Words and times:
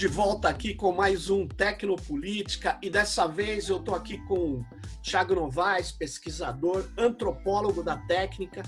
De 0.00 0.08
volta 0.08 0.48
aqui 0.48 0.72
com 0.72 0.92
mais 0.92 1.28
um 1.28 1.46
Tecnopolítica 1.46 2.78
e 2.80 2.88
dessa 2.88 3.26
vez 3.26 3.68
eu 3.68 3.76
estou 3.76 3.94
aqui 3.94 4.16
com 4.26 4.64
Thiago 5.02 5.34
Novaes, 5.34 5.92
pesquisador, 5.92 6.88
antropólogo 6.96 7.82
da 7.82 7.98
técnica. 7.98 8.62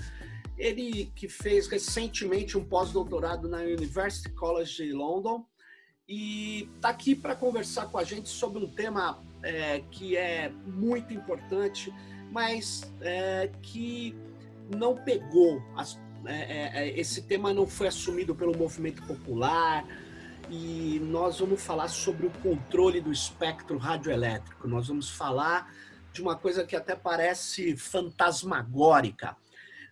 Ele 0.55 1.11
que 1.15 1.27
fez 1.27 1.67
recentemente 1.67 2.55
um 2.55 2.63
pós-doutorado 2.63 3.49
na 3.49 3.61
University 3.61 4.29
College 4.29 4.85
de 4.85 4.93
London 4.93 5.43
e 6.07 6.69
está 6.75 6.89
aqui 6.89 7.15
para 7.15 7.35
conversar 7.35 7.87
com 7.87 7.97
a 7.97 8.03
gente 8.03 8.29
sobre 8.29 8.63
um 8.63 8.67
tema 8.67 9.19
é, 9.41 9.79
que 9.89 10.15
é 10.15 10.51
muito 10.67 11.15
importante, 11.15 11.91
mas 12.31 12.93
é, 13.01 13.49
que 13.63 14.15
não 14.69 14.95
pegou. 14.97 15.59
As, 15.75 15.99
é, 16.27 16.83
é 16.83 16.99
esse 16.99 17.23
tema 17.23 17.51
não 17.51 17.65
foi 17.65 17.87
assumido 17.87 18.35
pelo 18.35 18.55
movimento 18.55 19.01
popular, 19.07 19.83
e 20.55 20.99
nós 20.99 21.39
vamos 21.39 21.65
falar 21.65 21.87
sobre 21.87 22.27
o 22.27 22.31
controle 22.41 23.01
do 23.01 23.11
espectro 23.11 23.75
radioelétrico. 23.79 24.67
Nós 24.67 24.87
vamos 24.87 25.09
falar 25.09 25.73
de 26.11 26.21
uma 26.21 26.37
coisa 26.37 26.63
que 26.63 26.75
até 26.75 26.95
parece 26.95 27.75
fantasmagórica. 27.75 29.35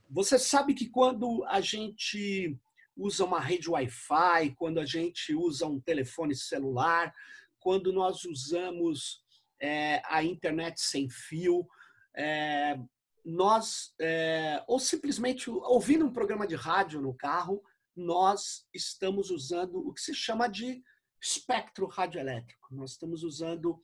Você 0.07 0.37
sabe 0.37 0.75
que 0.75 0.87
quando 0.87 1.43
a 1.45 1.59
gente 1.61 2.55
usa 2.95 3.25
uma 3.25 3.39
rede 3.39 3.71
Wi-Fi, 3.71 4.53
quando 4.55 4.79
a 4.79 4.85
gente 4.85 5.33
usa 5.33 5.65
um 5.65 5.79
telefone 5.79 6.35
celular, 6.35 7.11
quando 7.59 7.91
nós 7.91 8.23
usamos 8.23 9.23
é, 9.59 9.99
a 10.05 10.23
internet 10.23 10.79
sem 10.79 11.09
fio, 11.09 11.67
é, 12.15 12.77
nós, 13.25 13.95
é, 13.99 14.63
ou 14.67 14.77
simplesmente 14.77 15.49
ouvindo 15.49 16.05
um 16.05 16.13
programa 16.13 16.45
de 16.45 16.53
rádio 16.53 17.01
no 17.01 17.15
carro, 17.15 17.63
nós 18.01 18.67
estamos 18.73 19.29
usando 19.29 19.75
o 19.87 19.93
que 19.93 20.01
se 20.01 20.13
chama 20.13 20.47
de 20.47 20.83
espectro 21.21 21.85
radioelétrico. 21.85 22.73
Nós 22.73 22.91
estamos 22.91 23.23
usando, 23.23 23.81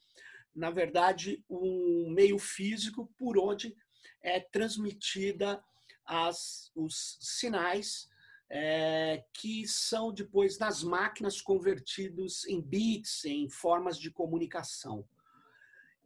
na 0.56 0.72
verdade, 0.72 1.44
um 1.50 2.10
meio 2.10 2.40
físico 2.40 3.12
por 3.18 3.38
onde 3.38 3.76
é 4.22 4.40
transmitida 4.40 5.64
as, 6.06 6.72
os 6.76 7.18
sinais 7.20 8.10
é, 8.50 9.24
que 9.34 9.68
são 9.68 10.12
depois 10.12 10.58
nas 10.58 10.82
máquinas 10.82 11.42
convertidos 11.42 12.46
em 12.46 12.62
bits, 12.62 13.26
em 13.26 13.50
formas 13.50 14.00
de 14.00 14.10
comunicação. 14.10 15.08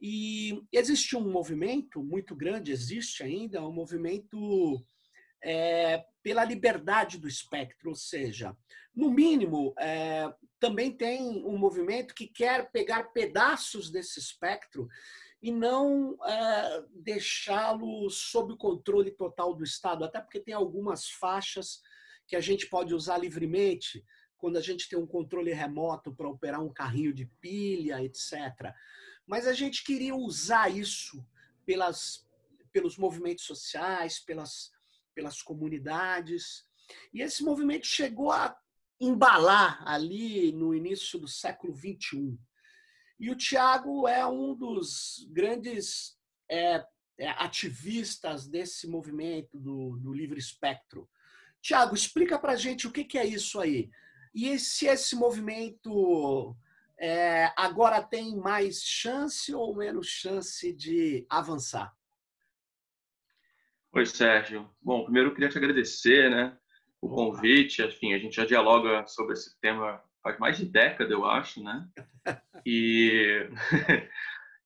E 0.02 0.64
existe 0.72 1.16
um 1.16 1.32
movimento 1.32 2.04
muito 2.04 2.36
grande, 2.36 2.72
existe 2.72 3.22
ainda 3.22 3.64
um 3.64 3.72
movimento 3.72 4.84
é, 5.44 6.04
pela 6.22 6.44
liberdade 6.44 7.18
do 7.18 7.28
espectro, 7.28 7.90
ou 7.90 7.96
seja, 7.96 8.56
no 8.96 9.10
mínimo, 9.10 9.74
é, 9.80 10.32
também 10.60 10.92
tem 10.92 11.44
um 11.46 11.58
movimento 11.58 12.14
que 12.14 12.28
quer 12.28 12.72
pegar 12.72 13.12
pedaços 13.12 13.90
desse 13.90 14.20
espectro 14.20 14.88
e 15.42 15.52
não 15.52 16.18
é, 16.24 16.84
deixá-lo 16.94 18.10
sob 18.10 18.54
o 18.54 18.58
controle 18.58 19.12
total 19.12 19.56
do 19.56 19.64
Estado, 19.64 20.04
até 20.04 20.20
porque 20.20 20.40
tem 20.40 20.54
algumas 20.54 21.10
faixas 21.10 21.82
que 22.28 22.36
a 22.36 22.42
gente 22.42 22.68
pode 22.68 22.94
usar 22.94 23.18
livremente 23.18 24.06
quando 24.38 24.58
a 24.58 24.62
gente 24.62 24.90
tem 24.90 24.98
um 24.98 25.08
controle 25.08 25.54
remoto 25.54 26.14
para 26.14 26.30
operar 26.30 26.62
um 26.62 26.74
carrinho 26.74 27.14
de 27.14 27.26
pilha, 27.40 28.04
etc. 28.04 28.74
Mas 29.26 29.48
a 29.48 29.54
gente 29.54 29.84
queria 29.84 30.16
usar 30.16 30.70
isso 30.70 31.26
pelas, 31.66 32.28
pelos 32.72 32.98
movimentos 32.98 33.46
sociais, 33.46 34.20
pelas 34.20 34.72
pelas 35.14 35.42
comunidades. 35.42 36.66
E 37.14 37.22
esse 37.22 37.44
movimento 37.44 37.88
chegou 37.88 38.32
a 38.32 38.56
embalar 39.00 39.82
ali 39.88 40.52
no 40.52 40.76
início 40.76 41.20
do 41.20 41.28
século 41.28 41.76
XXI. 41.76 42.38
E 43.20 43.30
o 43.30 43.36
Tiago 43.36 44.08
é 44.08 44.26
um 44.26 44.56
dos 44.56 45.28
grandes 45.32 46.18
é, 46.50 46.84
é, 47.18 47.30
ativistas 47.38 48.48
desse 48.48 48.88
movimento 48.88 49.60
do, 49.60 49.98
do 49.98 50.14
livre 50.14 50.40
espectro. 50.40 51.10
Tiago, 51.62 51.94
explica 51.94 52.40
para 52.40 52.56
gente 52.56 52.88
o 52.88 52.92
que, 52.92 53.04
que, 53.04 53.18
é 53.18 53.26
isso 53.26 53.60
aí. 53.60 53.92
E 54.34 54.58
se 54.58 54.88
esse 54.88 55.16
movimento 55.16 56.56
é, 57.00 57.54
agora 57.56 58.02
tem 58.02 58.36
mais 58.36 58.82
chance 58.82 59.54
ou 59.54 59.76
menos 59.76 60.08
chance 60.08 60.74
de 60.74 61.26
avançar? 61.30 61.96
Oi, 63.94 64.06
Sérgio. 64.06 64.74
Bom, 64.82 65.04
primeiro 65.04 65.30
eu 65.30 65.34
queria 65.34 65.50
te 65.50 65.58
agradecer, 65.58 66.32
né, 66.32 66.58
o 67.02 67.10
convite. 67.10 67.84
Enfim, 67.84 68.14
a 68.14 68.18
gente 68.18 68.38
já 68.38 68.46
dialoga 68.46 69.06
sobre 69.06 69.34
esse 69.34 69.60
tema 69.60 70.02
faz 70.24 70.40
mais 70.40 70.58
de 70.58 70.66
década, 70.66 71.12
eu 71.12 71.26
acho, 71.26 71.62
né? 71.62 71.88
E, 72.66 73.50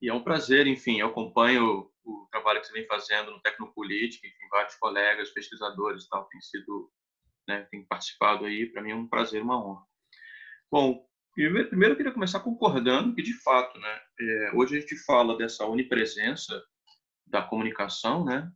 e 0.02 0.10
é 0.10 0.14
um 0.14 0.22
prazer, 0.22 0.68
enfim, 0.68 1.00
eu 1.00 1.08
acompanho 1.08 1.90
o 2.04 2.28
trabalho 2.30 2.60
que 2.60 2.68
você 2.68 2.74
vem 2.74 2.86
fazendo 2.86 3.32
no 3.32 3.42
Tecnopolítica, 3.42 4.28
enfim, 4.28 4.50
vários 4.52 4.76
colegas, 4.76 5.32
pesquisadores 5.32 6.04
e 6.04 6.10
tal, 6.10 6.26
têm 6.26 6.42
sido, 6.42 6.92
né, 7.48 7.66
têm 7.72 7.86
participado 7.86 8.44
aí, 8.44 8.66
para 8.66 8.82
mim 8.82 8.92
é 8.92 8.96
um 8.96 9.08
prazer, 9.08 9.42
uma 9.42 9.58
honra. 9.58 9.82
Bom, 10.70 11.08
primeiro, 11.34 11.70
primeiro 11.70 11.94
eu 11.94 11.98
queria 11.98 12.12
começar 12.12 12.42
concordando 12.42 13.16
que, 13.16 13.24
de 13.24 13.34
fato, 13.42 13.80
né, 13.80 14.02
é, 14.20 14.52
hoje 14.54 14.78
a 14.78 14.80
gente 14.82 14.98
fala 15.06 15.38
dessa 15.38 15.66
onipresença 15.66 16.62
da 17.26 17.42
comunicação, 17.42 18.26
né, 18.26 18.52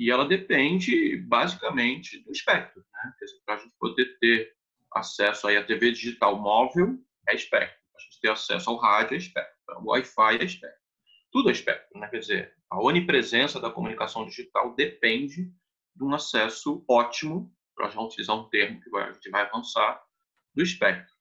e 0.00 0.10
ela 0.10 0.24
depende 0.24 1.18
basicamente 1.18 2.20
do 2.20 2.32
espectro. 2.32 2.82
Né? 2.90 3.12
Para 3.44 3.56
a 3.56 3.58
gente 3.58 3.74
poder 3.78 4.18
ter 4.18 4.56
acesso 4.94 5.46
aí 5.46 5.58
à 5.58 5.62
TV 5.62 5.92
digital 5.92 6.40
móvel, 6.40 6.98
é 7.28 7.34
espectro. 7.34 7.76
Para 7.92 8.00
a 8.00 8.04
gente 8.04 8.20
ter 8.22 8.30
acesso 8.30 8.70
ao 8.70 8.76
rádio, 8.76 9.14
é 9.14 9.18
espectro. 9.18 9.54
O 9.76 9.90
Wi-Fi 9.90 10.38
é 10.40 10.44
espectro. 10.44 10.80
Tudo 11.30 11.50
é 11.50 11.52
espectro. 11.52 12.00
Né? 12.00 12.08
Quer 12.08 12.18
dizer, 12.18 12.54
a 12.70 12.80
onipresença 12.80 13.60
da 13.60 13.70
comunicação 13.70 14.24
digital 14.24 14.74
depende 14.74 15.52
de 15.94 16.02
um 16.02 16.14
acesso 16.14 16.82
ótimo, 16.88 17.54
para 17.76 17.90
já 17.90 18.00
utilizar 18.00 18.36
um 18.36 18.48
termo 18.48 18.80
que 18.80 18.96
a 18.96 19.12
gente 19.12 19.28
vai 19.28 19.42
avançar, 19.42 20.02
do 20.54 20.62
espectro. 20.62 21.14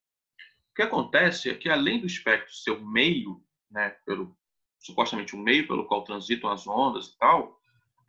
O 0.72 0.76
que 0.76 0.84
acontece 0.84 1.50
é 1.50 1.54
que, 1.54 1.68
além 1.68 2.00
do 2.00 2.08
espectro 2.08 2.54
ser 2.54 2.72
o 2.72 2.88
meio, 2.88 3.44
né, 3.70 3.90
pelo, 4.06 4.34
supostamente 4.80 5.36
o 5.36 5.38
meio 5.38 5.68
pelo 5.68 5.86
qual 5.86 6.06
transitam 6.06 6.50
as 6.50 6.66
ondas 6.66 7.08
e 7.08 7.18
tal, 7.18 7.59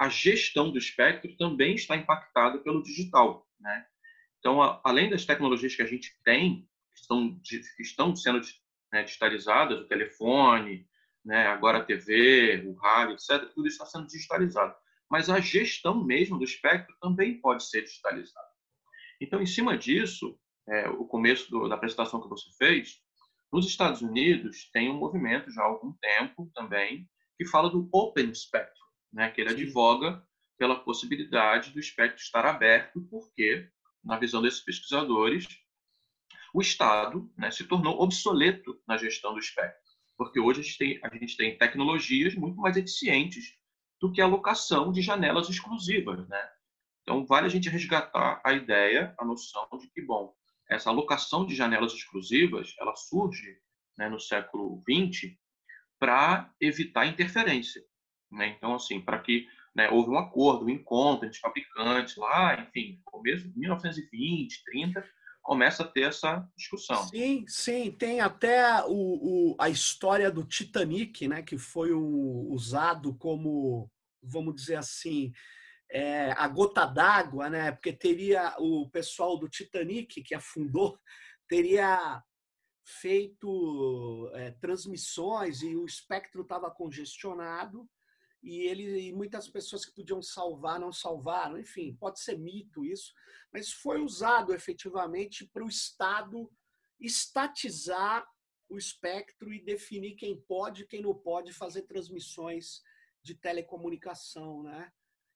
a 0.01 0.09
gestão 0.09 0.73
do 0.73 0.79
espectro 0.79 1.37
também 1.37 1.75
está 1.75 1.95
impactada 1.95 2.59
pelo 2.61 2.83
digital. 2.83 3.47
Né? 3.61 3.87
Então, 4.39 4.63
a, 4.63 4.81
além 4.83 5.11
das 5.11 5.27
tecnologias 5.27 5.77
que 5.77 5.83
a 5.83 5.87
gente 5.87 6.17
tem, 6.25 6.67
que 6.95 7.01
estão, 7.03 7.39
que 7.45 7.83
estão 7.83 8.17
sendo 8.17 8.41
né, 8.91 9.03
digitalizadas, 9.03 9.79
o 9.79 9.87
telefone, 9.87 10.89
né, 11.23 11.49
agora 11.49 11.79
a 11.79 11.85
TV, 11.85 12.65
o 12.67 12.73
rádio, 12.77 13.15
etc., 13.15 13.53
tudo 13.55 13.69
está 13.69 13.85
sendo 13.85 14.07
digitalizado. 14.07 14.75
Mas 15.11 15.29
a 15.29 15.39
gestão 15.39 16.03
mesmo 16.03 16.39
do 16.39 16.45
espectro 16.45 16.97
também 16.99 17.39
pode 17.39 17.69
ser 17.69 17.83
digitalizada. 17.83 18.49
Então, 19.21 19.43
em 19.43 19.47
cima 19.47 19.77
disso, 19.77 20.35
é, 20.67 20.89
o 20.89 21.05
começo 21.05 21.51
do, 21.51 21.69
da 21.69 21.75
apresentação 21.75 22.23
que 22.23 22.29
você 22.29 22.49
fez, 22.57 23.03
nos 23.53 23.67
Estados 23.67 24.01
Unidos 24.01 24.71
tem 24.73 24.89
um 24.89 24.97
movimento 24.97 25.51
já 25.51 25.61
há 25.61 25.67
algum 25.67 25.93
tempo 26.01 26.51
também 26.55 27.07
que 27.37 27.47
fala 27.47 27.69
do 27.69 27.87
Open 27.93 28.35
Spectrum 28.35 28.80
né, 29.13 29.31
que 29.31 29.41
ele 29.41 29.51
advoga 29.51 30.25
pela 30.59 30.79
possibilidade 30.79 31.71
do 31.71 31.81
espectro 31.81 32.23
estar 32.23 32.45
aberto, 32.45 33.01
porque, 33.11 33.69
na 34.05 34.19
visão 34.19 34.43
desses 34.43 34.61
pesquisadores, 34.61 35.47
o 36.53 36.61
Estado 36.61 37.33
né, 37.37 37.51
se 37.51 37.65
tornou 37.65 38.01
obsoleto 38.01 38.81
na 38.87 38.97
gestão 38.97 39.33
do 39.33 39.39
espectro, 39.39 39.81
porque 40.17 40.39
hoje 40.39 40.61
a 40.61 40.63
gente, 40.63 40.79
tem, 40.79 41.01
a 41.03 41.17
gente 41.17 41.37
tem 41.37 41.57
tecnologias 41.57 42.35
muito 42.35 42.61
mais 42.61 42.77
eficientes 42.77 43.57
do 44.01 44.13
que 44.13 44.21
a 44.21 44.25
alocação 44.25 44.93
de 44.93 45.01
janelas 45.01 45.49
exclusivas. 45.49 46.27
Né? 46.29 46.51
Então, 47.03 47.25
vale 47.25 47.47
a 47.47 47.51
gente 47.51 47.69
resgatar 47.69 48.41
a 48.45 48.53
ideia, 48.53 49.15
a 49.19 49.25
noção 49.25 49.69
de 49.79 49.89
que, 49.91 50.03
bom, 50.03 50.35
essa 50.69 50.91
alocação 50.91 51.45
de 51.45 51.55
janelas 51.55 51.93
exclusivas, 51.93 52.75
ela 52.79 52.95
surge 52.95 53.59
né, 53.99 54.09
no 54.09 54.21
século 54.21 54.83
XX 54.89 55.37
para 55.99 56.53
evitar 56.61 57.07
interferência. 57.07 57.83
Né? 58.31 58.55
Então, 58.57 58.75
assim, 58.75 59.01
para 59.01 59.19
que 59.19 59.47
né, 59.75 59.89
houve 59.91 60.11
um 60.11 60.19
acordo, 60.19 60.65
um 60.65 60.71
encontro 60.71 61.27
entre 61.27 61.39
fabricantes 61.39 62.17
lá, 62.17 62.61
enfim, 62.61 63.01
começo 63.05 63.49
de 63.49 63.59
1920, 63.59 64.65
30, 64.65 65.05
começa 65.43 65.83
a 65.83 65.89
ter 65.89 66.03
essa 66.03 66.47
discussão. 66.57 67.03
Sim, 67.05 67.45
sim, 67.47 67.91
tem 67.91 68.21
até 68.21 68.85
o, 68.85 69.53
o 69.53 69.57
a 69.59 69.69
história 69.69 70.31
do 70.31 70.45
Titanic, 70.45 71.27
né, 71.27 71.43
que 71.43 71.57
foi 71.57 71.93
o, 71.93 72.49
usado 72.51 73.15
como, 73.17 73.91
vamos 74.23 74.55
dizer 74.55 74.77
assim, 74.77 75.33
é, 75.91 76.33
a 76.33 76.47
gota 76.47 76.87
d'água, 76.87 77.49
né, 77.49 77.73
porque 77.73 77.93
teria 77.93 78.55
o 78.59 78.89
pessoal 78.91 79.39
do 79.39 79.49
Titanic 79.49 80.23
que 80.23 80.35
afundou 80.35 80.99
teria 81.49 82.23
feito 82.85 84.31
é, 84.35 84.51
transmissões 84.53 85.63
e 85.63 85.77
o 85.77 85.85
espectro 85.85 86.43
estava 86.43 86.71
congestionado 86.71 87.89
e 88.43 88.61
ele 88.61 89.09
e 89.09 89.13
muitas 89.13 89.49
pessoas 89.49 89.85
que 89.85 89.95
podiam 89.95 90.23
salvar 90.23 90.81
não 90.81 90.93
salvaram, 90.93 91.59
enfim, 91.59 91.95
pode 91.95 92.21
ser 92.21 92.39
mito 92.39 92.85
isso, 92.85 93.13
mas 93.53 93.73
foi 93.73 94.01
usado 94.01 94.55
efetivamente 94.55 95.47
para 95.47 95.65
o 95.65 95.69
Estado 95.69 96.51
estatizar 96.99 98.27
o 98.69 98.79
espectro 98.79 99.53
e 99.53 99.63
definir 99.63 100.15
quem 100.15 100.41
pode 100.41 100.83
e 100.83 100.87
quem 100.87 101.03
não 101.03 101.15
pode 101.15 101.53
fazer 101.53 101.83
transmissões 101.83 102.83
de 103.23 103.35
telecomunicação, 103.35 104.63
né? 104.63 104.91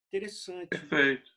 Interessante. 0.08 0.68
Perfeito. 0.68 1.30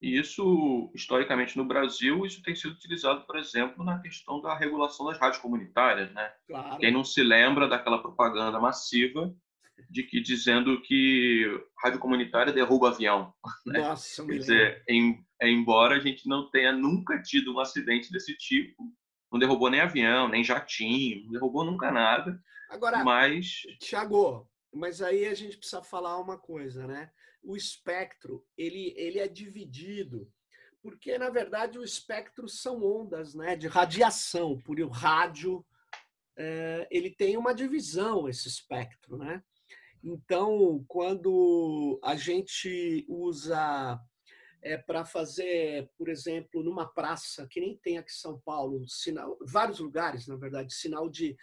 E 0.00 0.16
isso, 0.16 0.90
historicamente, 0.94 1.56
no 1.56 1.64
Brasil, 1.64 2.24
isso 2.24 2.40
tem 2.42 2.54
sido 2.54 2.72
utilizado, 2.72 3.26
por 3.26 3.36
exemplo, 3.36 3.84
na 3.84 4.00
questão 4.00 4.40
da 4.40 4.56
regulação 4.56 5.06
das 5.06 5.18
rádios 5.18 5.42
comunitárias, 5.42 6.12
né? 6.12 6.32
Claro. 6.46 6.78
Quem 6.78 6.92
não 6.92 7.04
se 7.04 7.22
lembra 7.22 7.68
daquela 7.68 8.00
propaganda 8.00 8.60
massiva 8.60 9.34
de 9.90 10.02
que 10.02 10.20
dizendo 10.20 10.80
que 10.82 11.44
rádio 11.82 11.98
comunitária 11.98 12.52
derruba 12.52 12.88
avião. 12.88 13.32
Né? 13.66 13.80
Nossa, 13.80 14.24
Quer 14.24 14.38
dizer, 14.38 14.84
em, 14.88 15.24
embora 15.42 15.96
a 15.96 16.00
gente 16.00 16.26
não 16.26 16.50
tenha 16.50 16.72
nunca 16.72 17.20
tido 17.22 17.54
um 17.54 17.60
acidente 17.60 18.10
desse 18.10 18.36
tipo, 18.36 18.82
não 19.30 19.38
derrubou 19.38 19.70
nem 19.70 19.80
avião, 19.80 20.28
nem 20.28 20.42
jatinho, 20.42 21.24
não 21.24 21.32
derrubou 21.32 21.64
nunca 21.64 21.90
nada. 21.90 22.40
Agora, 22.70 23.04
mas 23.04 23.62
Tiago, 23.80 24.48
mas 24.72 25.02
aí 25.02 25.26
a 25.26 25.34
gente 25.34 25.56
precisa 25.56 25.82
falar 25.82 26.18
uma 26.18 26.38
coisa, 26.38 26.86
né? 26.86 27.10
O 27.42 27.56
espectro 27.56 28.44
ele 28.56 28.94
ele 28.96 29.18
é 29.18 29.28
dividido 29.28 30.30
porque 30.82 31.18
na 31.18 31.28
verdade 31.28 31.78
o 31.78 31.84
espectro 31.84 32.48
são 32.48 32.82
ondas, 32.82 33.34
né? 33.34 33.56
De 33.56 33.66
radiação, 33.66 34.58
por 34.58 34.80
o 34.80 34.88
rádio 34.88 35.64
é, 36.36 36.86
ele 36.90 37.10
tem 37.10 37.36
uma 37.36 37.52
divisão 37.52 38.28
esse 38.28 38.48
espectro, 38.48 39.16
né? 39.16 39.42
Então, 40.02 40.84
quando 40.86 41.98
a 42.02 42.14
gente 42.14 43.04
usa 43.08 44.00
é, 44.62 44.76
para 44.76 45.04
fazer, 45.04 45.90
por 45.96 46.08
exemplo, 46.08 46.62
numa 46.62 46.86
praça, 46.86 47.46
que 47.48 47.60
nem 47.60 47.76
tem 47.76 47.98
aqui 47.98 48.10
em 48.10 48.14
São 48.14 48.38
Paulo, 48.40 48.88
sinal, 48.88 49.36
vários 49.40 49.80
lugares, 49.80 50.26
na 50.26 50.36
verdade, 50.36 50.72
sinal 50.72 51.08
de, 51.08 51.36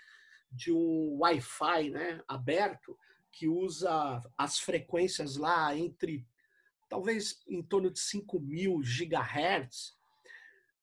de 0.51 0.71
um 0.71 1.17
Wi-Fi 1.19 1.89
né, 1.89 2.21
aberto, 2.27 2.97
que 3.31 3.47
usa 3.47 4.21
as 4.37 4.59
frequências 4.59 5.35
lá 5.35 5.75
entre, 5.75 6.25
talvez, 6.89 7.41
em 7.47 7.61
torno 7.61 7.91
de 7.91 7.99
5 7.99 8.39
mil 8.39 8.81
gigahertz. 8.81 9.97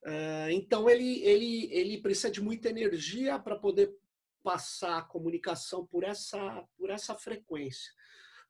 Uh, 0.04 0.50
então, 0.50 0.90
ele, 0.90 1.22
ele, 1.22 1.72
ele 1.72 2.02
precisa 2.02 2.30
de 2.30 2.42
muita 2.42 2.68
energia 2.68 3.38
para 3.38 3.56
poder 3.56 3.96
passar 4.42 4.98
a 4.98 5.02
comunicação 5.02 5.86
por 5.86 6.04
essa, 6.04 6.66
por 6.76 6.90
essa 6.90 7.14
frequência. 7.14 7.92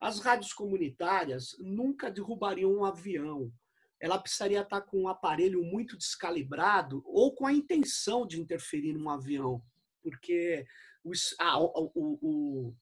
As 0.00 0.18
rádios 0.18 0.52
comunitárias 0.52 1.56
nunca 1.60 2.10
derrubariam 2.10 2.72
um 2.72 2.84
avião. 2.84 3.52
Ela 4.00 4.18
precisaria 4.18 4.62
estar 4.62 4.80
com 4.80 5.02
um 5.02 5.08
aparelho 5.08 5.62
muito 5.62 5.96
descalibrado 5.96 7.02
ou 7.06 7.32
com 7.34 7.46
a 7.46 7.52
intenção 7.52 8.26
de 8.26 8.40
interferir 8.40 8.94
num 8.94 9.08
avião, 9.08 9.62
porque 10.02 10.66
o, 11.04 11.12
ah, 11.38 11.60
o, 11.60 11.92
o, 11.94 12.74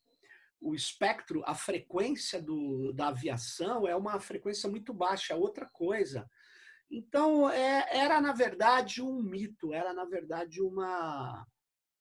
o, 0.62 0.74
espectro, 0.74 1.42
a 1.44 1.54
frequência 1.54 2.40
do, 2.40 2.92
da 2.94 3.08
aviação 3.08 3.86
é 3.86 3.94
uma 3.94 4.18
frequência 4.18 4.68
muito 4.68 4.94
baixa, 4.94 5.34
é 5.34 5.36
outra 5.36 5.66
coisa. 5.66 6.26
Então, 6.90 7.48
é, 7.50 7.86
era, 7.90 8.20
na 8.20 8.32
verdade, 8.32 9.02
um 9.02 9.22
mito, 9.22 9.72
era, 9.72 9.92
na 9.92 10.06
verdade, 10.06 10.60
uma, 10.60 11.46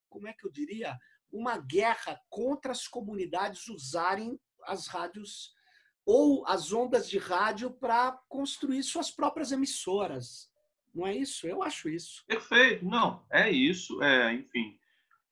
como 0.09 0.27
é 0.27 0.33
que 0.33 0.45
eu 0.45 0.51
diria, 0.51 0.97
uma 1.31 1.57
guerra 1.57 2.19
contra 2.29 2.71
as 2.71 2.87
comunidades 2.87 3.67
usarem 3.67 4.39
as 4.65 4.87
rádios 4.87 5.53
ou 6.05 6.45
as 6.47 6.73
ondas 6.73 7.07
de 7.09 7.17
rádio 7.17 7.71
para 7.71 8.11
construir 8.27 8.81
suas 8.83 9.11
próprias 9.11 9.51
emissoras. 9.51 10.49
Não 10.93 11.05
é 11.05 11.15
isso? 11.15 11.47
Eu 11.47 11.61
acho 11.61 11.87
isso. 11.87 12.25
Perfeito. 12.25 12.83
Não, 12.83 13.23
é 13.31 13.49
isso. 13.49 14.01
É, 14.01 14.33
enfim, 14.33 14.79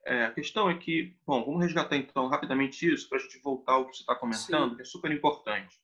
é, 0.06 0.24
a 0.26 0.32
questão 0.32 0.70
é 0.70 0.78
que, 0.78 1.16
bom, 1.26 1.44
vamos 1.44 1.60
resgatar 1.60 1.96
então 1.96 2.28
rapidamente 2.28 2.90
isso 2.90 3.08
para 3.08 3.18
a 3.18 3.20
gente 3.20 3.38
voltar 3.40 3.72
ao 3.72 3.88
que 3.88 3.96
você 3.96 4.02
está 4.02 4.14
comentando, 4.14 4.70
Sim. 4.70 4.76
que 4.76 4.82
é 4.82 4.84
super 4.84 5.10
importante, 5.10 5.76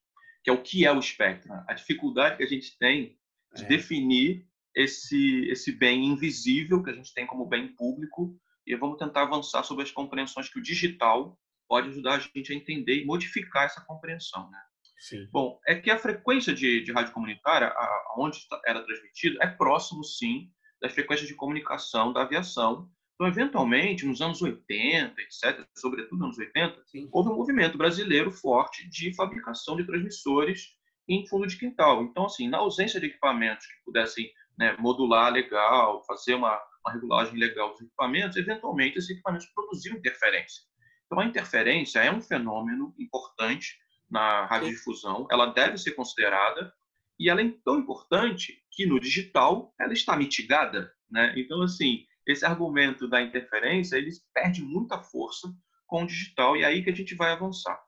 que 0.42 0.48
é 0.48 0.52
o 0.52 0.62
que 0.62 0.86
é 0.86 0.92
o 0.92 0.98
espectro. 0.98 1.50
Né? 1.50 1.64
A 1.68 1.74
dificuldade 1.74 2.36
que 2.36 2.44
a 2.44 2.48
gente 2.48 2.78
tem 2.78 3.18
de 3.54 3.64
é. 3.64 3.66
definir 3.66 4.46
esse, 4.74 5.48
esse 5.48 5.72
bem 5.72 6.06
invisível 6.06 6.82
que 6.82 6.90
a 6.90 6.94
gente 6.94 7.12
tem 7.12 7.26
como 7.26 7.46
bem 7.46 7.68
público 7.74 8.34
e 8.66 8.76
vamos 8.76 8.98
tentar 8.98 9.22
avançar 9.22 9.62
sobre 9.62 9.84
as 9.84 9.90
compreensões 9.90 10.48
que 10.48 10.58
o 10.58 10.62
digital 10.62 11.38
pode 11.68 11.88
ajudar 11.88 12.14
a 12.14 12.18
gente 12.18 12.52
a 12.52 12.56
entender 12.56 13.02
e 13.02 13.04
modificar 13.04 13.64
essa 13.64 13.80
compreensão. 13.80 14.50
Né? 14.50 14.58
Sim. 14.98 15.28
Bom, 15.30 15.58
é 15.66 15.74
que 15.74 15.90
a 15.90 15.98
frequência 15.98 16.54
de, 16.54 16.82
de 16.82 16.92
rádio 16.92 17.12
comunitária, 17.12 17.68
a, 17.68 18.14
onde 18.18 18.38
era 18.64 18.82
transmitido, 18.82 19.42
é 19.42 19.46
próximo, 19.46 20.04
sim, 20.04 20.50
das 20.80 20.92
frequências 20.92 21.28
de 21.28 21.34
comunicação 21.34 22.12
da 22.12 22.22
aviação. 22.22 22.88
Então, 23.14 23.28
eventualmente, 23.28 24.06
nos 24.06 24.20
anos 24.20 24.42
80, 24.42 25.14
etc., 25.20 25.66
sobretudo 25.76 26.18
nos 26.18 26.38
anos 26.38 26.38
80, 26.38 26.82
sim. 26.86 27.08
houve 27.12 27.30
um 27.30 27.36
movimento 27.36 27.78
brasileiro 27.78 28.30
forte 28.30 28.88
de 28.88 29.14
fabricação 29.14 29.76
de 29.76 29.84
transmissores 29.84 30.76
em 31.08 31.26
fundo 31.26 31.46
de 31.46 31.56
quintal. 31.56 32.02
Então, 32.02 32.26
assim, 32.26 32.48
na 32.48 32.58
ausência 32.58 32.98
de 32.98 33.06
equipamentos 33.06 33.66
que 33.66 33.84
pudessem 33.84 34.30
né, 34.58 34.76
modular 34.78 35.32
legal, 35.32 36.02
fazer 36.06 36.34
uma 36.34 36.60
uma 36.84 36.92
regulagem 36.92 37.38
legal 37.38 37.70
dos 37.70 37.80
equipamentos, 37.80 38.36
eventualmente 38.36 38.98
esses 38.98 39.10
equipamentos 39.10 39.46
produziram 39.54 39.96
interferência. 39.96 40.62
Então, 41.06 41.20
a 41.20 41.26
interferência 41.26 42.00
é 42.00 42.12
um 42.12 42.20
fenômeno 42.20 42.94
importante 42.98 43.78
na 44.10 44.46
radiodifusão, 44.46 45.26
ela 45.30 45.46
deve 45.46 45.78
ser 45.78 45.92
considerada 45.92 46.72
e 47.18 47.30
ela 47.30 47.40
é 47.40 47.52
tão 47.64 47.78
importante 47.78 48.62
que 48.70 48.86
no 48.86 49.00
digital 49.00 49.72
ela 49.80 49.92
está 49.92 50.16
mitigada, 50.16 50.92
né? 51.10 51.32
Então, 51.36 51.62
assim, 51.62 52.04
esse 52.26 52.44
argumento 52.44 53.08
da 53.08 53.22
interferência, 53.22 53.96
ele 53.96 54.10
perde 54.32 54.62
muita 54.62 55.02
força 55.02 55.52
com 55.86 56.04
o 56.04 56.06
digital 56.06 56.56
e 56.56 56.62
é 56.62 56.66
aí 56.66 56.82
que 56.82 56.90
a 56.90 56.94
gente 56.94 57.14
vai 57.14 57.32
avançar. 57.32 57.78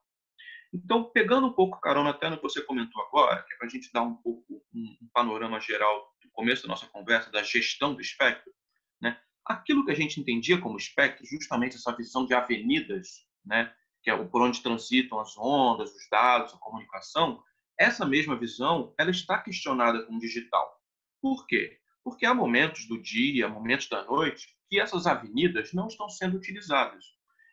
Então, 0.73 1.09
pegando 1.11 1.47
um 1.47 1.53
pouco 1.53 1.79
carona 1.79 2.09
até 2.11 2.29
no 2.29 2.37
que 2.37 2.43
você 2.43 2.61
comentou 2.61 3.01
agora, 3.03 3.43
que 3.43 3.53
é 3.53 3.57
para 3.57 3.67
a 3.67 3.69
gente 3.69 3.91
dar 3.91 4.03
um 4.03 4.15
pouco 4.15 4.63
um, 4.73 5.09
panorama 5.13 5.59
geral 5.59 6.07
do 6.21 6.29
começo 6.31 6.63
da 6.63 6.69
nossa 6.69 6.87
conversa 6.87 7.31
da 7.31 7.41
gestão 7.41 7.93
do 7.93 8.01
espectro, 8.01 8.51
né? 9.01 9.19
Aquilo 9.45 9.85
que 9.85 9.91
a 9.91 9.95
gente 9.95 10.19
entendia 10.19 10.59
como 10.59 10.77
espectro, 10.77 11.25
justamente 11.25 11.75
essa 11.75 11.95
visão 11.95 12.25
de 12.25 12.33
avenidas, 12.33 13.25
né? 13.45 13.73
que 14.03 14.11
é 14.11 14.23
por 14.23 14.41
onde 14.41 14.61
transitam 14.61 15.19
as 15.19 15.37
ondas, 15.37 15.93
os 15.93 16.07
dados, 16.09 16.53
a 16.53 16.57
comunicação, 16.57 17.43
essa 17.77 18.05
mesma 18.05 18.37
visão 18.37 18.93
ela 18.97 19.11
está 19.11 19.37
questionada 19.37 20.05
com 20.05 20.15
o 20.15 20.19
digital. 20.19 20.81
Por 21.21 21.45
quê? 21.45 21.77
Porque 22.03 22.25
há 22.25 22.33
momentos 22.33 22.87
do 22.87 23.01
dia, 23.01 23.49
momentos 23.49 23.89
da 23.89 24.05
noite, 24.05 24.47
que 24.69 24.79
essas 24.79 25.05
avenidas 25.05 25.73
não 25.73 25.87
estão 25.87 26.09
sendo 26.09 26.37
utilizadas. 26.37 27.05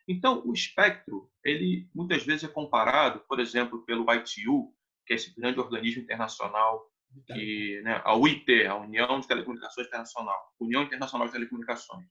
Então, 0.07 0.43
o 0.45 0.53
espectro, 0.53 1.29
ele 1.43 1.89
muitas 1.93 2.23
vezes 2.23 2.43
é 2.43 2.47
comparado, 2.47 3.21
por 3.27 3.39
exemplo, 3.39 3.83
pelo 3.85 4.05
ITU, 4.13 4.73
que 5.05 5.13
é 5.13 5.15
esse 5.15 5.35
grande 5.35 5.59
organismo 5.59 6.03
internacional 6.03 6.89
que 7.27 7.81
né, 7.83 8.01
a 8.03 8.15
UIT, 8.15 8.65
a 8.65 8.75
União 8.75 9.19
de 9.19 9.27
Telecomunicações 9.27 9.87
Internacional, 9.87 10.53
União 10.59 10.83
Internacional 10.83 11.27
de 11.27 11.33
Telecomunicações, 11.33 12.07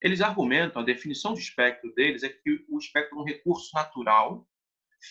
eles 0.00 0.20
argumentam, 0.20 0.80
a 0.80 0.84
definição 0.84 1.34
de 1.34 1.40
espectro 1.40 1.92
deles 1.94 2.22
é 2.22 2.28
que 2.28 2.64
o 2.68 2.78
espectro 2.78 3.18
é 3.18 3.20
um 3.20 3.24
recurso 3.24 3.74
natural, 3.74 4.48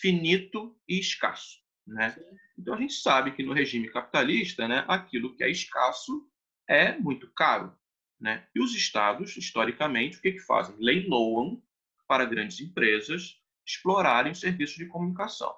finito 0.00 0.78
e 0.88 0.98
escasso. 0.98 1.58
Né? 1.86 2.16
Então 2.58 2.74
a 2.74 2.80
gente 2.80 2.94
sabe 2.94 3.32
que 3.32 3.42
no 3.42 3.52
regime 3.52 3.90
capitalista, 3.90 4.66
né, 4.66 4.84
aquilo 4.88 5.34
que 5.34 5.44
é 5.44 5.50
escasso 5.50 6.26
é 6.66 6.98
muito 6.98 7.30
caro. 7.32 7.76
Né? 8.20 8.46
E 8.54 8.60
os 8.60 8.74
estados, 8.74 9.36
historicamente, 9.36 10.18
o 10.18 10.20
que, 10.20 10.32
que 10.32 10.40
fazem? 10.40 10.76
Leiloam 10.78 11.62
para 12.06 12.24
grandes 12.24 12.60
empresas 12.60 13.38
explorarem 13.66 14.32
os 14.32 14.40
serviços 14.40 14.76
de 14.76 14.86
comunicação. 14.86 15.54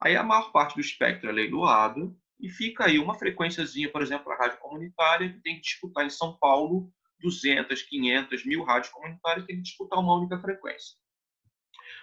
Aí 0.00 0.16
a 0.16 0.22
maior 0.22 0.52
parte 0.52 0.76
do 0.76 0.80
espectro 0.80 1.28
é 1.28 1.32
leiloado 1.32 2.16
e 2.40 2.48
fica 2.48 2.86
aí 2.86 2.98
uma 2.98 3.14
frequênciazinha, 3.14 3.90
por 3.90 4.02
exemplo, 4.02 4.30
a 4.30 4.36
rádio 4.36 4.58
comunitária, 4.58 5.32
que 5.32 5.40
tem 5.40 5.56
que 5.56 5.62
disputar 5.62 6.06
em 6.06 6.10
São 6.10 6.36
Paulo 6.38 6.92
200, 7.20 7.82
500, 7.82 8.44
mil 8.44 8.62
rádios 8.62 8.92
comunitárias, 8.92 9.46
tem 9.46 9.56
que 9.56 9.62
disputar 9.62 9.98
uma 9.98 10.16
única 10.16 10.38
frequência. 10.38 10.96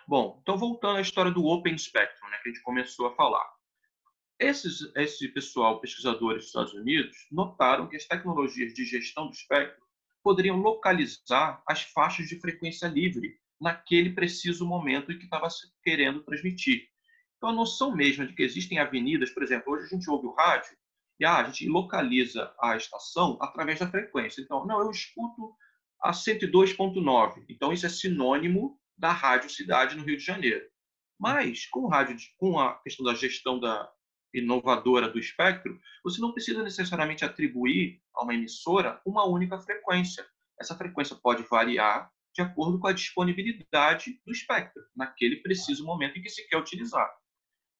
Bom, 0.07 0.39
então 0.41 0.57
voltando 0.57 0.97
à 0.97 1.01
história 1.01 1.31
do 1.31 1.45
Open 1.45 1.77
Spectrum, 1.77 2.29
né, 2.29 2.37
que 2.43 2.49
a 2.49 2.51
gente 2.51 2.63
começou 2.63 3.07
a 3.07 3.15
falar. 3.15 3.49
Esses, 4.37 4.91
esse 4.95 5.29
pessoal, 5.29 5.79
pesquisadores 5.79 6.39
dos 6.39 6.47
Estados 6.47 6.73
Unidos, 6.73 7.15
notaram 7.31 7.87
que 7.87 7.95
as 7.95 8.05
tecnologias 8.05 8.73
de 8.73 8.83
gestão 8.83 9.27
do 9.27 9.33
espectro 9.33 9.81
poderiam 10.21 10.57
localizar 10.57 11.63
as 11.67 11.83
faixas 11.83 12.27
de 12.27 12.39
frequência 12.39 12.87
livre 12.87 13.39
naquele 13.59 14.09
preciso 14.09 14.65
momento 14.67 15.11
em 15.11 15.17
que 15.17 15.23
estava 15.23 15.47
querendo 15.81 16.23
transmitir. 16.23 16.89
Então, 17.37 17.49
a 17.49 17.53
noção 17.53 17.95
mesmo 17.95 18.25
de 18.25 18.33
que 18.33 18.43
existem 18.43 18.79
avenidas, 18.79 19.29
por 19.31 19.43
exemplo, 19.43 19.73
hoje 19.73 19.85
a 19.85 19.95
gente 19.95 20.09
ouve 20.09 20.27
o 20.27 20.33
rádio 20.33 20.75
e 21.19 21.25
ah, 21.25 21.37
a 21.37 21.43
gente 21.43 21.67
localiza 21.67 22.53
a 22.61 22.75
estação 22.75 23.37
através 23.41 23.79
da 23.79 23.89
frequência. 23.89 24.41
Então, 24.41 24.65
não, 24.65 24.81
eu 24.81 24.91
escuto 24.91 25.53
a 26.01 26.11
102.9. 26.11 27.45
Então, 27.49 27.71
isso 27.71 27.85
é 27.85 27.89
sinônimo 27.89 28.79
da 28.97 29.11
Rádio 29.11 29.49
Cidade 29.49 29.95
no 29.95 30.03
Rio 30.03 30.17
de 30.17 30.23
Janeiro. 30.23 30.65
Mas, 31.19 31.65
com, 31.67 31.87
rádio, 31.87 32.17
com 32.37 32.59
a 32.59 32.75
questão 32.81 33.05
da 33.05 33.13
gestão 33.13 33.59
da 33.59 33.89
inovadora 34.33 35.09
do 35.09 35.17
espectro, 35.17 35.79
você 36.03 36.19
não 36.19 36.33
precisa 36.33 36.61
necessariamente 36.61 37.23
atribuir 37.23 38.01
a 38.13 38.23
uma 38.23 38.33
emissora 38.33 39.01
uma 39.05 39.25
única 39.25 39.59
frequência. 39.59 40.25
essa 40.59 40.75
frequência 40.75 41.15
pode 41.15 41.43
variar 41.43 42.11
de 42.33 42.41
acordo 42.41 42.77
com 42.79 42.87
a 42.87 42.93
disponibilidade 42.93 44.19
do 44.25 44.31
espectro, 44.31 44.83
naquele 44.93 45.37
preciso 45.37 45.85
momento 45.85 46.17
em 46.17 46.21
que 46.21 46.29
se 46.29 46.45
quer 46.49 46.57
utilizar. 46.57 47.09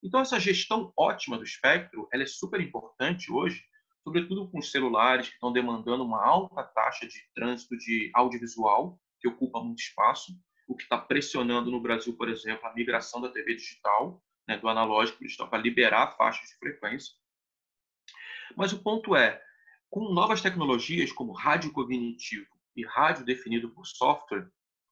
Então, 0.02 0.20
essa 0.20 0.38
gestão 0.38 0.92
ótima 0.96 1.36
do 1.36 1.44
espectro 1.44 2.08
ela 2.12 2.22
é 2.22 2.26
super 2.26 2.60
importante 2.60 3.32
hoje, 3.32 3.64
sobretudo 4.04 4.48
com 4.50 4.58
os 4.58 4.70
celulares 4.70 5.28
que 5.28 5.34
estão 5.34 5.52
demandando 5.52 6.04
uma 6.04 6.24
alta 6.24 6.62
taxa 6.62 7.06
de 7.06 7.20
trânsito 7.34 7.76
de 7.76 8.10
audiovisual, 8.14 9.00
que 9.20 9.28
ocupa 9.28 9.60
muito 9.60 9.80
espaço, 9.80 10.32
o 10.68 10.76
que 10.76 10.82
está 10.82 10.98
pressionando 10.98 11.70
no 11.70 11.80
Brasil, 11.80 12.16
por 12.16 12.28
exemplo, 12.28 12.66
a 12.66 12.74
migração 12.74 13.20
da 13.20 13.30
TV 13.30 13.54
digital, 13.54 14.22
né, 14.46 14.56
do 14.58 14.68
analógico 14.68 15.22
digital, 15.22 15.48
para 15.48 15.62
liberar 15.62 16.16
faixas 16.16 16.48
de 16.48 16.56
frequência. 16.56 17.14
Mas 18.56 18.72
o 18.72 18.82
ponto 18.82 19.16
é, 19.16 19.42
com 19.90 20.12
novas 20.12 20.40
tecnologias 20.40 21.12
como 21.12 21.32
rádio 21.32 21.72
cognitivo 21.72 22.46
e 22.76 22.84
rádio 22.84 23.24
definido 23.24 23.70
por 23.70 23.86
software, 23.86 24.48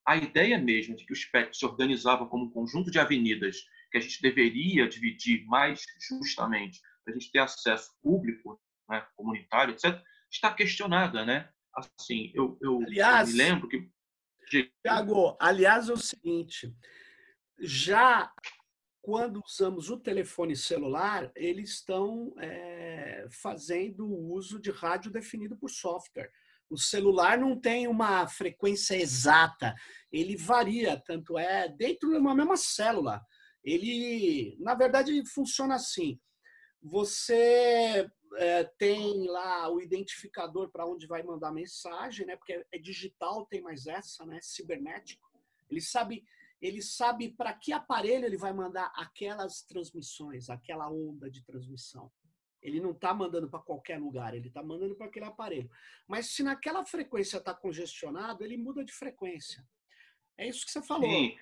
a 0.06 0.16
ideia 0.16 0.58
mesmo 0.58 0.96
de 0.96 1.04
que 1.04 1.12
o 1.12 1.14
espectro 1.14 1.56
se 1.56 1.64
organizava 1.64 2.26
como 2.26 2.46
um 2.46 2.50
conjunto 2.50 2.90
de 2.90 2.98
avenidas 2.98 3.64
que 3.94 3.98
a 3.98 4.00
gente 4.00 4.20
deveria 4.20 4.88
dividir 4.88 5.46
mais 5.46 5.80
justamente 6.20 6.80
para 7.04 7.14
a 7.14 7.16
gente 7.16 7.30
ter 7.30 7.38
acesso 7.38 7.92
público, 8.02 8.60
né, 8.90 9.06
comunitário, 9.14 9.72
etc., 9.72 10.02
está 10.28 10.52
questionada, 10.52 11.24
né? 11.24 11.48
Assim, 11.72 12.32
eu, 12.34 12.58
eu, 12.60 12.80
aliás, 12.82 13.28
eu 13.28 13.36
me 13.36 13.38
lembro 13.40 13.68
que... 13.68 13.88
Tiago, 14.82 15.36
aliás, 15.40 15.88
é 15.88 15.92
o 15.92 15.96
seguinte, 15.96 16.74
já 17.60 18.32
quando 19.00 19.40
usamos 19.46 19.88
o 19.90 20.00
telefone 20.00 20.56
celular, 20.56 21.30
eles 21.36 21.74
estão 21.74 22.34
é, 22.40 23.28
fazendo 23.30 24.08
uso 24.08 24.58
de 24.58 24.72
rádio 24.72 25.12
definido 25.12 25.56
por 25.56 25.70
software. 25.70 26.32
O 26.68 26.76
celular 26.76 27.38
não 27.38 27.60
tem 27.60 27.86
uma 27.86 28.26
frequência 28.26 28.96
exata, 28.96 29.72
ele 30.10 30.36
varia, 30.36 31.00
tanto 31.00 31.38
é 31.38 31.68
dentro 31.68 32.10
de 32.10 32.16
uma 32.16 32.34
mesma 32.34 32.56
célula. 32.56 33.24
Ele, 33.64 34.56
na 34.60 34.74
verdade, 34.74 35.24
funciona 35.26 35.74
assim. 35.76 36.20
Você 36.82 38.06
é, 38.36 38.64
tem 38.78 39.26
lá 39.26 39.70
o 39.70 39.80
identificador 39.80 40.70
para 40.70 40.86
onde 40.86 41.06
vai 41.06 41.22
mandar 41.22 41.50
mensagem, 41.52 42.26
né? 42.26 42.36
Porque 42.36 42.64
é 42.70 42.78
digital, 42.78 43.46
tem 43.46 43.62
mais 43.62 43.86
essa, 43.86 44.26
né? 44.26 44.38
Cibernético. 44.42 45.24
Ele 45.70 45.80
sabe 45.80 46.22
ele 46.60 46.80
sabe 46.80 47.28
para 47.30 47.52
que 47.52 47.72
aparelho 47.72 48.24
ele 48.24 48.38
vai 48.38 48.52
mandar 48.52 48.90
aquelas 48.96 49.60
transmissões, 49.62 50.48
aquela 50.48 50.90
onda 50.90 51.30
de 51.30 51.44
transmissão. 51.44 52.10
Ele 52.62 52.80
não 52.80 52.92
está 52.92 53.12
mandando 53.12 53.50
para 53.50 53.60
qualquer 53.60 54.00
lugar, 54.00 54.34
ele 54.34 54.48
está 54.48 54.62
mandando 54.62 54.96
para 54.96 55.06
aquele 55.06 55.26
aparelho. 55.26 55.70
Mas 56.08 56.30
se 56.30 56.42
naquela 56.42 56.82
frequência 56.86 57.36
está 57.36 57.52
congestionado, 57.52 58.42
ele 58.42 58.56
muda 58.56 58.82
de 58.82 58.94
frequência. 58.94 59.62
É 60.38 60.48
isso 60.48 60.64
que 60.64 60.72
você 60.72 60.80
falou. 60.80 61.08
Sim, 61.08 61.36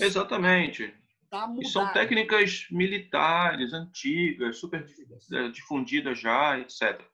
exatamente. 0.00 0.92
Tá 1.34 1.52
e 1.60 1.66
são 1.66 1.92
técnicas 1.92 2.64
militares, 2.70 3.72
antigas, 3.72 4.56
super 4.58 4.86
é, 5.32 5.48
difundidas 5.48 6.20
já, 6.20 6.60
etc. 6.60 7.04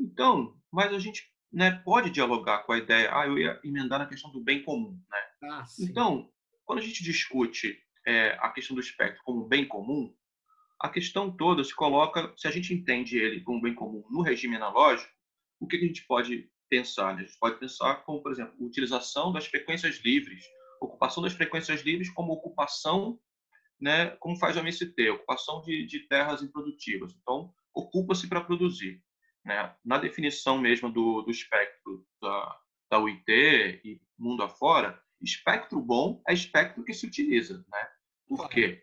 Então, 0.00 0.56
mas 0.72 0.94
a 0.94 0.98
gente 0.98 1.30
né, 1.52 1.72
pode 1.84 2.08
dialogar 2.08 2.60
com 2.60 2.72
a 2.72 2.78
ideia. 2.78 3.10
Ah, 3.12 3.26
eu 3.26 3.38
ia 3.38 3.60
emendar 3.62 3.98
na 3.98 4.06
questão 4.06 4.32
do 4.32 4.40
bem 4.40 4.62
comum. 4.62 4.98
Né? 5.10 5.50
Ah, 5.50 5.64
então, 5.78 6.30
quando 6.64 6.78
a 6.78 6.82
gente 6.82 7.04
discute 7.04 7.78
é, 8.06 8.30
a 8.40 8.48
questão 8.48 8.74
do 8.74 8.80
espectro 8.80 9.22
como 9.22 9.46
bem 9.46 9.68
comum, 9.68 10.10
a 10.80 10.88
questão 10.88 11.30
toda 11.30 11.62
se 11.62 11.74
coloca, 11.74 12.32
se 12.34 12.48
a 12.48 12.50
gente 12.50 12.72
entende 12.72 13.18
ele 13.18 13.42
como 13.42 13.60
bem 13.60 13.74
comum 13.74 14.06
no 14.10 14.22
regime 14.22 14.56
analógico, 14.56 15.12
o 15.60 15.66
que 15.66 15.76
a 15.76 15.80
gente 15.80 16.06
pode 16.06 16.50
pensar? 16.70 17.14
Né? 17.14 17.24
A 17.24 17.26
gente 17.26 17.38
pode 17.38 17.58
pensar 17.58 17.96
como, 18.04 18.22
por 18.22 18.32
exemplo, 18.32 18.54
utilização 18.58 19.32
das 19.32 19.46
frequências 19.46 19.96
livres, 20.02 20.42
ocupação 20.80 21.22
das 21.22 21.34
frequências 21.34 21.82
livres 21.82 22.08
como 22.08 22.32
ocupação, 22.32 23.20
né, 23.80 24.10
como 24.20 24.38
faz 24.38 24.56
o 24.56 24.60
MST, 24.60 25.10
ocupação 25.10 25.60
de, 25.62 25.86
de 25.86 26.00
terras 26.00 26.42
improdutivas. 26.42 27.14
Então, 27.20 27.52
ocupa-se 27.74 28.28
para 28.28 28.40
produzir. 28.40 29.02
Né? 29.44 29.74
Na 29.84 29.98
definição 29.98 30.58
mesmo 30.58 30.90
do, 30.90 31.22
do 31.22 31.30
espectro 31.30 32.06
da, 32.20 32.60
da 32.90 32.98
UIT 32.98 33.24
e 33.84 34.00
mundo 34.18 34.42
afora, 34.42 35.00
espectro 35.20 35.80
bom 35.80 36.22
é 36.28 36.34
espectro 36.34 36.84
que 36.84 36.92
se 36.92 37.06
utiliza, 37.06 37.64
né? 37.70 37.88
Por 38.26 38.48
quê? 38.48 38.82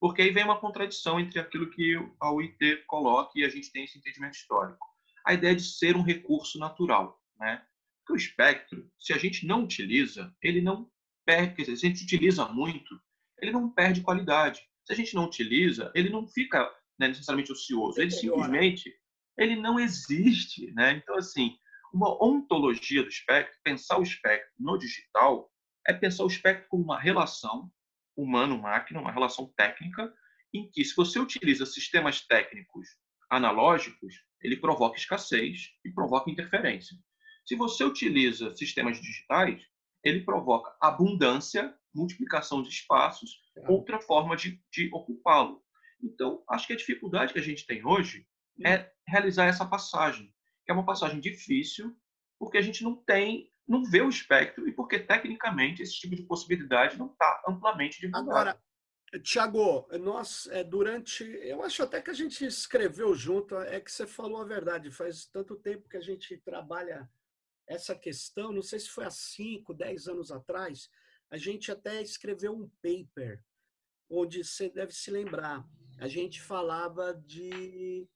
Porque 0.00 0.22
aí 0.22 0.30
vem 0.30 0.44
uma 0.44 0.58
contradição 0.58 1.18
entre 1.20 1.38
aquilo 1.38 1.70
que 1.70 1.94
a 2.20 2.32
UIT 2.32 2.84
coloca 2.86 3.32
e 3.36 3.44
a 3.44 3.48
gente 3.48 3.70
tem 3.70 3.84
esse 3.84 3.98
entendimento 3.98 4.34
histórico. 4.34 4.86
A 5.24 5.32
ideia 5.32 5.54
de 5.54 5.62
ser 5.62 5.96
um 5.96 6.02
recurso 6.02 6.58
natural, 6.58 7.20
né? 7.38 7.64
Porque 7.98 8.12
o 8.12 8.16
espectro, 8.16 8.90
se 8.98 9.12
a 9.12 9.18
gente 9.18 9.46
não 9.46 9.62
utiliza, 9.62 10.34
ele 10.42 10.60
não 10.60 10.90
perde, 11.24 11.54
quer 11.54 11.62
dizer, 11.62 11.76
se 11.76 11.86
a 11.86 11.88
gente 11.88 12.02
utiliza 12.02 12.46
muito, 12.48 13.00
ele 13.42 13.50
não 13.50 13.68
perde 13.68 14.00
qualidade. 14.00 14.60
Se 14.86 14.92
a 14.92 14.96
gente 14.96 15.14
não 15.14 15.24
utiliza, 15.24 15.90
ele 15.94 16.08
não 16.08 16.26
fica 16.26 16.64
né, 16.98 17.08
necessariamente 17.08 17.52
ocioso, 17.52 18.00
ele 18.00 18.10
simplesmente 18.10 18.94
ele 19.36 19.56
não 19.56 19.80
existe, 19.80 20.72
né? 20.72 20.92
Então 20.92 21.16
assim, 21.16 21.56
uma 21.92 22.22
ontologia 22.24 23.02
do 23.02 23.08
espectro, 23.08 23.58
pensar 23.64 23.98
o 23.98 24.02
espectro 24.02 24.50
no 24.58 24.78
digital, 24.78 25.50
é 25.86 25.92
pensar 25.92 26.24
o 26.24 26.28
espectro 26.28 26.68
como 26.68 26.84
uma 26.84 26.98
relação 26.98 27.70
humano-máquina, 28.16 29.00
uma 29.00 29.12
relação 29.12 29.52
técnica, 29.56 30.12
em 30.54 30.70
que, 30.70 30.84
se 30.84 30.94
você 30.94 31.18
utiliza 31.18 31.64
sistemas 31.64 32.20
técnicos 32.26 32.86
analógicos, 33.30 34.14
ele 34.42 34.58
provoca 34.58 34.98
escassez 34.98 35.70
e 35.84 35.90
provoca 35.90 36.30
interferência. 36.30 36.96
Se 37.46 37.56
você 37.56 37.82
utiliza 37.84 38.54
sistemas 38.54 39.00
digitais, 39.00 39.66
ele 40.04 40.24
provoca 40.24 40.74
abundância, 40.80 41.74
multiplicação 41.94 42.62
de 42.62 42.68
espaços, 42.68 43.40
outra 43.68 44.00
forma 44.00 44.36
de, 44.36 44.62
de 44.72 44.90
ocupá-lo. 44.92 45.62
Então, 46.02 46.42
acho 46.48 46.66
que 46.66 46.72
a 46.72 46.76
dificuldade 46.76 47.32
que 47.32 47.38
a 47.38 47.42
gente 47.42 47.66
tem 47.66 47.86
hoje 47.86 48.26
é 48.64 48.90
realizar 49.06 49.46
essa 49.46 49.64
passagem, 49.64 50.34
que 50.64 50.72
é 50.72 50.74
uma 50.74 50.86
passagem 50.86 51.20
difícil, 51.20 51.96
porque 52.38 52.58
a 52.58 52.62
gente 52.62 52.82
não 52.82 52.96
tem 52.96 53.52
não 53.68 53.84
vê 53.84 54.02
o 54.02 54.08
espectro 54.08 54.68
e 54.68 54.72
porque, 54.72 54.98
tecnicamente, 54.98 55.82
esse 55.82 55.94
tipo 55.94 56.16
de 56.16 56.24
possibilidade 56.24 56.98
não 56.98 57.06
está 57.06 57.42
amplamente 57.48 58.00
divulgado. 58.00 58.30
Agora, 58.30 58.60
Tiago, 59.22 59.86
nós, 60.00 60.46
é, 60.48 60.64
durante. 60.64 61.24
Eu 61.24 61.62
acho 61.62 61.82
até 61.82 62.00
que 62.00 62.10
a 62.10 62.14
gente 62.14 62.44
escreveu 62.44 63.14
junto, 63.14 63.56
é 63.56 63.80
que 63.80 63.90
você 63.90 64.06
falou 64.06 64.40
a 64.40 64.44
verdade. 64.44 64.90
Faz 64.90 65.26
tanto 65.26 65.54
tempo 65.56 65.88
que 65.88 65.96
a 65.96 66.02
gente 66.02 66.36
trabalha 66.38 67.08
essa 67.72 67.94
questão, 67.94 68.52
não 68.52 68.62
sei 68.62 68.78
se 68.78 68.88
foi 68.88 69.04
há 69.04 69.10
5, 69.10 69.74
10 69.74 70.08
anos 70.08 70.30
atrás, 70.30 70.90
a 71.30 71.36
gente 71.36 71.72
até 71.72 72.02
escreveu 72.02 72.52
um 72.52 72.70
paper, 72.82 73.42
onde 74.10 74.44
você 74.44 74.68
deve 74.68 74.92
se 74.92 75.10
lembrar. 75.10 75.66
A 75.98 76.06
gente 76.06 76.42
falava 76.42 77.14
de 77.14 78.06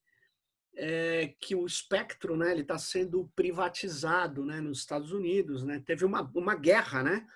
é, 0.75 1.33
que 1.39 1.55
o 1.55 1.65
espectro 1.65 2.37
né, 2.37 2.55
está 2.55 2.77
sendo 2.77 3.31
privatizado 3.35 4.45
né, 4.45 4.61
nos 4.61 4.79
Estados 4.79 5.11
Unidos. 5.11 5.63
Né? 5.63 5.81
Teve 5.85 6.05
uma, 6.05 6.21
uma 6.35 6.55
guerra, 6.55 7.03
né? 7.03 7.27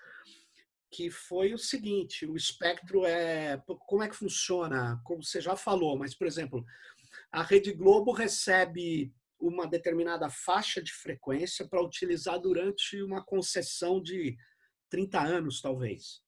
Que 0.91 1.09
foi 1.09 1.53
o 1.53 1.57
seguinte: 1.57 2.25
o 2.25 2.35
espectro 2.35 3.05
é. 3.05 3.57
Como 3.87 4.03
é 4.03 4.09
que 4.09 4.15
funciona? 4.15 5.01
Como 5.03 5.23
você 5.23 5.41
já 5.41 5.55
falou, 5.55 5.97
mas, 5.97 6.13
por 6.13 6.27
exemplo, 6.27 6.65
a 7.31 7.41
Rede 7.41 7.73
Globo 7.73 8.11
recebe 8.11 9.11
uma 9.41 9.67
determinada 9.67 10.29
faixa 10.29 10.81
de 10.81 10.93
frequência 10.93 11.67
para 11.67 11.81
utilizar 11.81 12.39
durante 12.39 13.01
uma 13.01 13.23
concessão 13.23 14.01
de 14.01 14.37
30 14.89 15.19
anos, 15.19 15.61
talvez. 15.61 16.21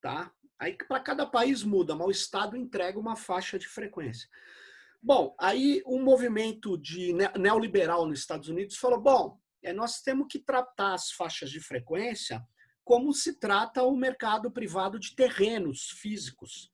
Tá? 0.00 0.32
Aí 0.58 0.76
para 0.76 1.00
cada 1.00 1.26
país 1.26 1.62
muda, 1.62 1.94
mas 1.94 2.06
o 2.06 2.10
Estado 2.10 2.56
entrega 2.56 2.98
uma 2.98 3.16
faixa 3.16 3.58
de 3.58 3.68
frequência. 3.68 4.28
Bom, 5.02 5.34
aí 5.38 5.82
um 5.84 6.02
movimento 6.02 6.78
de 6.78 7.12
neoliberal 7.38 8.06
nos 8.06 8.20
Estados 8.20 8.48
Unidos 8.48 8.76
falou: 8.76 9.00
bom, 9.00 9.40
é, 9.62 9.72
nós 9.72 10.00
temos 10.00 10.28
que 10.30 10.38
tratar 10.38 10.94
as 10.94 11.10
faixas 11.10 11.50
de 11.50 11.60
frequência 11.60 12.40
como 12.84 13.12
se 13.12 13.38
trata 13.38 13.82
o 13.82 13.96
mercado 13.96 14.50
privado 14.50 14.98
de 14.98 15.14
terrenos 15.14 15.90
físicos. 16.00 16.70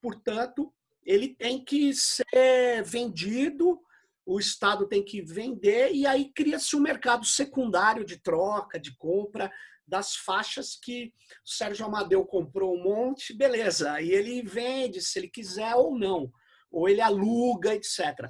Portanto, 0.00 0.72
ele 1.04 1.34
tem 1.34 1.64
que 1.64 1.92
ser 1.94 2.82
vendido, 2.84 3.80
o 4.26 4.38
Estado 4.40 4.88
tem 4.88 5.04
que 5.04 5.22
vender, 5.22 5.92
e 5.94 6.06
aí 6.06 6.32
cria-se 6.34 6.74
um 6.74 6.80
mercado 6.80 7.24
secundário 7.24 8.04
de 8.04 8.20
troca, 8.20 8.78
de 8.78 8.94
compra 8.96 9.50
das 9.86 10.16
faixas 10.16 10.76
que 10.76 11.12
o 11.44 11.48
Sérgio 11.48 11.86
Amadeu 11.86 12.24
comprou 12.26 12.76
um 12.76 12.82
monte, 12.82 13.32
beleza, 13.32 13.92
aí 13.92 14.10
ele 14.10 14.42
vende 14.42 15.00
se 15.00 15.18
ele 15.18 15.28
quiser 15.28 15.74
ou 15.76 15.96
não 15.96 16.30
ou 16.70 16.88
ele 16.88 17.00
aluga, 17.00 17.74
etc. 17.74 18.28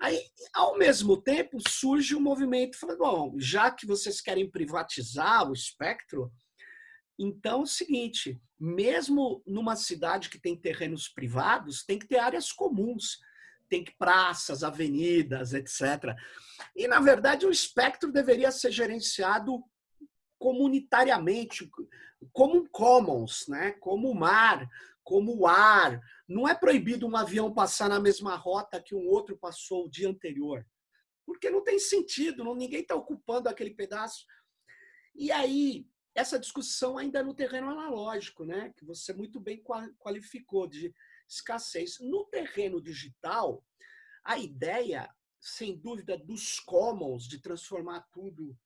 Aí, 0.00 0.20
ao 0.54 0.78
mesmo 0.78 1.20
tempo, 1.20 1.58
surge 1.68 2.14
o 2.14 2.18
um 2.18 2.22
movimento 2.22 2.78
falando, 2.78 2.98
bom, 2.98 3.34
já 3.38 3.70
que 3.70 3.86
vocês 3.86 4.20
querem 4.20 4.50
privatizar 4.50 5.48
o 5.48 5.52
espectro, 5.52 6.32
então 7.18 7.60
é 7.60 7.62
o 7.62 7.66
seguinte, 7.66 8.40
mesmo 8.58 9.42
numa 9.46 9.76
cidade 9.76 10.28
que 10.28 10.40
tem 10.40 10.58
terrenos 10.58 11.08
privados, 11.08 11.84
tem 11.84 11.98
que 11.98 12.08
ter 12.08 12.18
áreas 12.18 12.50
comuns, 12.50 13.18
tem 13.72 13.82
que 13.82 13.96
praças, 13.96 14.62
avenidas, 14.62 15.54
etc. 15.54 16.14
E, 16.76 16.86
na 16.86 17.00
verdade, 17.00 17.46
o 17.46 17.50
espectro 17.50 18.12
deveria 18.12 18.52
ser 18.52 18.70
gerenciado 18.70 19.64
comunitariamente, 20.38 21.70
como 22.34 22.56
um 22.58 22.66
commons, 22.66 23.48
né? 23.48 23.72
como 23.80 24.10
o 24.10 24.14
mar, 24.14 24.68
como 25.02 25.34
o 25.34 25.46
ar. 25.46 25.98
Não 26.28 26.46
é 26.46 26.54
proibido 26.54 27.06
um 27.06 27.16
avião 27.16 27.50
passar 27.50 27.88
na 27.88 27.98
mesma 27.98 28.36
rota 28.36 28.82
que 28.82 28.94
um 28.94 29.08
outro 29.08 29.38
passou 29.38 29.86
o 29.86 29.90
dia 29.90 30.10
anterior, 30.10 30.66
porque 31.24 31.48
não 31.48 31.64
tem 31.64 31.78
sentido, 31.78 32.44
não, 32.44 32.54
ninguém 32.54 32.82
está 32.82 32.94
ocupando 32.94 33.48
aquele 33.48 33.70
pedaço. 33.70 34.26
E 35.14 35.32
aí, 35.32 35.86
essa 36.14 36.38
discussão 36.38 36.98
ainda 36.98 37.20
é 37.20 37.22
no 37.22 37.32
terreno 37.32 37.70
analógico, 37.70 38.44
né? 38.44 38.70
que 38.76 38.84
você 38.84 39.14
muito 39.14 39.40
bem 39.40 39.64
qualificou 39.98 40.66
de 40.66 40.92
escassez. 41.32 41.98
No 42.00 42.24
terreno 42.26 42.80
digital, 42.80 43.64
a 44.24 44.38
ideia, 44.38 45.08
sem 45.40 45.76
dúvida, 45.76 46.16
dos 46.16 46.60
commons, 46.60 47.26
de 47.26 47.40
transformar 47.40 48.02
tudo 48.12 48.56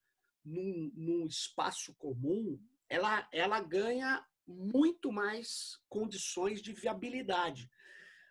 num, 0.45 0.93
num 0.95 1.27
espaço 1.27 1.95
comum, 1.95 2.61
ela, 2.89 3.29
ela 3.33 3.61
ganha 3.61 4.25
muito 4.47 5.11
mais 5.11 5.81
condições 5.89 6.63
de 6.63 6.73
viabilidade. 6.73 7.71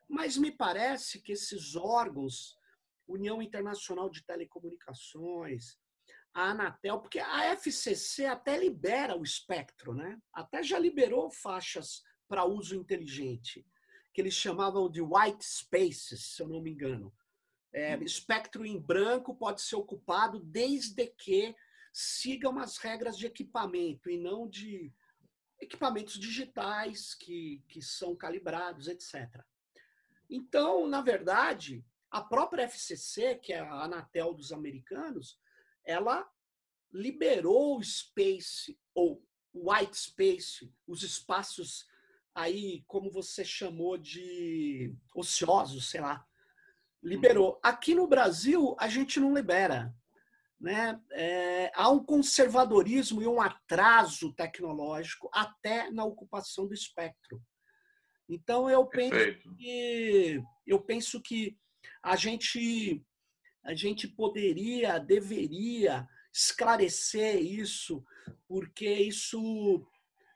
Mas 0.08 0.38
me 0.38 0.52
parece 0.52 1.22
que 1.22 1.34
esses 1.34 1.76
órgãos, 1.76 2.58
União 3.08 3.42
Internacional 3.42 4.10
de 4.10 4.24
Telecomunicações, 4.24 5.78
a 6.34 6.52
Anatel, 6.52 7.00
porque 7.00 7.20
a 7.20 7.46
FCC 7.54 8.26
até 8.26 8.58
libera 8.58 9.18
o 9.18 9.24
espectro, 9.24 9.94
né? 9.94 10.20
Até 10.34 10.62
já 10.62 10.78
liberou 10.78 11.32
faixas 11.32 12.04
para 12.28 12.46
uso 12.46 12.76
inteligente, 12.76 13.66
que 14.16 14.22
eles 14.22 14.34
chamavam 14.34 14.90
de 14.90 15.02
white 15.02 15.44
spaces, 15.44 16.24
se 16.24 16.42
eu 16.42 16.48
não 16.48 16.62
me 16.62 16.72
engano. 16.72 17.14
É, 17.74 17.98
espectro 17.98 18.66
em 18.66 18.80
branco 18.80 19.36
pode 19.36 19.62
ser 19.62 19.76
ocupado 19.76 20.40
desde 20.40 21.06
que 21.06 21.54
siga 21.92 22.50
umas 22.50 22.78
regras 22.78 23.18
de 23.18 23.26
equipamento 23.26 24.10
e 24.10 24.18
não 24.18 24.48
de 24.48 24.90
equipamentos 25.60 26.18
digitais 26.18 27.14
que, 27.14 27.62
que 27.68 27.82
são 27.82 28.16
calibrados, 28.16 28.88
etc. 28.88 29.44
Então, 30.30 30.88
na 30.88 31.02
verdade, 31.02 31.86
a 32.10 32.22
própria 32.22 32.64
FCC, 32.70 33.36
que 33.36 33.52
é 33.52 33.60
a 33.60 33.84
Anatel 33.84 34.34
dos 34.34 34.54
americanos, 34.54 35.38
ela 35.84 36.26
liberou 36.90 37.78
o 37.78 37.84
space 37.84 38.80
ou 38.94 39.22
white 39.54 39.98
space, 39.98 40.74
os 40.88 41.04
espaços 41.04 41.86
aí, 42.36 42.84
como 42.86 43.10
você 43.10 43.46
chamou 43.46 43.98
de 43.98 44.94
ociosos, 45.16 45.90
sei 45.90 46.02
lá. 46.02 46.24
Liberou. 47.02 47.60
Aqui 47.64 47.96
no 47.96 48.08
Brasil, 48.08 48.76
a 48.80 48.88
gente 48.88 49.20
não 49.20 49.34
libera 49.34 49.96
né, 50.60 51.00
é, 51.12 51.72
há 51.76 51.90
um 51.90 52.04
conservadorismo 52.04 53.22
e 53.22 53.28
um 53.28 53.42
atraso 53.42 54.34
tecnológico 54.34 55.30
até 55.34 55.90
na 55.92 56.04
ocupação 56.04 56.68
do 56.68 56.74
espectro. 56.74 57.42
Então 58.28 58.70
eu 58.70 58.86
penso 58.88 59.16
que 59.56 60.42
eu 60.66 60.82
penso 60.82 61.22
que 61.22 61.58
a 62.02 62.16
gente 62.16 63.06
a 63.64 63.74
gente 63.74 64.08
poderia, 64.08 65.00
deveria 65.00 66.08
esclarecer 66.34 67.42
isso, 67.42 68.04
porque 68.48 68.88
isso 68.88 69.88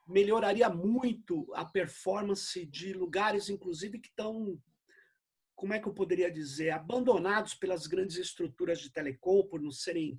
melhoraria 0.09 0.69
muito 0.69 1.47
a 1.53 1.63
performance 1.63 2.65
de 2.65 2.93
lugares, 2.93 3.47
inclusive, 3.47 3.99
que 3.99 4.09
estão 4.09 4.59
como 5.55 5.73
é 5.73 5.79
que 5.79 5.87
eu 5.87 5.93
poderia 5.93 6.31
dizer, 6.31 6.69
abandonados 6.69 7.53
pelas 7.53 7.85
grandes 7.85 8.15
estruturas 8.15 8.79
de 8.79 8.89
telecom, 8.89 9.43
por 9.43 9.61
não 9.61 9.71
serem 9.71 10.17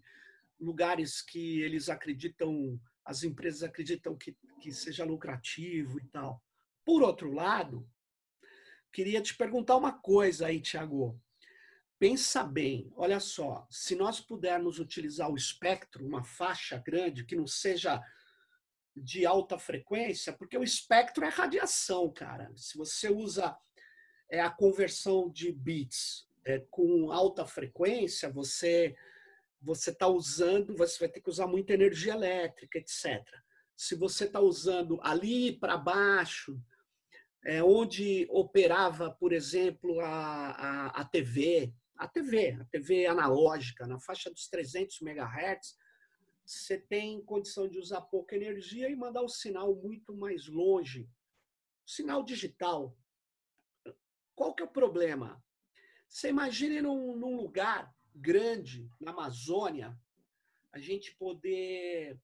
lugares 0.61 1.23
que 1.23 1.63
eles 1.63 1.89
acreditam, 1.89 2.79
as 3.03 3.25
empresas 3.25 3.63
acreditam 3.63 4.15
que, 4.15 4.37
que 4.61 4.71
seja 4.71 5.03
lucrativo 5.03 5.99
e 5.99 6.05
tal. 6.09 6.45
Por 6.85 7.03
outro 7.03 7.33
lado, 7.33 7.89
queria 8.93 9.23
te 9.23 9.35
perguntar 9.35 9.77
uma 9.77 9.93
coisa 9.93 10.49
aí, 10.49 10.61
Tiago. 10.61 11.19
Pensa 11.99 12.45
bem, 12.45 12.93
olha 12.95 13.19
só, 13.19 13.67
se 13.71 13.97
nós 13.97 14.21
pudermos 14.21 14.79
utilizar 14.79 15.31
o 15.31 15.37
espectro, 15.37 16.07
uma 16.07 16.23
faixa 16.23 16.77
grande, 16.77 17.25
que 17.25 17.35
não 17.35 17.47
seja 17.47 18.03
de 18.97 19.25
alta 19.25 19.59
frequência, 19.59 20.33
porque 20.33 20.57
o 20.57 20.65
espectro 20.65 21.25
é 21.25 21.29
radiação, 21.29 22.13
cara. 22.13 22.51
Se 22.57 22.77
você 22.77 23.09
usa 23.09 23.57
é 24.31 24.41
a 24.41 24.51
conversão 24.51 25.29
de 25.29 25.51
bits 25.51 26.29
é, 26.45 26.61
com 26.71 27.11
alta 27.11 27.45
frequência, 27.45 28.31
você 28.31 28.95
você 29.63 29.91
está 29.91 30.09
usando, 30.09 30.75
você 30.75 30.99
vai 31.01 31.09
ter 31.09 31.21
que 31.21 31.29
usar 31.29 31.47
muita 31.47 31.75
energia 31.75 32.15
elétrica, 32.15 32.79
etc. 32.79 33.23
Se 33.77 33.95
você 33.95 34.25
está 34.25 34.41
usando 34.41 34.99
ali 35.03 35.53
para 35.53 35.77
baixo, 35.77 36.59
é, 37.45 37.63
onde 37.63 38.27
operava, 38.31 39.11
por 39.11 39.35
exemplo, 39.35 40.01
a, 40.01 40.51
a, 40.51 40.87
a 41.03 41.05
TV, 41.05 41.75
a 41.95 42.09
TV, 42.09 42.57
a 42.59 42.65
TV 42.65 43.07
analógica, 43.07 43.87
na 43.87 43.99
faixa 43.99 44.31
dos 44.31 44.49
300 44.49 45.03
MHz, 45.03 45.77
você 46.51 46.77
tem 46.77 47.23
condição 47.23 47.69
de 47.69 47.79
usar 47.79 48.01
pouca 48.01 48.35
energia 48.35 48.89
e 48.89 48.97
mandar 48.97 49.23
o 49.23 49.29
sinal 49.29 49.73
muito 49.77 50.13
mais 50.17 50.49
longe. 50.49 51.09
Sinal 51.87 52.25
digital, 52.25 52.97
qual 54.35 54.53
que 54.53 54.63
é 54.63 54.67
o 54.67 54.71
problema? 54.71 55.41
Você 56.09 56.29
imagine 56.29 56.83
num, 56.83 57.17
num 57.17 57.37
lugar 57.37 57.95
grande, 58.13 58.91
na 59.01 59.13
Amazônia, 59.13 59.97
a 60.73 60.81
gente 60.81 61.15
poder 61.15 62.21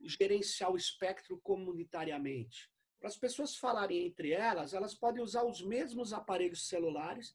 gerenciar 0.00 0.70
o 0.70 0.76
espectro 0.76 1.40
comunitariamente. 1.40 2.70
Para 3.00 3.08
as 3.08 3.16
pessoas 3.16 3.56
falarem 3.56 4.06
entre 4.06 4.30
elas, 4.30 4.74
elas 4.74 4.94
podem 4.94 5.22
usar 5.22 5.42
os 5.42 5.60
mesmos 5.60 6.12
aparelhos 6.12 6.68
celulares, 6.68 7.34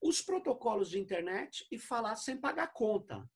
os 0.00 0.22
protocolos 0.22 0.90
de 0.90 1.00
internet 1.00 1.66
e 1.72 1.78
falar 1.78 2.14
sem 2.14 2.36
pagar 2.36 2.72
conta. 2.72 3.28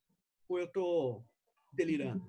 Ou 0.49 0.61
eu 0.61 0.67
estou 0.67 1.25
delirando? 1.73 2.27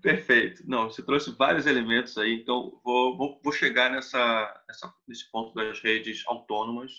Perfeito. 0.00 0.62
Não, 0.66 0.90
você 0.90 1.04
trouxe 1.04 1.34
vários 1.36 1.66
elementos 1.66 2.16
aí, 2.18 2.34
então 2.34 2.80
vou, 2.84 3.16
vou, 3.16 3.40
vou 3.42 3.52
chegar 3.52 3.90
nessa, 3.90 4.62
nessa, 4.68 4.94
nesse 5.06 5.30
ponto 5.30 5.54
das 5.54 5.80
redes 5.80 6.22
autônomas 6.26 6.92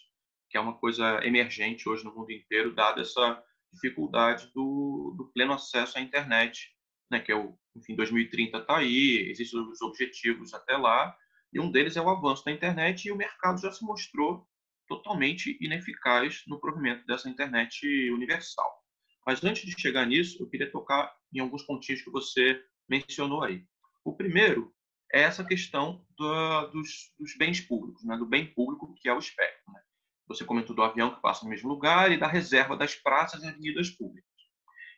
que 0.53 0.57
é 0.57 0.61
uma 0.61 0.77
coisa 0.77 1.19
emergente 1.25 1.89
hoje 1.89 2.05
no 2.05 2.13
mundo 2.13 2.31
inteiro, 2.31 2.75
dada 2.75 3.01
essa 3.01 3.43
dificuldade 3.73 4.51
do, 4.53 5.15
do 5.17 5.31
pleno 5.33 5.53
acesso 5.53 5.97
à 5.97 6.01
internet, 6.01 6.69
né, 7.11 7.19
que 7.19 7.31
é 7.31 7.35
o, 7.35 7.57
enfim, 7.75 7.95
2030 7.95 8.59
está 8.59 8.77
aí, 8.77 9.31
existem 9.31 9.59
os 9.59 9.81
objetivos 9.81 10.53
até 10.53 10.77
lá, 10.77 11.17
e 11.51 11.59
um 11.59 11.71
deles 11.71 11.97
é 11.97 12.01
o 12.01 12.09
avanço 12.09 12.45
da 12.45 12.51
internet, 12.51 13.07
e 13.07 13.11
o 13.11 13.17
mercado 13.17 13.59
já 13.59 13.71
se 13.71 13.83
mostrou 13.83 14.47
totalmente 14.87 15.57
ineficaz 15.59 16.43
no 16.45 16.59
provimento 16.59 17.03
dessa 17.07 17.27
internet 17.27 17.83
universal. 18.11 18.82
Mas 19.25 19.43
antes 19.43 19.63
de 19.63 19.79
chegar 19.79 20.05
nisso, 20.05 20.41
eu 20.41 20.49
queria 20.49 20.71
tocar 20.71 21.13
em 21.33 21.39
alguns 21.39 21.63
pontinhos 21.63 22.01
que 22.01 22.09
você 22.09 22.61
mencionou 22.87 23.43
aí. 23.43 23.65
O 24.03 24.15
primeiro 24.15 24.73
é 25.11 25.21
essa 25.21 25.43
questão 25.43 26.05
do, 26.17 26.67
dos, 26.67 27.13
dos, 27.17 27.37
bens 27.37 27.61
públicos, 27.61 28.03
né, 28.03 28.17
do 28.17 28.25
bem 28.25 28.53
público 28.53 28.93
que 28.95 29.07
é 29.07 29.13
o 29.13 29.19
espectro. 29.19 29.71
Né? 29.71 29.79
Você 30.27 30.43
comentou 30.43 30.75
do 30.75 30.83
avião 30.83 31.13
que 31.13 31.21
passa 31.21 31.43
no 31.43 31.49
mesmo 31.49 31.69
lugar 31.69 32.11
e 32.11 32.17
da 32.17 32.27
reserva 32.27 32.75
das 32.75 32.95
praças 32.95 33.43
e 33.43 33.47
avenidas 33.47 33.89
públicas. 33.89 34.29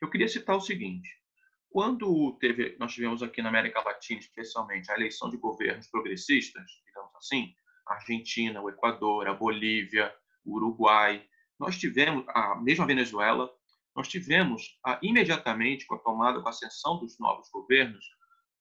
Eu 0.02 0.10
queria 0.10 0.28
citar 0.28 0.56
o 0.56 0.62
seguinte: 0.62 1.10
quando 1.70 2.38
teve, 2.40 2.76
nós 2.80 2.94
tivemos 2.94 3.22
aqui 3.22 3.42
na 3.42 3.50
América 3.50 3.82
Latina, 3.82 4.20
especialmente, 4.20 4.90
a 4.90 4.96
eleição 4.96 5.30
de 5.30 5.38
governos 5.38 5.88
progressistas, 5.88 6.64
digamos 6.86 7.14
assim, 7.16 7.54
a 7.88 7.96
Argentina, 7.96 8.62
o 8.62 8.70
Equador, 8.70 9.28
a 9.28 9.34
Bolívia, 9.34 10.14
o 10.44 10.56
Uruguai, 10.56 11.28
nós 11.60 11.78
tivemos, 11.78 12.26
a 12.30 12.56
mesma 12.56 12.86
Venezuela, 12.86 13.52
nós 13.96 14.08
tivemos 14.08 14.78
a, 14.86 15.00
imediatamente, 15.02 15.86
com 15.86 15.96
a 15.96 16.00
tomada, 16.00 16.42
com 16.42 16.48
a 16.48 16.52
ascensão 16.52 17.00
dos 17.00 17.18
novos 17.18 17.50
governos, 17.50 18.06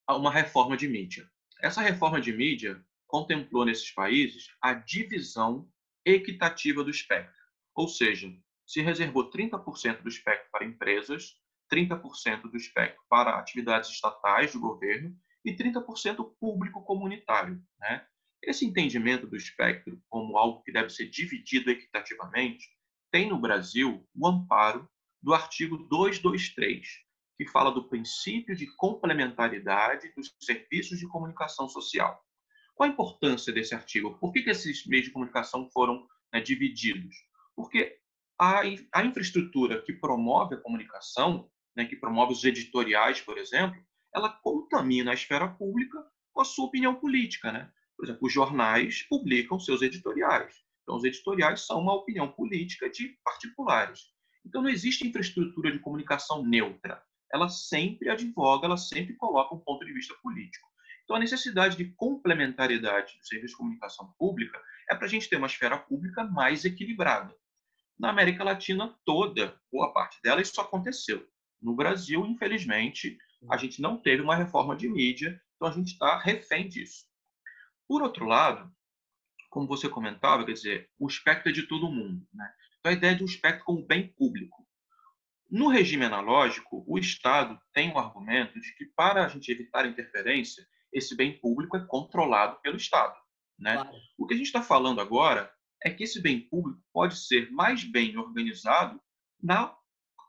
uma 0.08 0.30
reforma 0.30 0.76
de 0.76 0.86
mídia. 0.86 1.28
Essa 1.60 1.80
reforma 1.80 2.20
de 2.20 2.32
mídia 2.32 2.82
contemplou 3.06 3.64
nesses 3.64 3.90
países 3.90 4.48
a 4.60 4.74
divisão 4.74 5.68
equitativa 6.04 6.84
do 6.84 6.90
espectro. 6.90 7.34
Ou 7.74 7.88
seja, 7.88 8.32
se 8.66 8.80
reservou 8.80 9.30
30% 9.30 10.02
do 10.02 10.08
espectro 10.08 10.48
para 10.52 10.64
empresas, 10.64 11.36
30% 11.72 12.42
do 12.42 12.56
espectro 12.56 13.02
para 13.08 13.38
atividades 13.38 13.90
estatais 13.90 14.52
do 14.52 14.60
governo 14.60 15.16
e 15.44 15.56
30% 15.56 16.34
público 16.38 16.82
comunitário. 16.84 17.60
Né? 17.78 18.06
Esse 18.42 18.64
entendimento 18.64 19.26
do 19.26 19.36
espectro 19.36 20.00
como 20.08 20.36
algo 20.36 20.62
que 20.62 20.72
deve 20.72 20.90
ser 20.90 21.08
dividido 21.08 21.70
equitativamente 21.70 22.68
tem 23.10 23.28
no 23.28 23.40
Brasil 23.40 24.06
o 24.14 24.26
amparo 24.26 24.88
do 25.24 25.32
artigo 25.32 25.78
223, 25.88 26.86
que 27.38 27.48
fala 27.48 27.72
do 27.72 27.88
princípio 27.88 28.54
de 28.54 28.66
complementaridade 28.76 30.12
dos 30.14 30.36
serviços 30.38 30.98
de 30.98 31.08
comunicação 31.08 31.66
social. 31.66 32.22
Qual 32.74 32.86
a 32.86 32.92
importância 32.92 33.50
desse 33.50 33.74
artigo? 33.74 34.18
Por 34.18 34.32
que, 34.32 34.42
que 34.42 34.50
esses 34.50 34.86
meios 34.86 35.06
de 35.06 35.12
comunicação 35.12 35.66
foram 35.70 36.06
né, 36.30 36.42
divididos? 36.42 37.16
Porque 37.56 37.98
a, 38.38 38.60
a 38.92 39.04
infraestrutura 39.04 39.80
que 39.80 39.94
promove 39.94 40.56
a 40.56 40.60
comunicação, 40.60 41.50
né, 41.74 41.86
que 41.86 41.96
promove 41.96 42.34
os 42.34 42.44
editoriais, 42.44 43.22
por 43.22 43.38
exemplo, 43.38 43.82
ela 44.14 44.28
contamina 44.28 45.12
a 45.12 45.14
esfera 45.14 45.48
pública 45.48 46.04
com 46.34 46.42
a 46.42 46.44
sua 46.44 46.66
opinião 46.66 46.94
política, 46.96 47.50
né? 47.50 47.72
Por 47.96 48.04
exemplo, 48.04 48.26
os 48.26 48.32
jornais 48.32 49.02
publicam 49.04 49.58
seus 49.58 49.80
editoriais. 49.80 50.54
Então, 50.82 50.96
os 50.96 51.04
editoriais 51.04 51.64
são 51.64 51.80
uma 51.80 51.94
opinião 51.94 52.30
política 52.30 52.90
de 52.90 53.18
particulares. 53.24 54.13
Então, 54.44 54.62
não 54.62 54.68
existe 54.68 55.06
infraestrutura 55.06 55.72
de 55.72 55.78
comunicação 55.78 56.44
neutra. 56.44 57.02
Ela 57.32 57.48
sempre 57.48 58.08
advoga, 58.10 58.66
ela 58.66 58.76
sempre 58.76 59.14
coloca 59.14 59.54
um 59.54 59.60
ponto 59.60 59.84
de 59.84 59.92
vista 59.92 60.14
político. 60.22 60.68
Então, 61.04 61.16
a 61.16 61.18
necessidade 61.20 61.76
de 61.76 61.86
complementariedade 61.92 63.18
do 63.18 63.26
serviço 63.26 63.52
de 63.52 63.58
comunicação 63.58 64.14
pública 64.18 64.60
é 64.88 64.94
para 64.94 65.06
a 65.06 65.08
gente 65.08 65.28
ter 65.28 65.36
uma 65.36 65.46
esfera 65.46 65.78
pública 65.78 66.24
mais 66.24 66.64
equilibrada. 66.64 67.34
Na 67.98 68.10
América 68.10 68.42
Latina 68.42 68.94
toda, 69.04 69.58
boa 69.70 69.92
parte 69.92 70.20
dela, 70.22 70.40
isso 70.40 70.60
aconteceu. 70.60 71.28
No 71.60 71.74
Brasil, 71.74 72.26
infelizmente, 72.26 73.18
a 73.50 73.56
gente 73.56 73.80
não 73.80 73.96
teve 73.96 74.22
uma 74.22 74.36
reforma 74.36 74.74
de 74.76 74.88
mídia, 74.88 75.40
então 75.54 75.68
a 75.68 75.72
gente 75.72 75.92
está 75.92 76.18
refém 76.18 76.68
disso. 76.68 77.06
Por 77.86 78.02
outro 78.02 78.26
lado, 78.26 78.72
como 79.50 79.68
você 79.68 79.88
comentava, 79.88 80.44
quer 80.44 80.52
dizer, 80.52 80.90
o 80.98 81.06
espectro 81.06 81.50
é 81.50 81.52
de 81.52 81.62
todo 81.62 81.90
mundo. 81.90 82.26
Né? 82.32 82.52
Então, 82.84 82.92
a 82.92 82.96
ideia 82.96 83.16
de 83.16 83.22
um 83.22 83.26
espectro 83.26 83.64
como 83.64 83.86
bem 83.86 84.08
público. 84.08 84.62
No 85.50 85.68
regime 85.68 86.04
analógico, 86.04 86.84
o 86.86 86.98
Estado 86.98 87.58
tem 87.72 87.90
o 87.90 87.94
um 87.94 87.98
argumento 87.98 88.60
de 88.60 88.74
que, 88.76 88.84
para 88.84 89.24
a 89.24 89.28
gente 89.28 89.50
evitar 89.50 89.86
interferência, 89.86 90.66
esse 90.92 91.16
bem 91.16 91.40
público 91.40 91.78
é 91.78 91.86
controlado 91.86 92.60
pelo 92.60 92.76
Estado. 92.76 93.14
Né? 93.58 93.72
Claro. 93.72 93.96
O 94.18 94.26
que 94.26 94.34
a 94.34 94.36
gente 94.36 94.48
está 94.48 94.62
falando 94.62 95.00
agora 95.00 95.50
é 95.82 95.88
que 95.88 96.04
esse 96.04 96.20
bem 96.20 96.40
público 96.40 96.78
pode 96.92 97.16
ser 97.16 97.50
mais 97.50 97.82
bem 97.84 98.18
organizado 98.18 99.00
na 99.42 99.74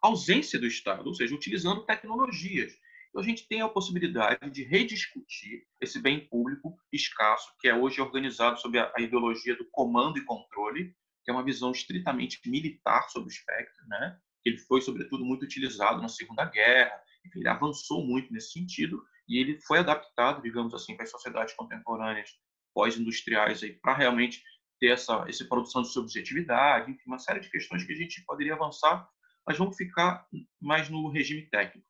ausência 0.01 0.57
do 0.57 0.65
Estado, 0.65 1.05
ou 1.07 1.13
seja, 1.13 1.35
utilizando 1.35 1.85
tecnologias. 1.85 2.71
Então, 3.09 3.21
a 3.21 3.25
gente 3.25 3.45
tem 3.49 3.59
a 3.59 3.67
possibilidade 3.67 4.49
de 4.49 4.63
rediscutir 4.63 5.67
esse 5.81 6.01
bem 6.01 6.25
público 6.29 6.77
escasso, 6.89 7.53
que 7.59 7.67
é 7.67 7.75
hoje 7.75 7.99
organizado 7.99 8.57
sob 8.61 8.79
a, 8.79 8.93
ideologia 8.99 9.57
do 9.57 9.67
comando 9.71 10.17
e 10.17 10.23
controle, 10.23 10.95
que 11.25 11.31
é 11.31 11.33
uma 11.33 11.43
visão 11.43 11.71
estritamente 11.71 12.39
militar 12.47 13.09
sobre 13.09 13.29
o 13.29 13.31
espectro, 13.33 13.85
né? 13.87 14.17
Ele 14.45 14.59
foi, 14.59 14.79
sobretudo, 14.79 15.25
muito 15.25 15.43
utilizado 15.43 15.99
na 15.99 16.07
Segunda 16.07 16.45
Guerra, 16.45 17.01
ele 17.35 17.47
avançou 17.47 18.05
muito 18.05 18.31
nesse 18.31 18.51
sentido 18.51 19.03
e 19.27 19.39
ele 19.39 19.59
foi 19.61 19.79
adaptado, 19.79 20.43
digamos 20.43 20.73
assim, 20.75 20.95
para 20.95 21.03
as 21.03 21.09
sociedades 21.09 21.55
contemporâneas 21.55 22.29
pós-industriais 22.73 23.61
para 23.81 23.95
realmente 23.95 24.43
ter 24.79 24.87
essa, 24.87 25.25
essa 25.27 25.45
produção 25.45 25.81
de 25.81 25.91
subjetividade, 25.91 26.91
enfim, 26.91 27.03
uma 27.07 27.17
série 27.17 27.39
de 27.39 27.49
questões 27.49 27.83
que 27.83 27.93
a 27.93 27.95
gente 27.95 28.23
poderia 28.23 28.53
avançar, 28.53 29.09
mas 29.47 29.57
vamos 29.57 29.75
ficar 29.75 30.27
mais 30.61 30.89
no 30.89 31.09
regime 31.09 31.49
técnico. 31.49 31.87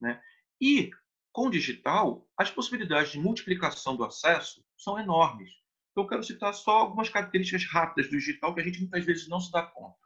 Né? 0.00 0.20
E, 0.60 0.90
com 1.32 1.48
o 1.48 1.50
digital, 1.50 2.26
as 2.36 2.50
possibilidades 2.50 3.12
de 3.12 3.18
multiplicação 3.18 3.96
do 3.96 4.04
acesso 4.04 4.64
são 4.76 4.98
enormes. 4.98 5.50
Então, 5.98 6.04
eu 6.04 6.10
quero 6.10 6.22
citar 6.22 6.54
só 6.54 6.78
algumas 6.78 7.08
características 7.08 7.64
rápidas 7.64 8.08
do 8.08 8.16
digital 8.16 8.54
que 8.54 8.60
a 8.60 8.62
gente 8.62 8.78
muitas 8.78 9.04
vezes 9.04 9.28
não 9.28 9.40
se 9.40 9.50
dá 9.50 9.64
conta. 9.64 9.98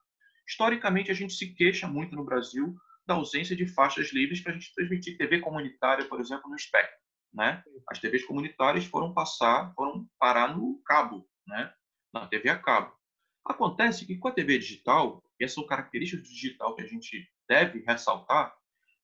Historicamente, 0.49 1.11
a 1.11 1.15
gente 1.15 1.35
se 1.35 1.53
queixa 1.53 1.87
muito 1.87 2.17
no 2.17 2.25
Brasil 2.25 2.75
da 3.07 3.13
ausência 3.13 3.55
de 3.55 3.67
faixas 3.67 4.11
livres 4.11 4.41
para 4.41 4.53
a 4.53 4.55
gente 4.55 4.73
transmitir 4.75 5.19
TV 5.19 5.41
comunitária, 5.41 6.07
por 6.07 6.19
exemplo, 6.19 6.49
no 6.49 6.57
espectro. 6.57 6.97
Né? 7.31 7.63
As 7.91 7.99
TVs 7.99 8.25
comunitárias 8.25 8.87
foram 8.87 9.13
passar, 9.13 9.71
foram 9.75 10.09
parar 10.19 10.57
no 10.57 10.81
cabo, 10.83 11.29
né? 11.47 11.71
na 12.11 12.27
TV 12.27 12.49
a 12.49 12.59
cabo. 12.59 12.97
Acontece 13.45 14.07
que 14.07 14.17
com 14.17 14.29
a 14.29 14.33
TV 14.33 14.57
digital, 14.57 15.23
e 15.39 15.45
essas 15.45 15.57
são 15.57 15.67
características 15.67 16.27
do 16.27 16.33
digital 16.33 16.75
que 16.75 16.81
a 16.81 16.87
gente 16.87 17.29
deve 17.47 17.85
ressaltar, 17.87 18.57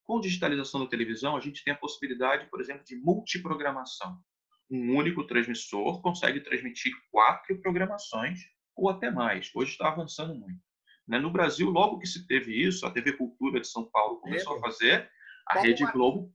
com 0.05 0.19
digitalização 0.19 0.81
da 0.81 0.87
televisão, 0.87 1.37
a 1.37 1.41
gente 1.41 1.63
tem 1.63 1.75
a 1.75 1.79
possibilidade, 1.79 2.49
por 2.49 2.63
exemplo, 2.63 2.83
de 2.83 2.97
multiprogramação. 2.97 4.19
Um 4.71 4.97
único 4.97 5.25
transmissor 5.25 6.03
consegue 6.03 6.41
transmitir 6.41 6.93
quatro 7.11 7.59
programações 7.61 8.41
ou 8.77 8.89
até 8.89 9.11
mais. 9.11 9.51
Hoje 9.55 9.73
está 9.73 9.89
avançando 9.89 10.35
muito. 10.35 10.61
Né? 11.07 11.19
No 11.19 11.31
Brasil, 11.31 11.71
logo 11.71 11.99
que 11.99 12.07
se 12.07 12.27
teve 12.27 12.55
isso, 12.55 12.87
a 12.87 12.91
TV 12.91 13.13
Cultura 13.15 13.61
de 13.61 13.67
São 13.67 13.85
Paulo 13.91 14.21
começou 14.21 14.57
a 14.57 14.61
fazer, 14.61 15.11
a 15.47 15.61
Rede 15.61 15.85
Globo, 15.93 16.31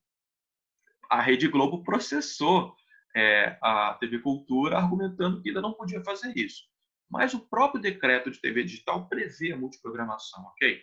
a 1.09 1.21
Rede 1.21 1.47
Globo 1.47 1.83
processou 1.83 2.75
é, 3.15 3.57
a 3.61 3.95
TV 3.99 4.19
Cultura 4.19 4.77
argumentando 4.77 5.41
que 5.41 5.49
ainda 5.49 5.61
não 5.61 5.73
podia 5.73 6.03
fazer 6.03 6.35
isso. 6.35 6.63
Mas 7.09 7.35
o 7.35 7.39
próprio 7.39 7.79
decreto 7.79 8.31
de 8.31 8.41
TV 8.41 8.63
digital 8.63 9.07
prevê 9.07 9.51
a 9.51 9.57
multiprogramação, 9.57 10.43
ok? 10.45 10.81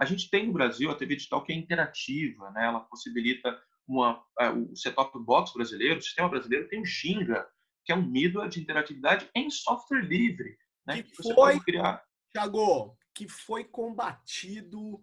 A 0.00 0.04
gente 0.06 0.30
tem 0.30 0.46
no 0.46 0.52
Brasil 0.52 0.90
a 0.90 0.94
TV 0.94 1.16
digital 1.16 1.44
que 1.44 1.52
é 1.52 1.56
interativa, 1.56 2.50
né? 2.52 2.64
ela 2.64 2.80
possibilita 2.80 3.60
uma, 3.88 4.18
uh, 4.40 4.72
o 4.72 4.76
set-top 4.76 5.18
box 5.20 5.52
brasileiro, 5.52 5.98
o 5.98 6.02
sistema 6.02 6.28
brasileiro 6.28 6.68
tem 6.68 6.80
o 6.80 6.84
Ginga, 6.84 7.48
que 7.84 7.92
é 7.92 7.96
um 7.96 8.06
middleware 8.06 8.50
de 8.50 8.60
interatividade 8.60 9.28
em 9.34 9.50
software 9.50 10.02
livre. 10.02 10.56
Né? 10.86 11.02
Que, 11.02 11.10
que 11.10 11.34
foi, 11.34 11.58
criar... 11.60 12.04
Thiago, 12.30 12.96
que 13.14 13.26
foi 13.26 13.64
combatido 13.64 15.00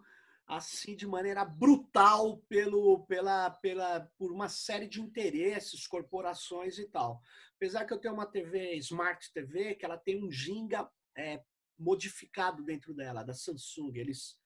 assim 0.47 0.95
de 0.95 1.07
maneira 1.07 1.43
brutal 1.43 2.37
pelo, 2.47 3.03
pela, 3.07 3.49
pela, 3.49 4.01
por 4.17 4.31
uma 4.31 4.47
série 4.47 4.87
de 4.87 5.01
interesses, 5.01 5.87
corporações 5.87 6.77
e 6.77 6.87
tal. 6.87 7.19
Apesar 7.55 7.85
que 7.85 7.93
eu 7.93 7.97
tenho 7.97 8.13
uma 8.13 8.27
TV 8.27 8.75
Smart 8.75 9.33
TV, 9.33 9.73
que 9.73 9.83
ela 9.83 9.97
tem 9.97 10.23
um 10.23 10.31
Ginga 10.31 10.87
é, 11.17 11.41
modificado 11.79 12.63
dentro 12.63 12.93
dela, 12.93 13.23
da 13.23 13.33
Samsung. 13.33 13.95
Eles 13.95 14.37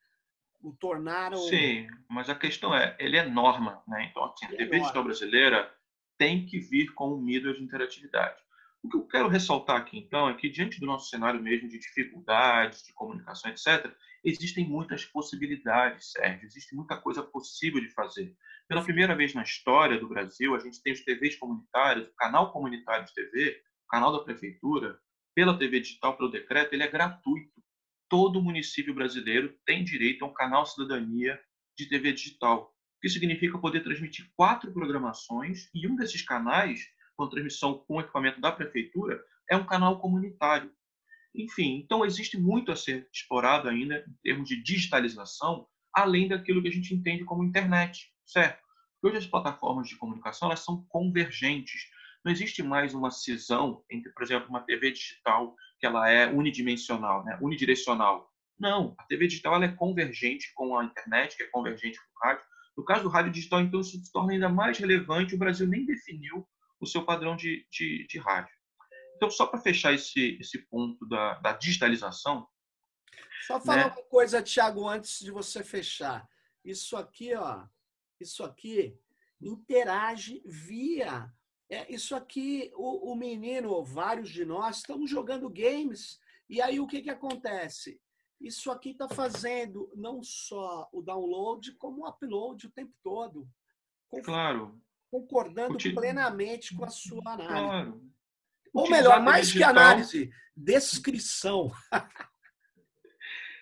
o 0.62 0.74
tornaram. 0.74 1.38
Sim, 1.38 1.88
mas 2.10 2.30
a 2.30 2.36
questão 2.36 2.76
é, 2.76 2.95
ele 3.00 3.17
é 3.17 3.26
norma, 3.26 3.82
né? 3.88 4.08
Então, 4.10 4.24
assim, 4.26 4.45
a 4.45 4.50
TV 4.50 4.78
é 4.78 4.80
digital 4.80 5.04
brasileira 5.04 5.74
tem 6.17 6.45
que 6.45 6.60
vir 6.60 6.93
com 6.93 7.13
um 7.13 7.22
middleware 7.22 7.58
de 7.58 7.63
interatividade. 7.63 8.38
O 8.84 8.89
que 8.89 8.98
eu 8.98 9.08
quero 9.08 9.28
ressaltar 9.28 9.78
aqui, 9.78 9.98
então, 9.98 10.30
é 10.30 10.34
que 10.36 10.50
diante 10.50 10.80
do 10.80 10.86
nosso 10.86 11.10
cenário 11.10 11.41
mesmo 11.41 11.67
de 11.67 11.80
dificuldades, 11.80 12.84
de 12.84 12.93
comunicação, 12.93 13.52
etc., 13.52 13.93
existem 14.24 14.67
muitas 14.67 15.06
possibilidades, 15.06 16.12
Sérgio, 16.12 16.45
existe 16.45 16.76
muita 16.76 16.98
coisa 16.98 17.24
possível 17.24 17.82
de 17.82 17.89
fazer. 17.93 18.36
Pela 18.67 18.84
primeira 18.84 19.15
vez 19.15 19.34
na 19.34 19.43
história 19.43 19.98
do 19.98 20.08
Brasil, 20.08 20.56
a 20.56 20.60
gente 20.60 20.82
tem 20.82 20.93
os 20.93 21.04
TVs 21.04 21.36
comunitários, 21.36 22.08
o 22.08 22.15
canal 22.15 22.52
comunitário 22.52 23.06
de 23.06 23.13
TV, 23.13 23.62
o 23.86 23.88
canal 23.89 24.12
da 24.12 24.24
prefeitura, 24.24 25.00
pela 25.36 25.58
TV 25.58 25.80
digital, 25.80 26.15
pelo 26.17 26.30
decreto, 26.30 26.74
ele 26.74 26.84
é 26.84 26.88
gratuito. 26.88 27.59
Todo 28.10 28.41
município 28.41 28.93
brasileiro 28.93 29.56
tem 29.65 29.84
direito 29.84 30.26
a 30.26 30.28
um 30.28 30.34
canal 30.34 30.65
cidadania 30.65 31.39
de 31.78 31.88
TV 31.88 32.12
digital, 32.12 32.74
o 32.98 33.02
que 33.02 33.10
significa 33.10 33.58
poder 33.58 33.82
transmitir 33.82 34.30
quatro 34.36 34.74
programações 34.74 35.69
e 35.74 35.88
um 35.88 35.95
desses 35.95 36.22
canais 36.22 36.82
com 37.15 37.30
transmissão 37.30 37.84
com 37.88 38.00
equipamento 38.00 38.39
da 38.39 38.52
prefeitura, 38.52 39.22
é 39.50 39.56
um 39.56 39.65
canal 39.65 40.00
comunitário. 40.00 40.72
Enfim, 41.36 41.82
então 41.84 42.06
existe 42.06 42.38
muito 42.38 42.72
a 42.72 42.76
ser 42.76 43.08
explorado 43.13 43.67
ainda 43.67 44.06
em 44.08 44.13
termos 44.24 44.48
de 44.48 44.63
digitalização, 44.63 45.67
além 45.93 46.28
daquilo 46.28 46.62
que 46.62 46.69
a 46.69 46.72
gente 46.72 46.93
entende 46.93 47.26
como 47.26 47.43
internet, 47.43 48.10
certo? 48.26 48.62
Porque 48.93 49.15
hoje 49.15 49.26
as 49.26 49.30
plataformas 49.30 49.88
de 49.88 49.98
comunicação 49.98 50.48
elas 50.48 50.63
são 50.63 50.86
convergentes. 50.89 51.89
Não 52.30 52.34
existe 52.34 52.62
mais 52.62 52.94
uma 52.94 53.10
cisão 53.10 53.84
entre, 53.89 54.12
por 54.12 54.22
exemplo, 54.22 54.50
uma 54.50 54.62
TV 54.62 54.92
digital 54.92 55.56
que 55.80 55.86
ela 55.88 56.08
é 56.12 56.28
unidimensional, 56.32 57.26
né? 57.26 57.39
unidirecional. 57.42 58.32
Não, 58.60 58.94
a 59.00 59.04
TV 59.06 59.26
digital 59.26 59.56
ela 59.56 59.65
é 59.65 59.72
convergente 59.72 60.54
com 60.54 60.78
a 60.78 60.86
internet, 60.86 61.36
que 61.36 61.42
é 61.42 61.48
convergente 61.48 61.98
com 61.98 62.06
o 62.06 62.30
rádio. 62.30 62.46
No 62.78 62.86
caso 62.86 63.02
do 63.02 63.10
rádio 63.10 63.32
digital, 63.32 63.62
então, 63.62 63.80
isso 63.80 63.98
se 63.98 64.12
torna 64.12 64.34
ainda 64.34 64.48
mais 64.48 64.78
relevante. 64.78 65.34
O 65.34 65.39
Brasil 65.39 65.65
nem 65.65 65.88
definiu 65.88 66.48
o 66.80 66.86
seu 66.86 67.04
padrão 67.04 67.36
de, 67.36 67.65
de, 67.72 68.06
de 68.08 68.20
rádio. 68.20 68.54
Então, 69.15 69.32
só 69.32 69.48
para 69.48 69.60
fechar 69.60 69.96
esse, 69.96 70.38
esse 70.39 70.60
ponto 70.68 71.04
da, 71.08 71.39
da 71.39 71.54
digitalização. 71.54 72.48
Só 73.48 73.60
falar 73.60 73.78
né? 73.78 73.86
uma 73.86 74.04
coisa, 74.04 74.44
Thiago, 74.44 74.88
antes 74.88 75.20
de 75.22 75.32
você 75.32 75.63
fechar. 75.63 76.30
Isso 76.63 76.96
aqui, 76.96 77.34
ó, 77.34 77.65
isso 78.20 78.44
aqui 78.44 78.96
interage 79.42 80.44
via. 80.46 81.34
É, 81.70 81.94
isso 81.94 82.16
aqui, 82.16 82.72
o, 82.76 83.12
o 83.12 83.16
menino, 83.16 83.84
vários 83.84 84.30
de 84.30 84.44
nós, 84.44 84.78
estamos 84.78 85.10
jogando 85.10 85.50
games, 85.50 86.20
e 86.50 86.62
aí 86.62 86.80
o 86.80 86.88
que, 86.88 87.02
que 87.02 87.10
acontece? 87.10 88.02
Isso 88.42 88.72
aqui 88.72 88.92
está 88.92 89.08
fazendo 89.08 89.92
não 89.96 90.24
só 90.24 90.90
o 90.92 91.02
download, 91.02 91.74
como 91.74 92.04
o 92.04 92.10
upload 92.10 92.68
o 92.68 92.72
tempo 92.72 92.94
todo. 93.04 93.48
Claro 94.24 94.82
concordando 95.10 95.74
Util... 95.74 95.94
plenamente 95.94 96.76
com 96.76 96.86
a 96.86 96.90
sua 96.90 97.22
análise. 97.34 97.48
Claro. 97.48 98.02
Ou 98.74 98.90
melhor, 98.90 99.22
mais 99.22 99.48
digital... 99.48 99.74
que 99.74 99.80
análise, 99.80 100.32
descrição. 100.56 101.72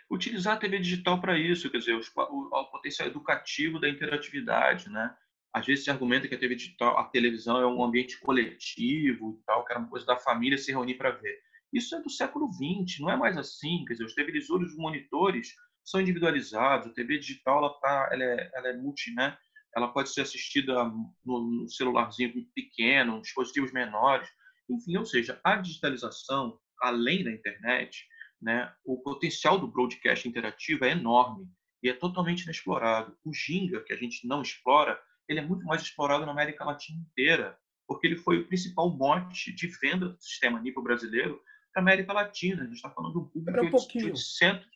Utilizar 0.09 0.55
a 0.55 0.59
TV 0.59 0.79
digital 0.79 1.19
para 1.19 1.37
isso, 1.37 1.69
quer 1.69 1.79
dizer, 1.79 1.93
o, 1.93 2.01
o, 2.17 2.71
potencial 2.71 3.07
educativo 3.07 3.79
da 3.79 3.89
interatividade, 3.89 4.89
né? 4.89 5.15
Às 5.53 5.65
vezes 5.65 5.83
se 5.83 5.89
argumenta 5.89 6.27
que 6.27 6.35
a 6.35 6.39
TV 6.39 6.55
digital, 6.55 6.97
a 6.97 7.05
televisão 7.05 7.59
é 7.59 7.65
um 7.65 7.83
ambiente 7.83 8.19
coletivo 8.19 9.39
e 9.39 9.45
tal, 9.45 9.65
que 9.65 9.71
era 9.71 9.79
uma 9.79 9.89
coisa 9.89 10.05
da 10.05 10.17
família 10.17 10.57
se 10.57 10.71
reunir 10.71 10.95
para 10.95 11.11
ver. 11.11 11.39
Isso 11.73 11.95
é 11.95 12.01
do 12.01 12.09
século 12.09 12.49
XX, 12.51 12.99
não 12.99 13.09
é 13.09 13.17
mais 13.17 13.37
assim. 13.37 13.83
Quer 13.85 13.93
dizer, 13.93 14.05
os 14.05 14.13
televisores, 14.13 14.71
os 14.71 14.77
monitores 14.77 15.53
são 15.83 16.01
individualizados, 16.01 16.87
a 16.87 16.93
TV 16.93 17.17
digital 17.17 17.59
ela, 17.59 17.73
tá, 17.79 18.09
ela, 18.11 18.23
é, 18.23 18.51
ela 18.53 18.67
é 18.69 18.77
multi, 18.77 19.13
né? 19.13 19.37
ela 19.77 19.87
pode 19.89 20.09
ser 20.09 20.21
assistida 20.21 20.83
no, 20.83 21.13
no 21.23 21.69
celularzinho 21.69 22.33
pequeno, 22.55 23.21
dispositivos 23.21 23.71
menores, 23.71 24.27
enfim, 24.67 24.97
ou 24.97 25.05
seja, 25.05 25.39
a 25.43 25.55
digitalização, 25.55 26.59
além 26.81 27.23
da 27.23 27.31
internet, 27.31 28.05
né, 28.41 28.73
o 28.83 28.97
potencial 29.01 29.59
do 29.59 29.67
broadcast 29.67 30.27
interativo 30.27 30.83
é 30.83 30.91
enorme 30.91 31.47
e 31.81 31.89
é 31.89 31.93
totalmente 31.93 32.43
inexplorado. 32.43 33.15
O 33.23 33.31
Ginga, 33.33 33.81
que 33.83 33.93
a 33.93 33.97
gente 33.97 34.27
não 34.27 34.41
explora, 34.41 34.99
ele 35.27 35.39
é 35.39 35.45
muito 35.45 35.65
mais 35.65 35.81
explorado 35.81 36.25
na 36.25 36.31
América 36.31 36.65
Latina 36.65 36.99
inteira, 36.99 37.57
porque 37.87 38.07
ele 38.07 38.17
foi 38.17 38.39
o 38.39 38.47
principal 38.47 38.89
mote 38.89 39.53
de 39.53 39.67
venda 39.67 40.09
do 40.09 40.21
sistema 40.21 40.59
nível 40.59 40.83
brasileiro 40.83 41.41
para 41.73 41.81
a 41.81 41.83
América 41.83 42.13
Latina. 42.13 42.63
A 42.63 42.65
gente 42.65 42.75
está 42.75 42.89
falando 42.89 43.13
de 43.13 43.19
um 43.19 43.25
público 43.25 43.77
um 43.77 43.87
de 43.99 44.05
800 44.05 44.67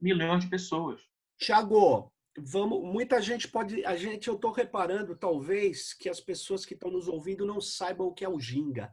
milhões 0.00 0.44
de 0.44 0.50
pessoas. 0.50 1.00
Tiago, 1.38 2.12
vamos, 2.38 2.82
muita 2.82 3.20
gente 3.20 3.48
pode, 3.48 3.84
a 3.84 3.96
gente, 3.96 4.28
eu 4.28 4.34
estou 4.34 4.52
reparando, 4.52 5.16
talvez, 5.16 5.94
que 5.94 6.08
as 6.08 6.20
pessoas 6.20 6.64
que 6.64 6.74
estão 6.74 6.90
nos 6.90 7.08
ouvindo 7.08 7.46
não 7.46 7.60
saibam 7.60 8.08
o 8.08 8.14
que 8.14 8.24
é 8.24 8.28
o 8.28 8.38
Ginga, 8.38 8.92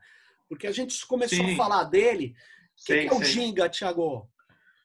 porque 0.49 0.67
a 0.67 0.71
gente 0.71 1.05
começou 1.05 1.37
sim. 1.45 1.53
a 1.53 1.57
falar 1.57 1.83
dele. 1.85 2.35
O 2.79 2.85
que, 2.85 3.07
que, 3.07 3.07
é 3.07 3.13
o 3.13 3.23
Ginga, 3.23 3.69
Tiago? 3.69 4.29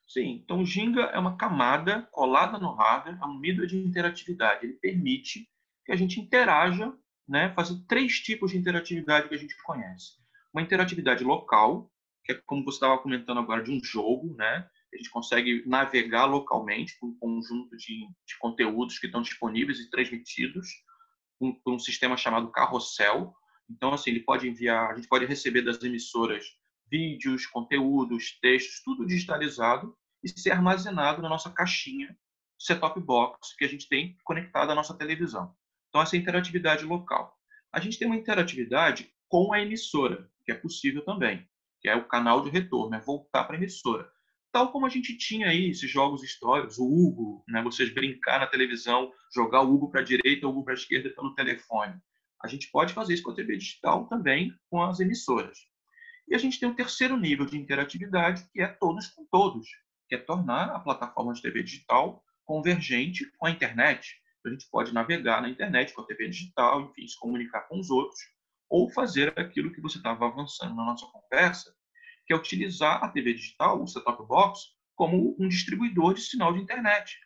Sim, 0.06 0.42
então 0.44 0.60
o 0.60 0.66
Ginga 0.66 1.02
é 1.04 1.18
uma 1.18 1.36
camada 1.36 2.02
colada 2.10 2.58
no 2.58 2.74
hardware, 2.74 3.18
é 3.20 3.24
um 3.24 3.38
middleware 3.38 3.68
de 3.68 3.78
interatividade. 3.78 4.66
Ele 4.66 4.74
permite 4.74 5.48
que 5.84 5.92
a 5.92 5.96
gente 5.96 6.20
interaja, 6.20 6.92
né, 7.28 7.52
fazer 7.54 7.76
três 7.86 8.20
tipos 8.20 8.50
de 8.50 8.58
interatividade 8.58 9.28
que 9.28 9.34
a 9.34 9.38
gente 9.38 9.56
conhece. 9.62 10.12
Uma 10.52 10.62
interatividade 10.62 11.24
local, 11.24 11.90
que 12.24 12.32
é 12.32 12.40
como 12.46 12.64
você 12.64 12.76
estava 12.76 12.98
comentando 12.98 13.38
agora, 13.38 13.62
de 13.62 13.70
um 13.70 13.82
jogo, 13.82 14.34
né? 14.36 14.68
A 14.92 14.96
gente 14.96 15.10
consegue 15.10 15.62
navegar 15.66 16.26
localmente 16.26 16.98
com 16.98 17.06
um 17.06 17.18
conjunto 17.18 17.76
de, 17.76 18.06
de 18.26 18.38
conteúdos 18.38 18.98
que 18.98 19.06
estão 19.06 19.22
disponíveis 19.22 19.78
e 19.78 19.90
transmitidos 19.90 20.68
por 21.38 21.48
um, 21.48 21.74
um 21.74 21.78
sistema 21.78 22.16
chamado 22.16 22.50
carrossel. 22.50 23.34
Então, 23.68 23.94
assim, 23.94 24.10
ele 24.10 24.20
pode 24.20 24.46
enviar, 24.46 24.90
a 24.90 24.94
gente 24.94 25.08
pode 25.08 25.24
receber 25.24 25.62
das 25.62 25.82
emissoras 25.82 26.44
vídeos, 26.90 27.46
conteúdos, 27.46 28.38
textos, 28.40 28.82
tudo 28.84 29.06
digitalizado 29.06 29.96
e 30.22 30.28
ser 30.28 30.50
armazenado 30.50 31.22
na 31.22 31.28
nossa 31.28 31.50
caixinha 31.50 32.14
set-top 32.62 33.00
box 33.00 33.56
que 33.56 33.64
a 33.64 33.68
gente 33.68 33.88
tem 33.88 34.16
conectada 34.22 34.72
à 34.72 34.74
nossa 34.74 34.94
televisão. 34.94 35.54
Então, 35.92 36.00
essa 36.00 36.16
é 36.16 36.18
interatividade 36.18 36.86
local. 36.86 37.38
A 37.70 37.78
gente 37.78 37.98
tem 37.98 38.08
uma 38.08 38.16
interatividade 38.16 39.12
com 39.28 39.52
a 39.52 39.60
emissora, 39.60 40.26
que 40.42 40.50
é 40.50 40.54
possível 40.54 41.04
também, 41.04 41.46
que 41.82 41.88
é 41.88 41.94
o 41.94 42.08
canal 42.08 42.40
de 42.40 42.48
retorno, 42.48 42.96
é 42.96 42.98
voltar 42.98 43.44
para 43.44 43.56
a 43.56 43.58
emissora. 43.58 44.10
Tal 44.50 44.72
como 44.72 44.86
a 44.86 44.88
gente 44.88 45.18
tinha 45.18 45.48
aí 45.48 45.68
esses 45.68 45.90
jogos 45.90 46.22
históricos, 46.22 46.78
o 46.78 46.84
Hugo, 46.86 47.44
né? 47.46 47.62
vocês 47.62 47.92
brincar 47.92 48.40
na 48.40 48.46
televisão, 48.46 49.12
jogar 49.34 49.60
o 49.60 49.70
Hugo 49.70 49.90
para 49.90 50.00
a 50.00 50.04
direita, 50.04 50.46
o 50.46 50.50
Hugo 50.50 50.64
para 50.64 50.72
a 50.72 50.76
esquerda 50.76 51.10
pelo 51.10 51.34
telefone. 51.34 51.94
A 52.42 52.48
gente 52.48 52.70
pode 52.70 52.94
fazer 52.94 53.12
isso 53.12 53.22
com 53.22 53.32
a 53.32 53.34
TV 53.34 53.58
digital 53.58 54.08
também, 54.08 54.50
com 54.70 54.82
as 54.82 54.98
emissoras. 54.98 55.58
E 56.26 56.34
a 56.34 56.38
gente 56.38 56.58
tem 56.58 56.66
um 56.66 56.74
terceiro 56.74 57.18
nível 57.18 57.44
de 57.44 57.58
interatividade, 57.58 58.46
que 58.50 58.62
é 58.62 58.66
todos 58.66 59.08
com 59.08 59.26
todos, 59.30 59.68
que 60.08 60.14
é 60.14 60.18
tornar 60.18 60.70
a 60.70 60.80
plataforma 60.80 61.34
de 61.34 61.42
TV 61.42 61.62
digital 61.62 62.24
convergente 62.46 63.30
com 63.36 63.44
a 63.44 63.50
internet. 63.50 64.21
A 64.44 64.50
gente 64.50 64.68
pode 64.70 64.92
navegar 64.92 65.40
na 65.40 65.48
internet 65.48 65.92
com 65.92 66.02
a 66.02 66.06
TV 66.06 66.28
digital, 66.28 66.82
enfim, 66.82 67.06
se 67.06 67.18
comunicar 67.18 67.62
com 67.68 67.78
os 67.78 67.90
outros, 67.90 68.18
ou 68.68 68.90
fazer 68.90 69.38
aquilo 69.38 69.72
que 69.72 69.80
você 69.80 69.98
estava 69.98 70.26
avançando 70.26 70.74
na 70.74 70.84
nossa 70.84 71.06
conversa, 71.06 71.74
que 72.26 72.32
é 72.32 72.36
utilizar 72.36 73.04
a 73.04 73.08
TV 73.08 73.34
digital, 73.34 73.82
o 73.82 73.86
set-top 73.86 74.26
box, 74.26 74.60
como 74.96 75.36
um 75.38 75.48
distribuidor 75.48 76.14
de 76.14 76.22
sinal 76.22 76.52
de 76.52 76.60
internet. 76.60 77.18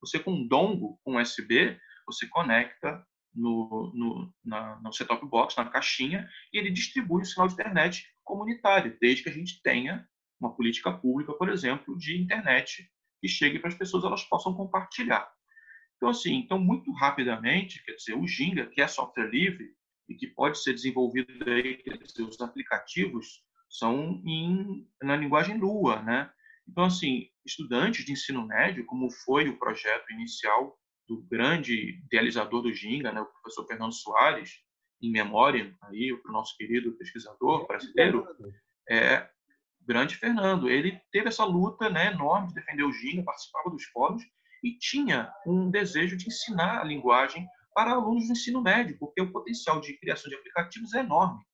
Você 0.00 0.18
com 0.18 0.32
um 0.32 0.46
dongle, 0.46 0.98
com 1.04 1.16
USB, 1.16 1.78
você 2.06 2.26
conecta 2.28 3.06
no, 3.34 3.92
no, 3.94 4.34
na, 4.44 4.80
no 4.80 4.92
set-top 4.92 5.26
box, 5.26 5.56
na 5.56 5.68
caixinha, 5.68 6.28
e 6.52 6.58
ele 6.58 6.70
distribui 6.70 7.22
o 7.22 7.24
sinal 7.24 7.48
de 7.48 7.54
internet 7.54 8.06
comunitário, 8.22 8.96
desde 9.00 9.22
que 9.22 9.28
a 9.28 9.32
gente 9.32 9.60
tenha 9.62 10.06
uma 10.40 10.54
política 10.54 10.92
pública, 10.92 11.32
por 11.34 11.48
exemplo, 11.48 11.96
de 11.98 12.20
internet 12.20 12.88
que 13.20 13.28
chegue 13.28 13.58
para 13.58 13.68
as 13.68 13.74
pessoas, 13.74 14.04
elas 14.04 14.24
possam 14.24 14.54
compartilhar. 14.54 15.33
Então, 16.04 16.10
assim, 16.10 16.34
então 16.34 16.58
muito 16.58 16.92
rapidamente, 16.92 17.82
quer 17.82 17.94
dizer, 17.94 18.12
o 18.12 18.26
Ginga, 18.26 18.66
que 18.66 18.82
é 18.82 18.86
software 18.86 19.30
livre 19.30 19.70
e 20.06 20.14
que 20.14 20.26
pode 20.26 20.62
ser 20.62 20.74
desenvolvido 20.74 21.32
aí, 21.50 21.78
quer 21.78 21.96
dizer, 21.96 22.24
os 22.24 22.38
aplicativos 22.42 23.42
são 23.70 24.22
em, 24.26 24.86
na 25.02 25.16
linguagem 25.16 25.56
Lua, 25.56 26.02
né? 26.02 26.30
Então, 26.68 26.84
assim, 26.84 27.30
estudantes 27.42 28.04
de 28.04 28.12
ensino 28.12 28.46
médio, 28.46 28.84
como 28.84 29.10
foi 29.10 29.48
o 29.48 29.58
projeto 29.58 30.10
inicial 30.12 30.78
do 31.08 31.22
grande 31.22 31.98
idealizador 32.04 32.60
do 32.60 32.74
Ginga, 32.74 33.10
né, 33.10 33.22
o 33.22 33.26
professor 33.40 33.66
Fernando 33.66 33.94
Soares, 33.94 34.60
em 35.00 35.10
memória 35.10 35.74
aí 35.84 36.12
o 36.12 36.20
nosso 36.30 36.54
querido 36.58 36.92
pesquisador 36.98 37.66
brasileiro, 37.66 38.26
é 38.90 39.26
grande 39.80 40.16
Fernando. 40.16 40.68
Ele 40.68 41.00
teve 41.10 41.28
essa 41.28 41.46
luta 41.46 41.88
né, 41.88 42.08
enorme 42.12 42.48
de 42.48 42.54
defender 42.56 42.82
o 42.82 42.92
Ginga, 42.92 43.22
participava 43.22 43.70
dos 43.70 43.84
fóruns 43.84 44.22
e 44.64 44.78
tinha 44.78 45.30
um 45.46 45.70
desejo 45.70 46.16
de 46.16 46.26
ensinar 46.26 46.80
a 46.80 46.84
linguagem 46.84 47.46
para 47.74 47.90
alunos 47.90 48.26
do 48.26 48.32
ensino 48.32 48.62
médio, 48.62 48.96
porque 48.98 49.20
o 49.20 49.30
potencial 49.30 49.78
de 49.78 49.98
criação 49.98 50.30
de 50.30 50.36
aplicativos 50.36 50.94
é 50.94 51.00
enorme. 51.00 51.44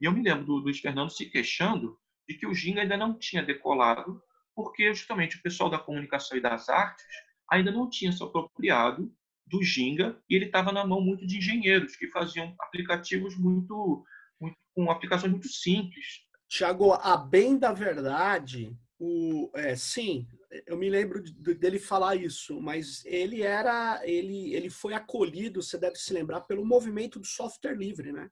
E 0.00 0.06
eu 0.06 0.12
me 0.12 0.22
lembro 0.22 0.44
do 0.44 0.56
Luiz 0.56 0.80
Fernando 0.80 1.10
se 1.10 1.26
queixando 1.26 1.96
de 2.28 2.34
que 2.36 2.46
o 2.46 2.54
Ginga 2.54 2.82
ainda 2.82 2.96
não 2.96 3.16
tinha 3.16 3.42
decolado, 3.42 4.20
porque 4.54 4.92
justamente 4.92 5.36
o 5.36 5.42
pessoal 5.42 5.70
da 5.70 5.78
comunicação 5.78 6.36
e 6.36 6.40
das 6.40 6.68
artes 6.68 7.04
ainda 7.50 7.70
não 7.70 7.88
tinha 7.88 8.10
se 8.10 8.22
apropriado 8.22 9.14
do 9.46 9.62
Ginga 9.62 10.20
e 10.28 10.34
ele 10.34 10.46
estava 10.46 10.72
na 10.72 10.86
mão 10.86 11.00
muito 11.00 11.26
de 11.26 11.38
engenheiros 11.38 11.94
que 11.96 12.08
faziam 12.08 12.54
aplicativos 12.60 13.36
muito, 13.36 14.04
muito 14.40 14.56
com 14.74 14.90
aplicações 14.90 15.30
muito 15.30 15.48
simples. 15.48 16.24
Tiago, 16.48 16.92
a 16.92 17.16
bem 17.16 17.58
da 17.58 17.72
verdade, 17.72 18.76
o, 19.02 19.50
é, 19.54 19.74
sim, 19.74 20.28
eu 20.66 20.76
me 20.76 20.90
lembro 20.90 21.22
dele 21.22 21.78
falar 21.78 22.16
isso, 22.16 22.60
mas 22.60 23.02
ele 23.06 23.40
era, 23.40 23.98
ele, 24.04 24.54
ele 24.54 24.68
foi 24.68 24.92
acolhido, 24.92 25.62
você 25.62 25.78
deve 25.78 25.96
se 25.96 26.12
lembrar, 26.12 26.42
pelo 26.42 26.66
movimento 26.66 27.18
do 27.18 27.26
software 27.26 27.74
livre, 27.74 28.12
né? 28.12 28.30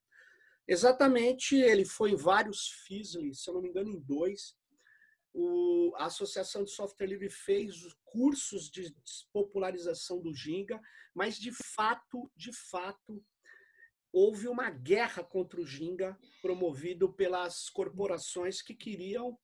Exatamente, 0.67 1.57
ele 1.57 1.87
foi 1.87 2.11
em 2.11 2.17
vários 2.17 2.69
FISLI, 2.87 3.35
se 3.35 3.49
eu 3.49 3.55
não 3.55 3.63
me 3.63 3.71
engano, 3.71 3.89
em 3.89 3.99
dois. 3.99 4.55
O, 5.33 5.95
a 5.97 6.05
Associação 6.05 6.63
de 6.65 6.71
Software 6.71 7.07
Livre 7.07 7.31
fez 7.31 7.75
cursos 8.05 8.71
de 8.71 8.95
popularização 9.33 10.21
do 10.21 10.35
Ginga, 10.35 10.79
mas 11.15 11.39
de 11.39 11.51
fato, 11.51 12.31
de 12.37 12.53
fato, 12.53 13.25
houve 14.13 14.49
uma 14.49 14.69
guerra 14.69 15.25
contra 15.25 15.59
o 15.59 15.67
Ginga 15.67 16.19
promovido 16.43 17.11
pelas 17.11 17.71
corporações 17.71 18.61
que 18.61 18.75
queriam 18.75 19.39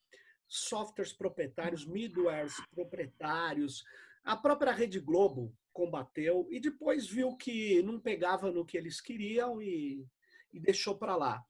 softwares 0.57 1.13
proprietários, 1.13 1.87
middlewares 1.87 2.55
proprietários. 2.75 3.85
A 4.25 4.37
própria 4.37 4.73
Rede 4.73 5.01
Globo 5.01 5.55
combateu 5.73 6.47
e 6.51 6.61
depois 6.61 7.07
viu 7.07 7.37
que 7.37 7.83
não 7.83 7.99
pegava 8.01 8.51
no 8.51 8.65
que 8.65 8.77
eles 8.77 9.01
queriam 9.01 9.61
e 9.61 10.07
e 10.55 10.61
deixou 10.61 10.97
para 10.97 11.17
lá. 11.17 11.45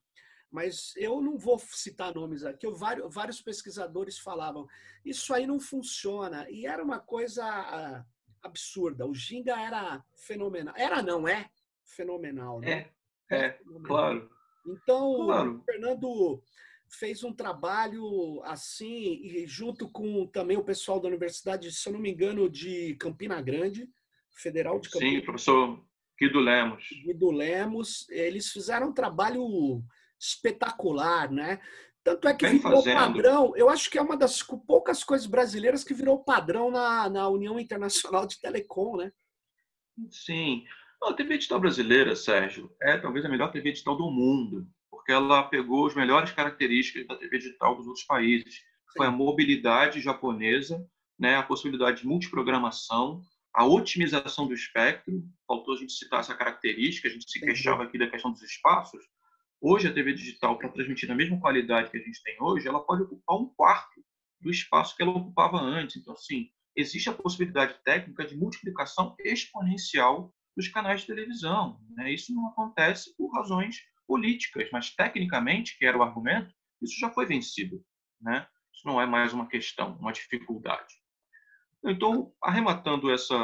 Mas 0.51 0.93
eu 0.95 1.21
não 1.21 1.37
vou 1.37 1.59
citar 1.59 2.13
nomes 2.13 2.43
aqui. 2.43 2.65
Eu, 2.65 2.73
vários, 2.73 3.13
vários 3.13 3.41
pesquisadores 3.41 4.17
falavam 4.17 4.67
isso 5.03 5.33
aí 5.33 5.45
não 5.45 5.59
funciona 5.59 6.49
e 6.49 6.65
era 6.65 6.83
uma 6.83 6.99
coisa 6.99 7.45
ah, 7.45 8.05
absurda. 8.41 9.05
O 9.05 9.13
Ginga 9.13 9.59
era 9.59 10.03
fenomenal. 10.15 10.73
Era 10.75 11.01
não 11.01 11.27
é 11.27 11.49
fenomenal, 11.83 12.59
né? 12.59 12.89
É, 13.29 13.35
é, 13.35 13.45
é 13.45 13.59
claro. 13.83 14.29
Então 14.65 15.25
claro. 15.25 15.57
o 15.57 15.63
Fernando 15.63 16.43
fez 16.89 17.23
um 17.23 17.33
trabalho 17.33 18.41
assim 18.43 19.19
e 19.23 19.47
junto 19.47 19.89
com 19.89 20.27
também 20.27 20.57
o 20.57 20.63
pessoal 20.63 20.99
da 20.99 21.07
universidade, 21.07 21.71
se 21.71 21.87
eu 21.87 21.93
não 21.93 21.99
me 21.99 22.11
engano, 22.11 22.49
de 22.49 22.95
Campina 22.95 23.41
Grande, 23.41 23.89
Federal 24.31 24.79
de 24.79 24.89
Campina. 24.89 25.19
Sim, 25.19 25.25
professor 25.25 25.85
Guido 26.19 26.39
Lemos. 26.39 26.87
Guido 27.03 27.31
Lemos, 27.31 28.09
eles 28.09 28.49
fizeram 28.49 28.89
um 28.89 28.93
trabalho 28.93 29.83
espetacular, 30.19 31.31
né? 31.31 31.59
Tanto 32.03 32.27
é 32.27 32.35
que 32.35 32.45
Bem 32.45 32.57
virou 32.59 32.77
fazendo. 32.77 32.97
padrão. 32.97 33.53
Eu 33.55 33.67
acho 33.69 33.89
que 33.89 33.97
é 33.97 34.01
uma 34.01 34.15
das 34.15 34.41
poucas 34.43 35.03
coisas 35.03 35.25
brasileiras 35.25 35.83
que 35.83 35.93
virou 35.93 36.23
padrão 36.23 36.69
na, 36.69 37.09
na 37.09 37.27
União 37.27 37.59
Internacional 37.59 38.27
de 38.27 38.39
Telecom, 38.39 38.97
né? 38.97 39.11
Sim. 40.11 40.63
A 41.03 41.13
TV 41.13 41.37
digital 41.37 41.59
brasileira, 41.59 42.15
Sérgio, 42.15 42.71
é 42.81 42.97
talvez 42.97 43.25
a 43.25 43.29
melhor 43.29 43.51
TV 43.51 43.71
digital 43.71 43.97
do 43.97 44.09
mundo, 44.09 44.67
porque 45.05 45.11
ela 45.11 45.43
pegou 45.43 45.85
as 45.85 45.93
melhores 45.93 46.31
características 46.31 47.05
da 47.05 47.15
TV 47.15 47.37
digital 47.37 47.75
dos 47.75 47.85
outros 47.85 48.03
países. 48.05 48.61
Foi 48.97 49.05
a 49.05 49.11
mobilidade 49.11 50.01
japonesa, 50.01 50.83
né, 51.19 51.35
a 51.35 51.43
possibilidade 51.43 52.01
de 52.01 52.07
multiprogramação, 52.07 53.21
a 53.53 53.63
otimização 53.63 54.47
do 54.47 54.55
espectro, 54.55 55.23
faltou 55.47 55.75
a 55.75 55.77
gente 55.77 55.93
citar 55.93 56.21
essa 56.21 56.33
característica, 56.33 57.07
a 57.07 57.11
gente 57.11 57.29
se 57.29 57.39
queixava 57.39 57.83
aqui 57.83 57.99
da 57.99 58.09
questão 58.09 58.31
dos 58.31 58.41
espaços. 58.41 58.99
Hoje, 59.61 59.87
a 59.87 59.93
TV 59.93 60.11
digital, 60.13 60.57
para 60.57 60.69
transmitir 60.69 61.07
na 61.07 61.15
mesma 61.15 61.39
qualidade 61.39 61.91
que 61.91 61.97
a 61.97 62.01
gente 62.01 62.21
tem 62.23 62.35
hoje, 62.41 62.67
ela 62.67 62.79
pode 62.79 63.03
ocupar 63.03 63.37
um 63.37 63.45
quarto 63.55 64.03
do 64.41 64.49
espaço 64.49 64.95
que 64.97 65.03
ela 65.03 65.11
ocupava 65.11 65.61
antes. 65.61 65.97
Então, 65.97 66.15
assim, 66.15 66.49
existe 66.75 67.09
a 67.09 67.13
possibilidade 67.13 67.75
técnica 67.83 68.25
de 68.25 68.35
multiplicação 68.35 69.15
exponencial 69.23 70.33
dos 70.57 70.67
canais 70.67 71.01
de 71.01 71.07
televisão. 71.07 71.79
Né? 71.91 72.11
Isso 72.11 72.33
não 72.33 72.47
acontece 72.47 73.15
por 73.15 73.31
razões 73.31 73.77
políticas, 74.07 74.69
mas 74.71 74.93
tecnicamente, 74.95 75.77
que 75.77 75.85
era 75.85 75.97
o 75.97 76.03
argumento, 76.03 76.53
isso 76.81 76.99
já 76.99 77.09
foi 77.09 77.25
vencido. 77.25 77.83
Né? 78.21 78.47
Isso 78.73 78.85
não 78.85 79.01
é 79.01 79.05
mais 79.05 79.33
uma 79.33 79.47
questão, 79.47 79.97
uma 79.97 80.11
dificuldade. 80.11 80.93
Então, 81.83 82.33
arrematando 82.41 83.11
essa, 83.11 83.35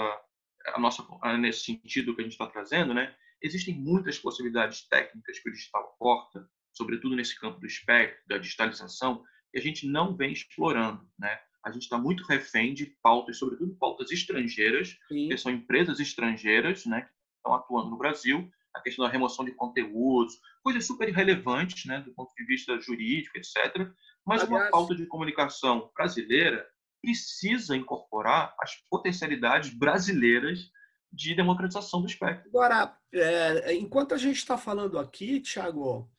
a 0.67 0.80
nossa, 0.80 1.06
nesse 1.38 1.65
sentido 1.65 2.15
que 2.15 2.21
a 2.21 2.24
gente 2.24 2.34
está 2.34 2.47
trazendo, 2.47 2.93
né? 2.93 3.15
existem 3.41 3.76
muitas 3.76 4.19
possibilidades 4.19 4.88
técnicas 4.88 5.39
que 5.39 5.50
o 5.50 5.54
digital 5.54 5.95
porta, 6.00 6.47
sobretudo 6.74 7.15
nesse 7.15 7.39
campo 7.39 7.60
do 7.60 7.67
espectro, 7.67 8.21
da 8.28 8.38
digitalização, 8.38 9.24
que 9.52 9.60
a 9.60 9.62
gente 9.62 9.88
não 9.88 10.15
vem 10.15 10.32
explorando. 10.32 11.08
Né? 11.19 11.39
A 11.63 11.71
gente 11.71 11.84
está 11.84 11.97
muito 11.97 12.24
refém 12.24 12.74
de 12.74 12.88
pautas, 13.04 13.38
sobretudo 13.38 13.76
pautas 13.76 14.12
estrangeiras, 14.12 14.97
Sim. 15.08 15.30
que 15.30 15.38
são 15.38 15.52
empresas 15.52 16.00
estrangeiras 16.00 16.86
né, 16.86 17.02
que 17.02 17.12
estão 17.38 17.54
atuando 17.54 17.89
no 17.89 17.97
Brasil, 17.97 18.52
a 18.73 18.81
questão 18.81 19.05
da 19.05 19.12
remoção 19.12 19.43
de 19.43 19.51
conteúdos, 19.51 20.39
coisas 20.63 20.86
super 20.86 21.10
relevantes 21.10 21.86
né, 21.86 22.01
do 22.01 22.13
ponto 22.13 22.34
de 22.36 22.45
vista 22.45 22.79
jurídico, 22.79 23.38
etc. 23.38 23.89
Mas 24.25 24.43
Aliás, 24.43 24.49
uma 24.49 24.71
pauta 24.71 24.95
de 24.95 25.05
comunicação 25.05 25.91
brasileira 25.95 26.65
precisa 27.01 27.75
incorporar 27.75 28.55
as 28.60 28.75
potencialidades 28.89 29.73
brasileiras 29.73 30.69
de 31.12 31.36
democratização 31.36 32.01
do 32.01 32.07
espectro. 32.07 32.47
Agora, 32.49 32.97
é, 33.13 33.73
enquanto 33.73 34.13
a 34.13 34.17
gente 34.17 34.38
está 34.38 34.57
falando 34.57 34.97
aqui, 34.97 35.41
Tiago, 35.41 36.10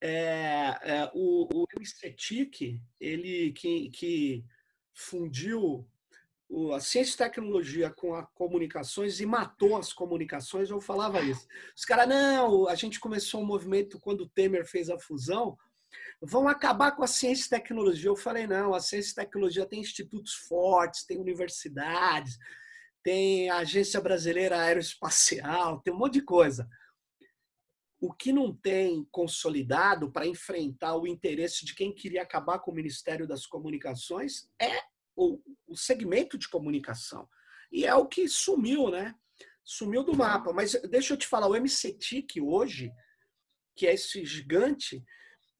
é, 0.00 0.78
é, 0.82 1.10
o, 1.14 1.48
o 1.52 1.66
ele 3.00 3.52
que, 3.52 3.90
que 3.90 4.44
fundiu 4.94 5.88
a 6.74 6.80
ciência 6.80 7.14
e 7.14 7.18
tecnologia 7.18 7.90
com 7.90 8.14
as 8.14 8.26
comunicações 8.34 9.20
e 9.20 9.26
matou 9.26 9.76
as 9.76 9.92
comunicações, 9.92 10.68
eu 10.68 10.80
falava 10.80 11.20
isso. 11.20 11.46
Os 11.74 11.84
caras, 11.84 12.08
não, 12.08 12.68
a 12.68 12.74
gente 12.74 13.00
começou 13.00 13.40
um 13.40 13.46
movimento 13.46 13.98
quando 13.98 14.22
o 14.22 14.28
Temer 14.28 14.66
fez 14.66 14.90
a 14.90 14.98
fusão, 14.98 15.56
vão 16.20 16.46
acabar 16.46 16.92
com 16.92 17.02
a 17.02 17.06
ciência 17.06 17.46
e 17.46 17.50
tecnologia. 17.50 18.08
Eu 18.08 18.16
falei, 18.16 18.46
não, 18.46 18.74
a 18.74 18.80
ciência 18.80 19.12
e 19.12 19.14
tecnologia 19.14 19.66
tem 19.66 19.80
institutos 19.80 20.34
fortes, 20.34 21.06
tem 21.06 21.18
universidades, 21.18 22.36
tem 23.02 23.48
a 23.48 23.58
Agência 23.58 24.00
Brasileira 24.00 24.60
Aeroespacial, 24.60 25.80
tem 25.80 25.92
um 25.92 25.98
monte 25.98 26.14
de 26.14 26.22
coisa. 26.22 26.68
O 27.98 28.12
que 28.12 28.32
não 28.32 28.54
tem 28.54 29.06
consolidado 29.10 30.10
para 30.10 30.26
enfrentar 30.26 30.96
o 30.96 31.06
interesse 31.06 31.64
de 31.64 31.74
quem 31.74 31.94
queria 31.94 32.22
acabar 32.22 32.58
com 32.58 32.72
o 32.72 32.74
Ministério 32.74 33.26
das 33.26 33.46
Comunicações 33.46 34.48
é 34.60 34.82
o 35.72 35.76
segmento 35.76 36.38
de 36.38 36.48
comunicação. 36.48 37.28
E 37.70 37.86
é 37.86 37.94
o 37.94 38.06
que 38.06 38.28
sumiu, 38.28 38.90
né? 38.90 39.14
Sumiu 39.64 40.02
do 40.02 40.16
mapa. 40.16 40.52
Mas 40.52 40.72
deixa 40.90 41.14
eu 41.14 41.16
te 41.16 41.26
falar, 41.26 41.48
o 41.48 41.54
MCTIC 41.54 42.40
hoje, 42.40 42.92
que 43.74 43.86
é 43.86 43.94
esse 43.94 44.24
gigante, 44.24 45.02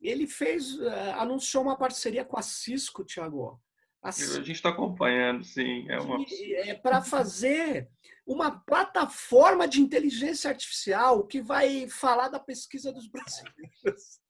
ele 0.01 0.27
fez, 0.27 0.75
uh, 0.79 0.89
anunciou 1.17 1.63
uma 1.63 1.79
parceria 1.79 2.25
com 2.25 2.39
a 2.39 2.43
Cisco, 2.43 3.05
Tiago. 3.05 3.61
A, 4.03 4.09
a 4.09 4.13
gente 4.13 4.53
está 4.53 4.71
acompanhando, 4.71 5.45
sim. 5.45 5.89
É, 5.89 5.99
uma... 6.01 6.25
é 6.67 6.75
para 6.75 7.01
fazer 7.01 7.89
uma 8.27 8.51
plataforma 8.51 9.67
de 9.67 9.81
inteligência 9.81 10.51
artificial 10.51 11.27
que 11.27 11.41
vai 11.41 11.89
falar 11.89 12.29
da 12.29 12.41
pesquisa 12.41 12.93
dos 12.93 13.07
brasileiros. 13.11 14.21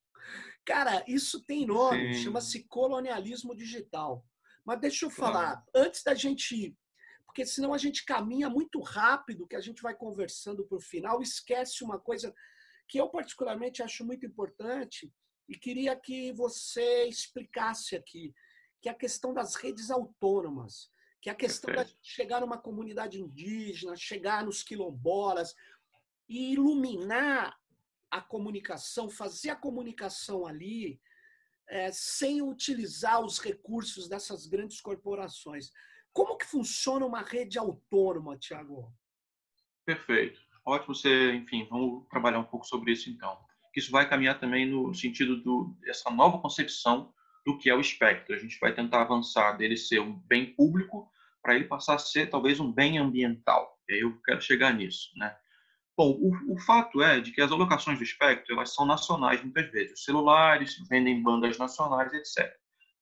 Cara, 0.64 1.02
isso 1.08 1.44
tem 1.44 1.66
nome, 1.66 2.14
chama-se 2.14 2.64
colonialismo 2.68 3.54
digital. 3.56 4.24
Mas 4.64 4.80
deixa 4.80 5.06
eu 5.06 5.10
falar, 5.10 5.64
antes 5.74 6.02
da 6.02 6.14
gente. 6.14 6.76
Porque 7.26 7.46
senão 7.46 7.72
a 7.72 7.78
gente 7.78 8.04
caminha 8.04 8.48
muito 8.48 8.80
rápido, 8.80 9.46
que 9.46 9.56
a 9.56 9.60
gente 9.60 9.82
vai 9.82 9.94
conversando 9.94 10.64
para 10.66 10.76
o 10.76 10.80
final, 10.80 11.22
esquece 11.22 11.82
uma 11.82 11.98
coisa 11.98 12.34
que 12.86 12.98
eu 12.98 13.08
particularmente 13.08 13.82
acho 13.82 14.04
muito 14.04 14.26
importante 14.26 15.10
e 15.48 15.56
queria 15.56 15.96
que 15.96 16.32
você 16.32 17.04
explicasse 17.04 17.96
aqui, 17.96 18.34
que 18.80 18.88
é 18.88 18.92
a 18.92 18.96
questão 18.96 19.32
das 19.32 19.54
redes 19.54 19.90
autônomas, 19.90 20.90
que 21.20 21.30
é 21.30 21.32
a 21.32 21.36
questão 21.36 21.72
de 21.72 21.96
chegar 22.02 22.40
numa 22.40 22.58
comunidade 22.58 23.20
indígena, 23.20 23.96
chegar 23.96 24.44
nos 24.44 24.62
quilombolas 24.62 25.54
e 26.28 26.52
iluminar 26.52 27.58
a 28.10 28.20
comunicação, 28.20 29.08
fazer 29.08 29.50
a 29.50 29.56
comunicação 29.56 30.46
ali 30.46 31.00
é, 31.72 31.90
sem 31.90 32.42
utilizar 32.42 33.24
os 33.24 33.38
recursos 33.38 34.06
dessas 34.06 34.46
grandes 34.46 34.78
corporações. 34.78 35.70
Como 36.12 36.36
que 36.36 36.44
funciona 36.44 37.06
uma 37.06 37.22
rede 37.22 37.58
autônoma, 37.58 38.36
Tiago? 38.36 38.92
Perfeito. 39.86 40.38
Ótimo 40.66 40.94
você, 40.94 41.32
enfim, 41.32 41.66
vamos 41.70 42.06
trabalhar 42.10 42.40
um 42.40 42.44
pouco 42.44 42.66
sobre 42.66 42.92
isso 42.92 43.08
então. 43.08 43.38
Isso 43.74 43.90
vai 43.90 44.06
caminhar 44.06 44.38
também 44.38 44.66
no 44.68 44.92
sentido 44.92 45.42
do, 45.42 45.74
dessa 45.80 46.10
nova 46.10 46.38
concepção 46.38 47.10
do 47.44 47.56
que 47.56 47.70
é 47.70 47.74
o 47.74 47.80
espectro. 47.80 48.34
A 48.34 48.38
gente 48.38 48.58
vai 48.60 48.74
tentar 48.74 49.00
avançar 49.00 49.52
dele 49.52 49.76
ser 49.76 49.98
um 49.98 50.12
bem 50.12 50.54
público 50.54 51.10
para 51.42 51.54
ele 51.56 51.64
passar 51.64 51.94
a 51.94 51.98
ser 51.98 52.28
talvez 52.28 52.60
um 52.60 52.70
bem 52.70 52.98
ambiental. 52.98 53.80
Eu 53.88 54.20
quero 54.26 54.42
chegar 54.42 54.74
nisso, 54.74 55.08
né? 55.16 55.34
Bom, 55.96 56.12
o, 56.12 56.54
o, 56.54 56.58
fato 56.58 57.02
é 57.02 57.20
de 57.20 57.32
que 57.32 57.42
as 57.42 57.52
alocações 57.52 57.98
do 57.98 58.04
espectro 58.04 58.54
elas 58.54 58.74
são 58.74 58.86
nacionais 58.86 59.42
muitas 59.42 59.70
vezes. 59.70 59.98
Os 59.98 60.04
celulares 60.04 60.76
vendem 60.88 61.22
bandas 61.22 61.58
nacionais, 61.58 62.12
etc. 62.14 62.50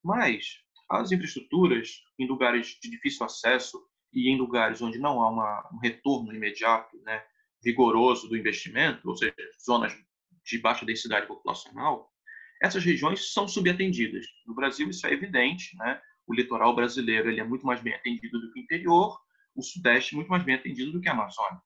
Mas 0.02 0.58
as 0.90 1.12
infraestruturas 1.12 2.02
em 2.18 2.26
lugares 2.26 2.78
de 2.82 2.90
difícil 2.90 3.24
acesso 3.24 3.80
e 4.12 4.28
em 4.28 4.36
lugares 4.36 4.82
onde 4.82 4.98
não 4.98 5.22
há 5.22 5.30
uma, 5.30 5.70
um 5.72 5.78
retorno 5.78 6.34
imediato, 6.34 7.00
né, 7.02 7.22
vigoroso 7.62 8.28
do 8.28 8.36
investimento, 8.36 9.08
ou 9.08 9.16
seja, 9.16 9.34
zonas 9.64 9.96
de 10.44 10.58
baixa 10.58 10.84
densidade 10.84 11.28
populacional, 11.28 12.10
essas 12.60 12.84
regiões 12.84 13.32
são 13.32 13.46
subatendidas. 13.46 14.26
No 14.44 14.54
Brasil 14.54 14.90
isso 14.90 15.06
é 15.06 15.12
evidente, 15.12 15.76
né? 15.76 16.00
O 16.26 16.34
litoral 16.34 16.74
brasileiro 16.74 17.30
ele 17.30 17.40
é 17.40 17.44
muito 17.44 17.64
mais 17.64 17.80
bem 17.80 17.94
atendido 17.94 18.40
do 18.40 18.52
que 18.52 18.60
o 18.60 18.62
interior, 18.62 19.18
o 19.54 19.62
sudeste 19.62 20.14
muito 20.14 20.28
mais 20.28 20.42
bem 20.42 20.56
atendido 20.56 20.92
do 20.92 21.00
que 21.00 21.08
a 21.08 21.12
Amazônia. 21.12 21.60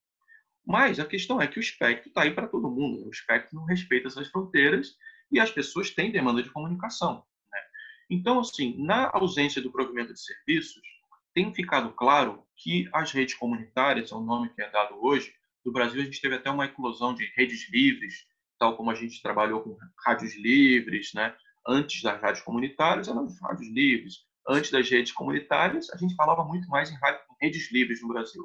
Mas 0.67 0.99
a 0.99 1.05
questão 1.05 1.41
é 1.41 1.47
que 1.47 1.59
o 1.59 1.61
espectro 1.61 2.09
está 2.09 2.23
aí 2.23 2.33
para 2.33 2.49
todo 2.49 2.71
mundo. 2.71 3.01
Né? 3.01 3.07
O 3.07 3.11
espectro 3.11 3.55
não 3.55 3.65
respeita 3.65 4.09
essas 4.09 4.29
fronteiras 4.29 4.97
e 5.31 5.39
as 5.39 5.51
pessoas 5.51 5.91
têm 5.91 6.11
demanda 6.11 6.43
de 6.43 6.51
comunicação. 6.51 7.25
Né? 7.53 7.59
Então, 8.11 8.41
assim, 8.41 8.83
na 8.83 9.11
ausência 9.13 9.61
do 9.61 9.71
provimento 9.71 10.13
de 10.13 10.21
serviços, 10.21 10.83
tem 11.35 11.53
ficado 11.53 11.93
claro 11.93 12.47
que 12.57 12.89
as 12.93 13.11
redes 13.13 13.35
comunitárias, 13.35 14.13
é 14.13 14.15
o 14.15 14.21
nome 14.21 14.49
que 14.51 14.63
é 14.63 14.71
dado 14.71 14.95
hoje, 15.05 15.35
no 15.65 15.73
Brasil 15.73 16.01
a 16.01 16.05
gente 16.05 16.21
teve 16.21 16.37
até 16.37 16.51
uma 16.51 16.67
eclosão 16.67 17.15
de 17.15 17.25
redes 17.37 17.69
livres, 17.71 18.27
tal 18.59 18.77
como 18.77 18.91
a 18.91 18.95
gente 18.95 19.21
trabalhou 19.21 19.63
com 19.63 19.77
rádios 20.07 20.37
livres, 20.37 21.13
né? 21.15 21.35
Antes 21.67 22.03
das 22.03 22.21
rádios 22.21 22.45
comunitárias, 22.45 23.09
eram 23.09 23.27
rádios 23.43 23.69
livres. 23.71 24.27
Antes 24.47 24.71
das 24.71 24.89
redes 24.89 25.13
comunitárias, 25.13 25.91
a 25.91 25.97
gente 25.97 26.15
falava 26.15 26.45
muito 26.45 26.69
mais 26.69 26.91
em 26.91 26.97
redes 27.41 27.73
livres 27.73 28.03
no 28.03 28.09
Brasil. 28.09 28.45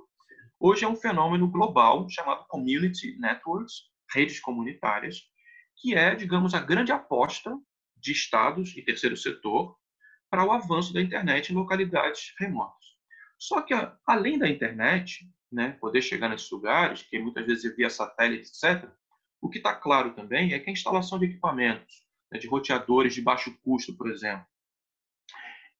Hoje 0.62 0.84
é 0.84 0.88
um 0.90 0.96
fenômeno 0.96 1.50
global 1.50 2.10
chamado 2.10 2.46
Community 2.50 3.18
Networks, 3.18 3.84
redes 4.14 4.42
comunitárias, 4.42 5.22
que 5.78 5.96
é, 5.96 6.14
digamos, 6.14 6.54
a 6.54 6.60
grande 6.60 6.92
aposta 6.92 7.58
de 7.96 8.12
estados 8.12 8.76
e 8.76 8.82
terceiro 8.82 9.16
setor 9.16 9.78
para 10.30 10.44
o 10.44 10.52
avanço 10.52 10.92
da 10.92 11.02
internet 11.02 11.50
em 11.50 11.56
localidades 11.56 12.34
remotas. 12.38 12.86
Só 13.38 13.62
que, 13.62 13.74
além 14.06 14.38
da 14.38 14.50
internet, 14.50 15.26
né, 15.50 15.78
poder 15.80 16.02
chegar 16.02 16.28
nesses 16.28 16.52
lugares, 16.52 17.04
que 17.04 17.18
muitas 17.18 17.46
vezes 17.46 17.64
é 17.64 17.74
via 17.74 17.90
satélite, 17.90 18.50
etc., 18.50 18.92
o 19.40 19.50
que 19.50 19.60
está 19.60 19.74
claro 19.74 20.14
também 20.14 20.52
é 20.52 20.60
que 20.60 20.70
a 20.70 20.74
instalação 20.74 21.18
de 21.18 21.28
equipamentos, 21.28 22.06
né, 22.30 22.38
de 22.38 22.50
roteadores 22.50 23.16
de 23.16 23.22
baixo 23.22 23.58
custo, 23.64 23.96
por 23.96 24.12
exemplo, 24.12 24.46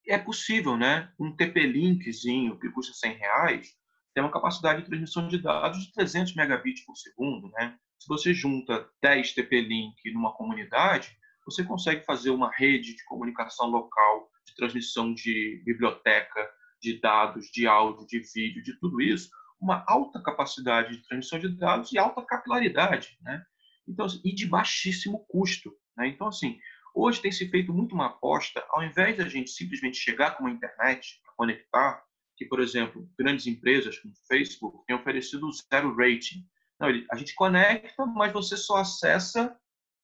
é 0.08 0.18
possível, 0.18 0.78
né? 0.78 1.12
Um 1.20 1.36
TP-Linkzinho 1.36 2.58
que 2.58 2.70
custa 2.70 2.94
100 2.94 3.18
reais 3.18 3.78
tem 4.14 4.24
uma 4.24 4.32
capacidade 4.32 4.82
de 4.82 4.88
transmissão 4.88 5.28
de 5.28 5.38
dados 5.38 5.86
de 5.86 5.94
300 5.94 6.36
megabits 6.36 6.86
por 6.86 6.96
segundo. 6.96 7.50
Né? 7.50 7.78
Se 8.00 8.08
você 8.08 8.34
junta 8.34 8.88
10 9.02 9.34
TP-Link 9.34 10.12
numa 10.14 10.34
comunidade, 10.34 11.18
você 11.46 11.64
consegue 11.64 12.06
fazer 12.06 12.30
uma 12.30 12.52
rede 12.52 12.96
de 12.96 13.04
comunicação 13.06 13.68
local, 13.68 14.30
de 14.46 14.56
transmissão 14.56 15.14
de 15.14 15.62
biblioteca, 15.66 16.50
de 16.82 17.00
dados, 17.00 17.48
de 17.52 17.68
áudio, 17.68 18.06
de 18.08 18.20
vídeo, 18.34 18.64
de 18.64 18.80
tudo 18.80 19.02
isso, 19.02 19.30
uma 19.60 19.84
alta 19.88 20.22
capacidade 20.22 20.96
de 20.96 21.04
transmissão 21.04 21.40
de 21.40 21.50
dados 21.50 21.92
e 21.92 21.98
alta 21.98 22.22
capilaridade, 22.22 23.18
né? 23.22 23.44
Então, 23.88 24.06
assim, 24.06 24.22
e 24.24 24.34
de 24.34 24.46
baixíssimo 24.46 25.26
custo, 25.28 25.76
né? 25.98 26.08
Então, 26.08 26.28
assim, 26.28 26.58
hoje 26.96 27.22
tem 27.22 27.32
se 27.32 27.50
feito 27.50 27.74
muito 27.74 27.94
uma 27.94 28.08
aposta, 28.08 28.64
ao 28.70 28.84
invés 28.84 29.18
da 29.18 29.28
gente 29.28 29.50
simplesmente 29.50 29.98
chegar 29.98 30.38
com 30.38 30.44
uma 30.44 30.52
internet 30.52 31.20
para 31.24 31.34
conectar, 31.34 32.04
que, 32.40 32.46
por 32.46 32.62
exemplo, 32.62 33.06
grandes 33.20 33.46
empresas 33.48 34.00
como 34.00 34.16
Facebook 34.26 34.86
têm 34.88 34.96
oferecido 34.96 35.52
zero 35.52 35.94
rating. 35.94 36.48
Não, 36.80 36.88
a 37.12 37.16
gente 37.18 37.36
conecta, 37.36 38.06
mas 38.06 38.32
você 38.32 38.56
só 38.56 38.78
acessa 38.78 39.54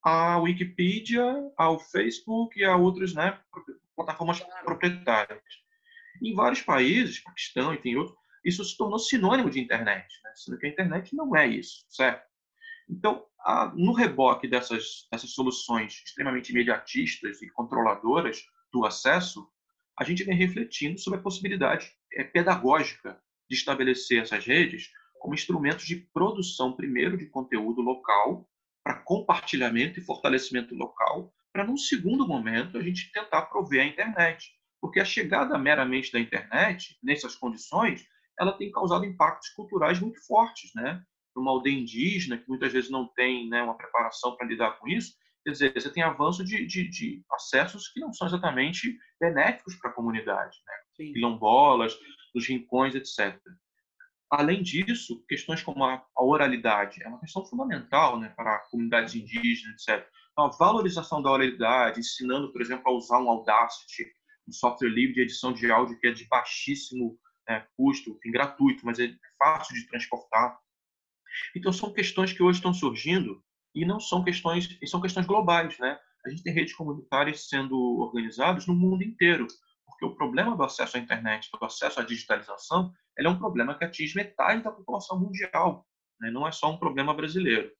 a 0.04 0.38
Wikipedia, 0.38 1.24
ao 1.58 1.80
Facebook 1.80 2.60
e 2.60 2.66
a 2.66 2.76
outras 2.76 3.14
né, 3.14 3.40
plataformas 3.96 4.42
proprietárias. 4.66 5.42
Em 6.22 6.36
vários 6.36 6.62
países, 6.62 7.24
Paquistão, 7.24 7.74
enfim, 7.74 7.96
outros, 7.96 8.18
isso 8.44 8.66
se 8.66 8.78
tornou 8.78 9.00
sinônimo 9.00 9.50
de 9.50 9.62
internet, 9.62 10.06
né? 10.22 10.32
sendo 10.36 10.58
que 10.58 10.68
a 10.68 10.70
internet 10.70 11.16
não 11.16 11.34
é 11.36 11.48
isso, 11.48 11.86
certo? 11.90 12.22
Então, 12.90 13.26
a, 13.40 13.72
no 13.74 13.94
reboque 13.94 14.46
dessas, 14.46 15.08
dessas 15.10 15.32
soluções 15.32 16.04
extremamente 16.06 16.52
imediatistas 16.52 17.42
e 17.42 17.50
controladoras 17.50 18.46
do 18.72 18.86
acesso, 18.86 19.50
a 19.98 20.04
gente 20.04 20.24
vem 20.24 20.36
refletindo 20.36 21.00
sobre 21.00 21.20
a 21.20 21.22
possibilidade 21.22 21.92
é, 22.14 22.24
pedagógica 22.24 23.20
de 23.50 23.56
estabelecer 23.56 24.22
essas 24.22 24.46
redes 24.46 24.92
como 25.20 25.34
instrumentos 25.34 25.86
de 25.86 25.96
produção, 26.14 26.76
primeiro, 26.76 27.18
de 27.18 27.26
conteúdo 27.28 27.82
local, 27.82 28.48
para 28.84 29.02
compartilhamento 29.02 30.00
e 30.00 30.04
fortalecimento 30.04 30.76
local, 30.76 31.34
para, 31.52 31.64
num 31.64 31.78
segundo 31.78 32.28
momento, 32.28 32.78
a 32.78 32.84
gente 32.84 33.12
tentar 33.12 33.44
prover 33.44 33.82
a 33.82 33.88
internet. 33.88 34.52
Porque 34.80 35.00
a 35.00 35.06
chegada 35.06 35.58
meramente 35.58 36.12
da 36.12 36.20
internet, 36.20 37.00
nessas 37.02 37.36
condições, 37.36 38.06
ela 38.40 38.52
tem 38.52 38.72
causado 38.72 39.06
impactos 39.06 39.50
culturais 39.50 40.00
muito 40.00 40.24
fortes, 40.28 40.72
né? 40.76 41.02
Uma 41.36 41.52
aldeia 41.52 41.74
indígena, 41.74 42.38
que 42.38 42.48
muitas 42.48 42.72
vezes 42.72 42.90
não 42.90 43.08
tem 43.08 43.50
né, 43.50 43.62
uma 43.64 43.76
preparação 43.76 44.36
para 44.36 44.48
lidar 44.48 44.78
com 44.80 44.88
isso, 44.88 45.16
quer 45.46 45.52
dizer, 45.52 45.74
você 45.74 45.92
tem 45.92 46.02
avanço 46.02 46.44
de, 46.44 46.66
de, 46.66 46.90
de 46.90 47.24
acessos 47.32 47.88
que 47.90 48.00
não 48.00 48.12
são 48.12 48.28
exatamente 48.28 48.98
benéficos 49.20 49.76
para 49.76 49.92
a 49.92 49.94
comunidade, 49.94 50.58
né? 50.66 50.74
Quilombolas, 51.14 51.96
os 52.34 52.48
rincões, 52.48 52.96
etc. 52.96 53.40
Além 54.32 54.64
disso, 54.64 55.24
questões 55.30 55.62
como 55.62 55.84
a, 55.84 56.04
a 56.18 56.24
oralidade 56.24 57.04
é 57.04 57.08
uma 57.08 57.20
questão 57.20 57.46
fundamental 57.46 58.20
né, 58.20 58.34
para 58.36 58.58
comunidades 58.72 59.14
indígenas, 59.14 59.76
etc. 59.76 60.10
Então, 60.32 60.46
a 60.46 60.58
valorização 60.58 61.22
da 61.22 61.30
oralidade, 61.30 62.00
ensinando, 62.00 62.52
por 62.52 62.60
exemplo, 62.60 62.90
a 62.90 62.92
usar 62.92 63.20
um 63.20 63.30
Audacity, 63.30 64.12
um 64.48 64.52
software 64.52 64.90
livre 64.90 65.14
de 65.14 65.22
edição 65.22 65.54
de 65.54 65.72
áudio 65.72 66.00
que 66.00 66.08
é 66.08 66.12
de 66.12 66.28
baixíssimo 66.28 67.20
é, 67.48 67.64
custo, 67.78 68.18
enfim, 68.18 68.32
gratuito, 68.32 68.84
mas 68.84 68.98
é 68.98 69.16
fácil 69.38 69.76
de 69.76 69.88
transportar. 69.88 70.60
Então, 71.56 71.72
são 71.72 71.94
questões 71.94 72.34
que 72.34 72.42
hoje 72.42 72.58
estão 72.58 72.74
surgindo 72.74 73.45
e 73.76 73.86
não 73.86 74.00
são 74.00 74.24
questões, 74.24 74.78
e 74.82 74.88
são 74.88 75.02
questões 75.02 75.26
globais, 75.26 75.78
né? 75.78 76.00
A 76.26 76.30
gente 76.30 76.42
tem 76.42 76.54
redes 76.54 76.74
comunitárias 76.74 77.48
sendo 77.48 77.78
organizadas 78.00 78.66
no 78.66 78.74
mundo 78.74 79.04
inteiro, 79.04 79.46
porque 79.86 80.06
o 80.06 80.16
problema 80.16 80.56
do 80.56 80.64
acesso 80.64 80.98
à 80.98 81.00
internet, 81.00 81.50
do 81.52 81.64
acesso 81.64 82.00
à 82.00 82.04
digitalização, 82.04 82.92
ele 83.18 83.28
é 83.28 83.32
um 83.32 83.38
problema 83.38 83.78
que 83.78 83.84
atinge 83.84 84.16
metade 84.16 84.64
da 84.64 84.72
população 84.72 85.20
mundial, 85.20 85.86
né? 86.20 86.32
não 86.32 86.48
é 86.48 86.52
só 86.52 86.72
um 86.72 86.78
problema 86.78 87.14
brasileiro. 87.14 87.72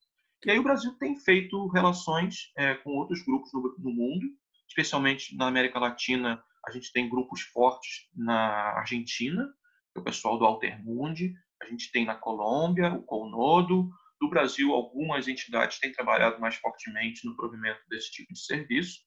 E 0.46 0.52
aí 0.52 0.60
o 0.60 0.64
Brasil 0.64 0.94
tem 1.00 1.18
feito 1.18 1.68
relações 1.70 2.52
é, 2.56 2.76
com 2.76 2.92
outros 2.92 3.24
grupos 3.26 3.52
no, 3.52 3.76
no 3.80 3.92
mundo, 3.92 4.28
especialmente 4.68 5.36
na 5.36 5.48
América 5.48 5.80
Latina, 5.80 6.44
a 6.68 6.72
gente 6.72 6.92
tem 6.92 7.10
grupos 7.10 7.42
fortes 7.42 8.08
na 8.16 8.78
Argentina, 8.78 9.48
é 9.96 10.00
o 10.00 10.04
pessoal 10.04 10.38
do 10.38 10.46
Altermundi, 10.46 11.34
a 11.62 11.66
gente 11.66 11.92
tem 11.92 12.06
na 12.06 12.16
Colômbia 12.16 12.94
o 12.94 13.04
Colnodo, 13.04 13.90
do 14.20 14.30
Brasil 14.30 14.74
algumas 14.74 15.28
entidades 15.28 15.80
têm 15.80 15.92
trabalhado 15.92 16.40
mais 16.40 16.56
fortemente 16.56 17.26
no 17.26 17.36
provimento 17.36 17.82
desse 17.90 18.12
tipo 18.12 18.34
de 18.34 18.40
serviço, 18.40 19.00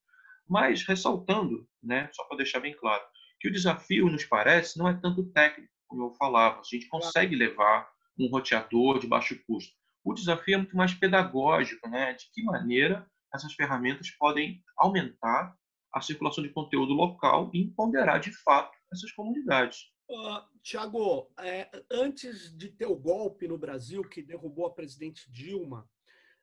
mas 0.48 0.82
ressaltando, 0.82 1.66
né, 1.82 2.08
só 2.12 2.24
para 2.24 2.38
deixar 2.38 2.60
bem 2.60 2.74
claro, 2.74 3.02
que 3.40 3.48
o 3.48 3.52
desafio 3.52 4.06
nos 4.10 4.24
parece 4.24 4.78
não 4.78 4.88
é 4.88 4.94
tanto 4.94 5.30
técnico, 5.32 5.72
como 5.86 6.04
eu 6.04 6.14
falava, 6.14 6.60
a 6.60 6.64
gente 6.64 6.88
consegue 6.88 7.36
levar 7.36 7.88
um 8.18 8.28
roteador 8.28 8.98
de 8.98 9.06
baixo 9.06 9.38
custo. 9.46 9.72
O 10.04 10.14
desafio 10.14 10.54
é 10.54 10.58
muito 10.58 10.76
mais 10.76 10.94
pedagógico, 10.94 11.88
né, 11.88 12.14
de 12.14 12.30
que 12.32 12.42
maneira 12.42 13.06
essas 13.32 13.52
ferramentas 13.54 14.10
podem 14.10 14.62
aumentar 14.76 15.54
a 15.92 16.00
circulação 16.00 16.42
de 16.42 16.50
conteúdo 16.50 16.92
local 16.92 17.50
e 17.52 17.62
empoderar 17.62 18.18
de 18.18 18.32
fato 18.42 18.76
essas 18.92 19.12
comunidades. 19.12 19.90
Uh, 20.08 20.42
Tiago, 20.62 21.30
é, 21.38 21.70
antes 21.90 22.56
de 22.56 22.70
ter 22.70 22.86
o 22.86 22.96
golpe 22.96 23.46
no 23.46 23.58
Brasil 23.58 24.02
que 24.02 24.22
derrubou 24.22 24.64
a 24.64 24.74
presidente 24.74 25.30
Dilma, 25.30 25.88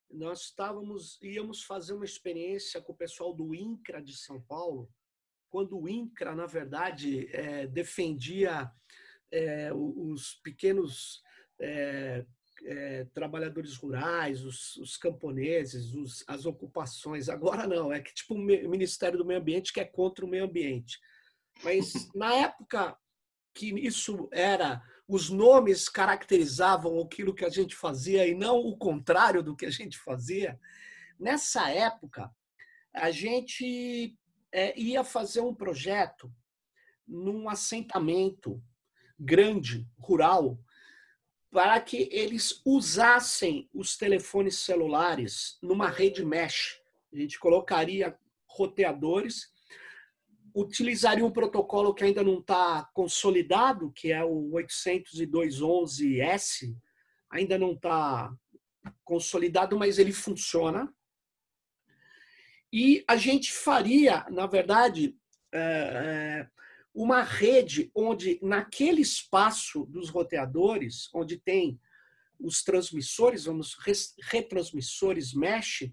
nós 0.09 0.41
estávamos 0.41 1.19
íamos 1.21 1.63
fazer 1.63 1.93
uma 1.93 2.05
experiência 2.05 2.79
com 2.79 2.93
o 2.93 2.97
pessoal 2.97 3.33
do 3.33 3.55
INCRA 3.55 4.01
de 4.03 4.15
São 4.15 4.39
Paulo, 4.39 4.87
quando 5.49 5.79
o 5.79 5.89
INCRA, 5.89 6.35
na 6.35 6.45
verdade, 6.45 7.27
é, 7.33 7.65
defendia 7.65 8.71
é, 9.31 9.73
os 9.73 10.35
pequenos 10.43 11.23
é, 11.59 12.23
é, 12.65 13.05
trabalhadores 13.13 13.75
rurais, 13.77 14.43
os, 14.43 14.75
os 14.77 14.95
camponeses, 14.95 15.93
os, 15.93 16.23
as 16.27 16.45
ocupações. 16.45 17.29
Agora 17.29 17.65
não, 17.67 17.91
é 17.91 17.99
que 17.99 18.13
tipo 18.13 18.35
o 18.35 18.37
Ministério 18.37 19.17
do 19.17 19.25
Meio 19.25 19.39
Ambiente 19.39 19.73
que 19.73 19.79
é 19.79 19.85
contra 19.85 20.23
o 20.23 20.29
meio 20.29 20.45
ambiente. 20.45 20.99
Mas 21.63 21.93
na 22.13 22.33
época 22.33 22.97
que 23.55 23.69
isso 23.87 24.27
era, 24.31 24.83
os 25.07 25.29
nomes 25.29 25.87
caracterizavam 25.87 27.01
aquilo 27.01 27.33
que 27.33 27.45
a 27.45 27.49
gente 27.49 27.73
fazia 27.73 28.27
e 28.27 28.35
não 28.35 28.57
o 28.57 28.77
contrário 28.77 29.41
do 29.41 29.55
que 29.55 29.65
a 29.65 29.71
gente 29.71 29.97
fazia. 29.97 30.59
Nessa 31.17 31.71
época, 31.71 32.29
a 32.93 33.09
gente 33.11 34.13
é, 34.51 34.77
ia 34.77 35.03
fazer 35.05 35.39
um 35.39 35.55
projeto 35.55 36.31
num 37.07 37.47
assentamento 37.47 38.61
grande, 39.17 39.87
rural, 39.97 40.59
para 41.49 41.79
que 41.79 42.09
eles 42.11 42.61
usassem 42.65 43.69
os 43.73 43.95
telefones 43.95 44.57
celulares 44.59 45.57
numa 45.61 45.89
rede 45.89 46.25
mesh. 46.25 46.81
A 47.13 47.15
gente 47.15 47.39
colocaria 47.39 48.17
roteadores, 48.45 49.54
utilizaria 50.55 51.25
um 51.25 51.31
protocolo 51.31 51.93
que 51.93 52.05
ainda 52.05 52.23
não 52.23 52.39
está 52.39 52.89
consolidado, 52.93 53.91
que 53.91 54.13
é 54.13 54.23
o 54.23 54.51
802.11s, 54.51 56.73
ainda 57.29 57.59
não 57.59 57.73
está 57.73 58.33
consolidado, 59.03 59.77
mas 59.77 59.99
ele 59.99 60.13
funciona. 60.13 60.89
E 62.71 63.03
a 63.07 63.17
gente 63.17 63.51
faria, 63.51 64.25
na 64.29 64.47
verdade, 64.47 65.17
é, 65.53 66.47
uma 66.93 67.21
rede 67.21 67.91
onde, 67.93 68.39
naquele 68.41 69.01
espaço 69.01 69.85
dos 69.87 70.09
roteadores, 70.09 71.09
onde 71.13 71.35
tem 71.37 71.77
os 72.39 72.63
transmissores, 72.63 73.43
vamos, 73.43 73.75
retransmissores 74.23 75.33
mesh, 75.33 75.91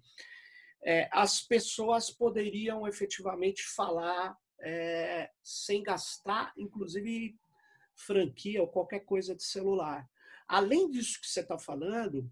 é, 0.85 1.09
as 1.13 1.41
pessoas 1.41 2.11
poderiam 2.11 2.87
efetivamente 2.87 3.63
falar 3.63 4.37
é, 4.63 5.31
sem 5.43 5.83
gastar, 5.83 6.53
inclusive, 6.57 7.37
franquia 7.95 8.63
ou 8.63 8.69
qualquer 8.69 9.01
coisa 9.01 9.35
de 9.35 9.43
celular. 9.43 10.09
Além 10.49 10.91
disso 10.91 11.21
que 11.21 11.27
você 11.27 11.41
está 11.41 11.59
falando, 11.59 12.31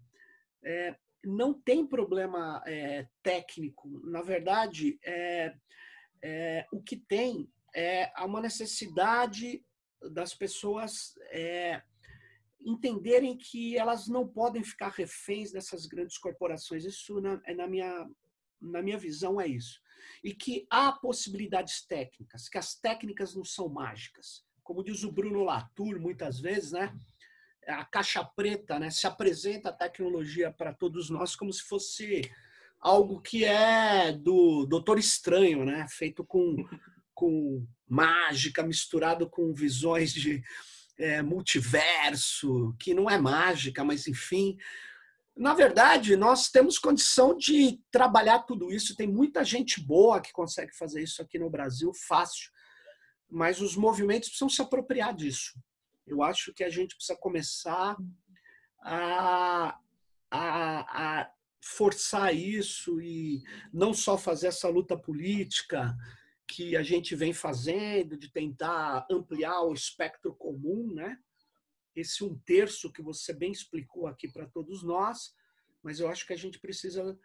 é, 0.62 0.96
não 1.24 1.52
tem 1.52 1.86
problema 1.86 2.62
é, 2.66 3.06
técnico. 3.22 3.88
Na 4.06 4.22
verdade, 4.22 4.98
é, 5.04 5.54
é, 6.22 6.66
o 6.72 6.82
que 6.82 6.96
tem 6.96 7.48
é, 7.74 8.12
uma 8.24 8.40
necessidade 8.40 9.64
das 10.12 10.34
pessoas 10.34 11.14
é, 11.30 11.82
entenderem 12.60 13.36
que 13.36 13.76
elas 13.76 14.06
não 14.08 14.26
podem 14.26 14.62
ficar 14.62 14.90
reféns 14.90 15.50
dessas 15.50 15.86
grandes 15.86 16.18
corporações. 16.18 16.84
Isso, 16.84 17.20
na, 17.20 17.40
na, 17.54 17.66
minha, 17.66 18.08
na 18.60 18.82
minha 18.82 18.98
visão, 18.98 19.40
é 19.40 19.46
isso. 19.46 19.79
E 20.22 20.34
que 20.34 20.66
há 20.70 20.92
possibilidades 20.92 21.84
técnicas, 21.86 22.48
que 22.48 22.58
as 22.58 22.74
técnicas 22.74 23.34
não 23.34 23.44
são 23.44 23.68
mágicas. 23.68 24.44
Como 24.62 24.84
diz 24.84 25.04
o 25.04 25.12
Bruno 25.12 25.42
Latour, 25.42 26.00
muitas 26.00 26.40
vezes, 26.40 26.72
né? 26.72 26.94
a 27.66 27.84
caixa 27.84 28.24
preta 28.24 28.78
né? 28.78 28.90
se 28.90 29.06
apresenta 29.06 29.68
a 29.68 29.72
tecnologia 29.72 30.50
para 30.50 30.72
todos 30.72 31.10
nós 31.10 31.36
como 31.36 31.52
se 31.52 31.62
fosse 31.62 32.22
algo 32.80 33.20
que 33.20 33.44
é 33.44 34.12
do 34.12 34.64
Doutor 34.66 34.98
Estranho, 34.98 35.64
né? 35.64 35.86
feito 35.88 36.24
com 36.24 36.56
com 37.12 37.66
mágica 37.86 38.62
misturado 38.62 39.28
com 39.28 39.52
visões 39.52 40.10
de 40.10 40.42
é, 40.96 41.20
multiverso, 41.20 42.74
que 42.78 42.94
não 42.94 43.10
é 43.10 43.18
mágica, 43.18 43.84
mas 43.84 44.06
enfim. 44.08 44.56
Na 45.40 45.54
verdade, 45.54 46.16
nós 46.16 46.50
temos 46.50 46.78
condição 46.78 47.34
de 47.34 47.80
trabalhar 47.90 48.40
tudo 48.40 48.70
isso. 48.70 48.94
Tem 48.94 49.06
muita 49.06 49.42
gente 49.42 49.80
boa 49.80 50.20
que 50.20 50.34
consegue 50.34 50.76
fazer 50.76 51.02
isso 51.02 51.22
aqui 51.22 51.38
no 51.38 51.48
Brasil, 51.48 51.94
fácil. 51.94 52.50
Mas 53.26 53.58
os 53.58 53.74
movimentos 53.74 54.28
precisam 54.28 54.50
se 54.50 54.60
apropriar 54.60 55.16
disso. 55.16 55.58
Eu 56.06 56.22
acho 56.22 56.52
que 56.52 56.62
a 56.62 56.68
gente 56.68 56.94
precisa 56.94 57.18
começar 57.18 57.96
a, 58.82 59.78
a, 60.30 61.20
a 61.20 61.32
forçar 61.64 62.34
isso 62.34 63.00
e 63.00 63.42
não 63.72 63.94
só 63.94 64.18
fazer 64.18 64.48
essa 64.48 64.68
luta 64.68 64.94
política, 64.94 65.96
que 66.46 66.76
a 66.76 66.82
gente 66.82 67.16
vem 67.16 67.32
fazendo 67.32 68.14
de 68.14 68.30
tentar 68.30 69.06
ampliar 69.10 69.62
o 69.62 69.72
espectro 69.72 70.34
comum, 70.34 70.92
né? 70.92 71.18
Esse 71.94 72.24
um 72.24 72.38
terço 72.46 72.92
que 72.92 73.02
você 73.02 73.32
bem 73.32 73.52
explicou 73.52 74.06
aqui 74.06 74.28
para 74.28 74.46
todos 74.46 74.82
nós, 74.82 75.34
mas 75.82 76.00
eu 76.00 76.08
acho 76.08 76.26
que 76.26 76.32
a 76.32 76.38
gente 76.38 76.58
precisa 76.58 77.18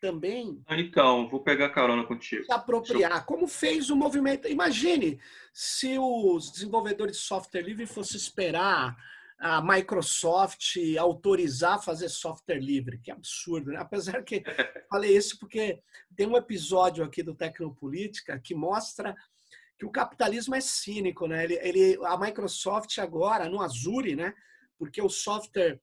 também. 0.00 0.62
Então, 0.68 1.28
vou 1.28 1.42
pegar 1.42 1.70
carona 1.70 2.04
contigo. 2.04 2.44
Se 2.44 2.52
apropriar, 2.52 3.20
eu... 3.20 3.24
como 3.24 3.46
fez 3.46 3.88
o 3.88 3.96
movimento. 3.96 4.46
Imagine 4.46 5.18
se 5.52 5.98
os 5.98 6.52
desenvolvedores 6.52 7.16
de 7.16 7.22
software 7.22 7.62
livre 7.62 7.86
fossem 7.86 8.18
esperar 8.18 8.94
a 9.38 9.60
Microsoft 9.62 10.76
autorizar 10.98 11.82
fazer 11.82 12.08
software 12.08 12.60
livre. 12.60 12.98
Que 12.98 13.10
absurdo, 13.10 13.70
né? 13.70 13.78
Apesar 13.78 14.22
que 14.22 14.42
falei 14.90 15.16
isso 15.16 15.38
porque 15.38 15.80
tem 16.14 16.26
um 16.26 16.36
episódio 16.36 17.04
aqui 17.04 17.22
do 17.22 17.34
Tecnopolítica 17.34 18.38
que 18.38 18.54
mostra 18.54 19.14
que 19.84 19.86
o 19.86 19.90
capitalismo 19.90 20.54
é 20.54 20.60
cínico, 20.60 21.26
né? 21.26 21.44
Ele, 21.44 21.58
ele, 21.62 21.98
a 22.06 22.16
Microsoft 22.16 22.98
agora 22.98 23.48
no 23.48 23.60
Azure, 23.60 24.16
né? 24.16 24.34
Porque 24.78 25.00
o 25.00 25.10
software 25.10 25.78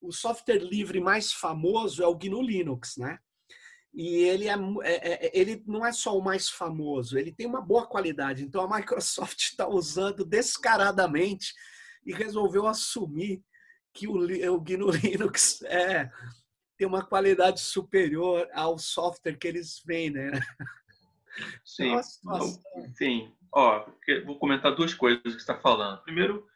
o 0.00 0.12
software 0.12 0.58
livre 0.58 1.00
mais 1.00 1.32
famoso 1.32 2.02
é 2.02 2.06
o 2.06 2.14
GNU 2.14 2.42
Linux, 2.42 2.96
né? 2.96 3.18
E 3.94 4.16
ele, 4.16 4.46
é, 4.46 4.54
é, 4.82 5.26
é, 5.26 5.30
ele 5.32 5.62
não 5.66 5.86
é 5.86 5.90
só 5.90 6.16
o 6.16 6.22
mais 6.22 6.50
famoso, 6.50 7.18
ele 7.18 7.32
tem 7.32 7.46
uma 7.46 7.62
boa 7.62 7.86
qualidade. 7.86 8.44
Então 8.44 8.62
a 8.62 8.76
Microsoft 8.76 9.38
está 9.38 9.66
usando 9.68 10.24
descaradamente 10.24 11.54
e 12.04 12.12
resolveu 12.12 12.66
assumir 12.66 13.42
que 13.94 14.06
o, 14.06 14.16
o 14.52 14.60
GNU 14.60 14.90
Linux 14.90 15.62
é, 15.64 16.10
tem 16.76 16.86
uma 16.86 17.04
qualidade 17.04 17.60
superior 17.60 18.46
ao 18.52 18.78
software 18.78 19.38
que 19.38 19.48
eles 19.48 19.82
vendem. 19.84 20.30
Né? 20.30 20.40
Sim. 21.64 21.92
Nossa, 22.24 22.60
enfim, 22.78 23.32
ó, 23.52 23.86
vou 24.24 24.38
comentar 24.38 24.74
duas 24.74 24.94
coisas 24.94 25.22
que 25.22 25.40
está 25.40 25.58
falando. 25.58 26.02
Primeiro, 26.02 26.46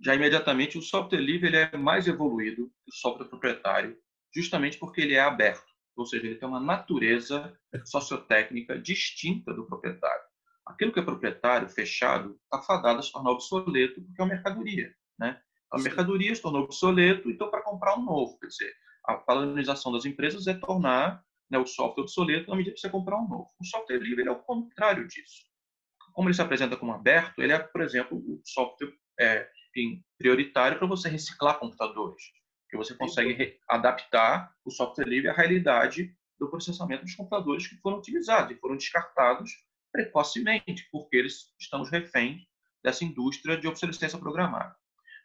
já 0.00 0.14
imediatamente, 0.14 0.78
o 0.78 0.82
software 0.82 1.20
livre 1.20 1.48
ele 1.48 1.56
é 1.56 1.76
mais 1.76 2.06
evoluído 2.06 2.66
que 2.84 2.90
o 2.90 2.94
software 2.94 3.28
proprietário, 3.28 3.96
justamente 4.34 4.78
porque 4.78 5.00
ele 5.00 5.14
é 5.14 5.20
aberto, 5.20 5.64
ou 5.96 6.04
seja, 6.04 6.26
ele 6.26 6.36
tem 6.36 6.48
uma 6.48 6.60
natureza 6.60 7.56
sociotécnica 7.84 8.78
distinta 8.78 9.54
do 9.54 9.66
proprietário. 9.66 10.24
Aquilo 10.66 10.92
que 10.92 10.98
é 10.98 11.02
proprietário, 11.02 11.68
fechado, 11.68 12.38
está 12.44 12.62
fadado 12.62 12.98
a 12.98 13.02
se 13.02 13.12
tornar 13.12 13.30
obsoleto 13.30 14.02
porque 14.02 14.20
é 14.20 14.24
uma 14.24 14.34
mercadoria. 14.34 14.94
Né? 15.18 15.40
A 15.70 15.78
mercadoria 15.78 16.34
se 16.34 16.42
tornou 16.42 16.62
obsoleto, 16.62 17.30
então 17.30 17.50
para 17.50 17.62
comprar 17.62 17.96
um 17.98 18.04
novo. 18.04 18.38
Quer 18.38 18.46
dizer, 18.46 18.74
a 19.04 19.14
padronização 19.14 19.92
das 19.92 20.04
empresas 20.04 20.46
é 20.46 20.54
tornar 20.54 21.22
né, 21.50 21.58
o 21.58 21.66
software 21.66 22.02
obsoleto 22.02 22.50
na 22.50 22.56
medida 22.56 22.74
que 22.74 22.80
você 22.80 22.90
comprar 22.90 23.18
um 23.18 23.28
novo. 23.28 23.50
O 23.60 23.64
software 23.64 23.98
livre 23.98 24.26
é 24.26 24.30
o 24.30 24.42
contrário 24.42 25.06
disso. 25.06 25.44
Como 26.12 26.28
ele 26.28 26.34
se 26.34 26.42
apresenta 26.42 26.76
como 26.76 26.92
aberto, 26.92 27.40
ele 27.42 27.52
é, 27.52 27.58
por 27.58 27.82
exemplo, 27.82 28.16
o 28.18 28.40
software 28.44 28.92
é, 29.18 29.48
prioritário 30.18 30.78
para 30.78 30.86
você 30.86 31.08
reciclar 31.08 31.58
computadores, 31.58 32.22
que 32.70 32.76
você 32.76 32.94
consegue 32.94 33.58
adaptar 33.68 34.52
o 34.64 34.70
software 34.70 35.06
livre 35.06 35.28
à 35.28 35.32
realidade 35.32 36.14
do 36.38 36.48
processamento 36.48 37.04
dos 37.04 37.14
computadores 37.14 37.66
que 37.66 37.76
foram 37.76 37.98
utilizados 37.98 38.56
e 38.56 38.60
foram 38.60 38.76
descartados 38.76 39.52
precocemente, 39.92 40.88
porque 40.90 41.16
eles 41.16 41.52
estamos 41.58 41.90
reféns 41.90 42.42
dessa 42.82 43.04
indústria 43.04 43.56
de 43.56 43.68
obsolescência 43.68 44.18
programada. 44.18 44.74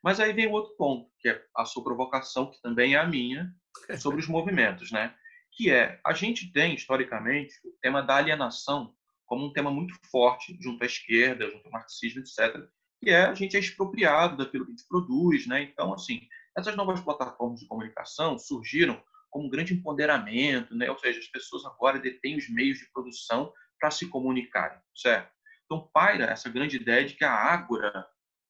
Mas 0.03 0.19
aí 0.19 0.31
vem 0.31 0.47
outro 0.47 0.75
ponto, 0.77 1.11
que 1.19 1.27
é 1.27 1.43
a 1.55 1.65
sua 1.65 1.83
provocação, 1.83 2.49
que 2.49 2.61
também 2.61 2.95
é 2.95 2.99
a 2.99 3.07
minha, 3.07 3.53
sobre 3.97 4.19
os 4.19 4.27
movimentos, 4.27 4.91
né? 4.91 5.13
Que 5.59 5.69
é, 5.69 5.99
a 6.07 6.13
gente 6.13 6.53
tem, 6.53 6.73
historicamente, 6.73 7.53
o 7.65 7.71
tema 7.81 8.01
da 8.01 8.15
alienação 8.15 8.95
como 9.25 9.45
um 9.45 9.51
tema 9.51 9.69
muito 9.69 9.93
forte 10.09 10.57
junto 10.61 10.81
à 10.81 10.85
esquerda, 10.85 11.51
junto 11.51 11.65
ao 11.65 11.71
marxismo, 11.73 12.21
etc., 12.21 12.65
que 13.03 13.09
é 13.09 13.25
a 13.25 13.33
gente 13.33 13.57
é 13.57 13.59
expropriado 13.59 14.37
daquilo 14.37 14.65
que 14.65 14.71
a 14.71 14.75
gente 14.75 14.87
produz, 14.87 15.45
né? 15.47 15.63
Então, 15.63 15.93
assim, 15.93 16.21
essas 16.57 16.77
novas 16.77 17.01
plataformas 17.01 17.59
de 17.59 17.67
comunicação 17.67 18.39
surgiram 18.39 19.03
como 19.29 19.47
um 19.47 19.49
grande 19.49 19.73
empoderamento, 19.73 20.73
né? 20.73 20.89
Ou 20.89 20.97
seja, 20.97 21.19
as 21.19 21.27
pessoas 21.27 21.65
agora 21.65 21.99
detêm 21.99 22.37
os 22.37 22.49
meios 22.49 22.79
de 22.79 22.89
produção 22.93 23.51
para 23.77 23.91
se 23.91 24.07
comunicarem, 24.07 24.79
certo? 24.95 25.29
Então, 25.65 25.89
paira 25.93 26.23
essa 26.23 26.49
grande 26.49 26.77
ideia 26.77 27.05
de 27.05 27.15
que 27.15 27.25
a 27.25 27.33
ágora 27.33 28.07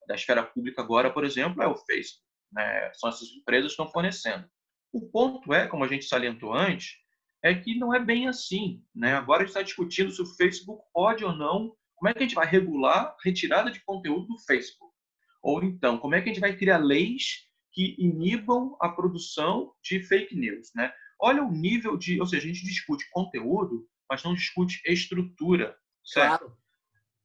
da 0.08 0.14
esfera 0.14 0.44
pública 0.44 0.80
agora, 0.80 1.12
por 1.12 1.26
exemplo, 1.26 1.64
é 1.64 1.68
o 1.68 1.76
Facebook. 1.76 2.24
Né? 2.52 2.92
São 2.94 3.10
essas 3.10 3.28
empresas 3.30 3.72
que 3.72 3.82
estão 3.82 3.92
fornecendo. 3.92 4.48
O 4.92 5.10
ponto 5.10 5.54
é, 5.54 5.68
como 5.68 5.84
a 5.84 5.88
gente 5.88 6.06
salientou 6.06 6.54
antes, 6.54 6.98
é 7.44 7.54
que 7.54 7.78
não 7.78 7.94
é 7.94 8.00
bem 8.00 8.28
assim. 8.28 8.84
Né? 8.94 9.14
Agora 9.14 9.44
a 9.44 9.46
gente 9.46 9.50
está 9.50 9.62
discutindo 9.62 10.12
se 10.12 10.22
o 10.22 10.26
Facebook 10.26 10.84
pode 10.94 11.24
ou 11.24 11.34
não, 11.34 11.76
como 11.96 12.10
é 12.10 12.14
que 12.14 12.20
a 12.20 12.22
gente 12.24 12.36
vai 12.36 12.48
regular 12.48 13.16
retirada 13.24 13.72
de 13.72 13.84
conteúdo 13.84 14.28
do 14.28 14.40
Facebook? 14.40 14.94
Ou 15.42 15.64
então, 15.64 15.98
como 15.98 16.16
é 16.16 16.22
que 16.22 16.30
a 16.30 16.34
gente 16.34 16.42
vai 16.42 16.56
criar 16.56 16.78
leis 16.78 17.48
que 17.72 17.96
inibam 17.98 18.76
a 18.82 18.90
produção 18.90 19.74
de 19.84 20.02
fake 20.02 20.36
news? 20.36 20.72
Né? 20.76 20.92
Olha 21.20 21.44
o 21.44 21.52
nível 21.52 21.98
de. 21.98 22.20
Ou 22.20 22.26
seja, 22.26 22.46
a 22.46 22.52
gente 22.52 22.66
discute 22.66 23.10
conteúdo 23.12 23.88
mas 24.10 24.24
não 24.24 24.34
discute 24.34 24.82
estrutura, 24.86 25.78
certo? 26.04 26.40
Claro. 26.40 26.58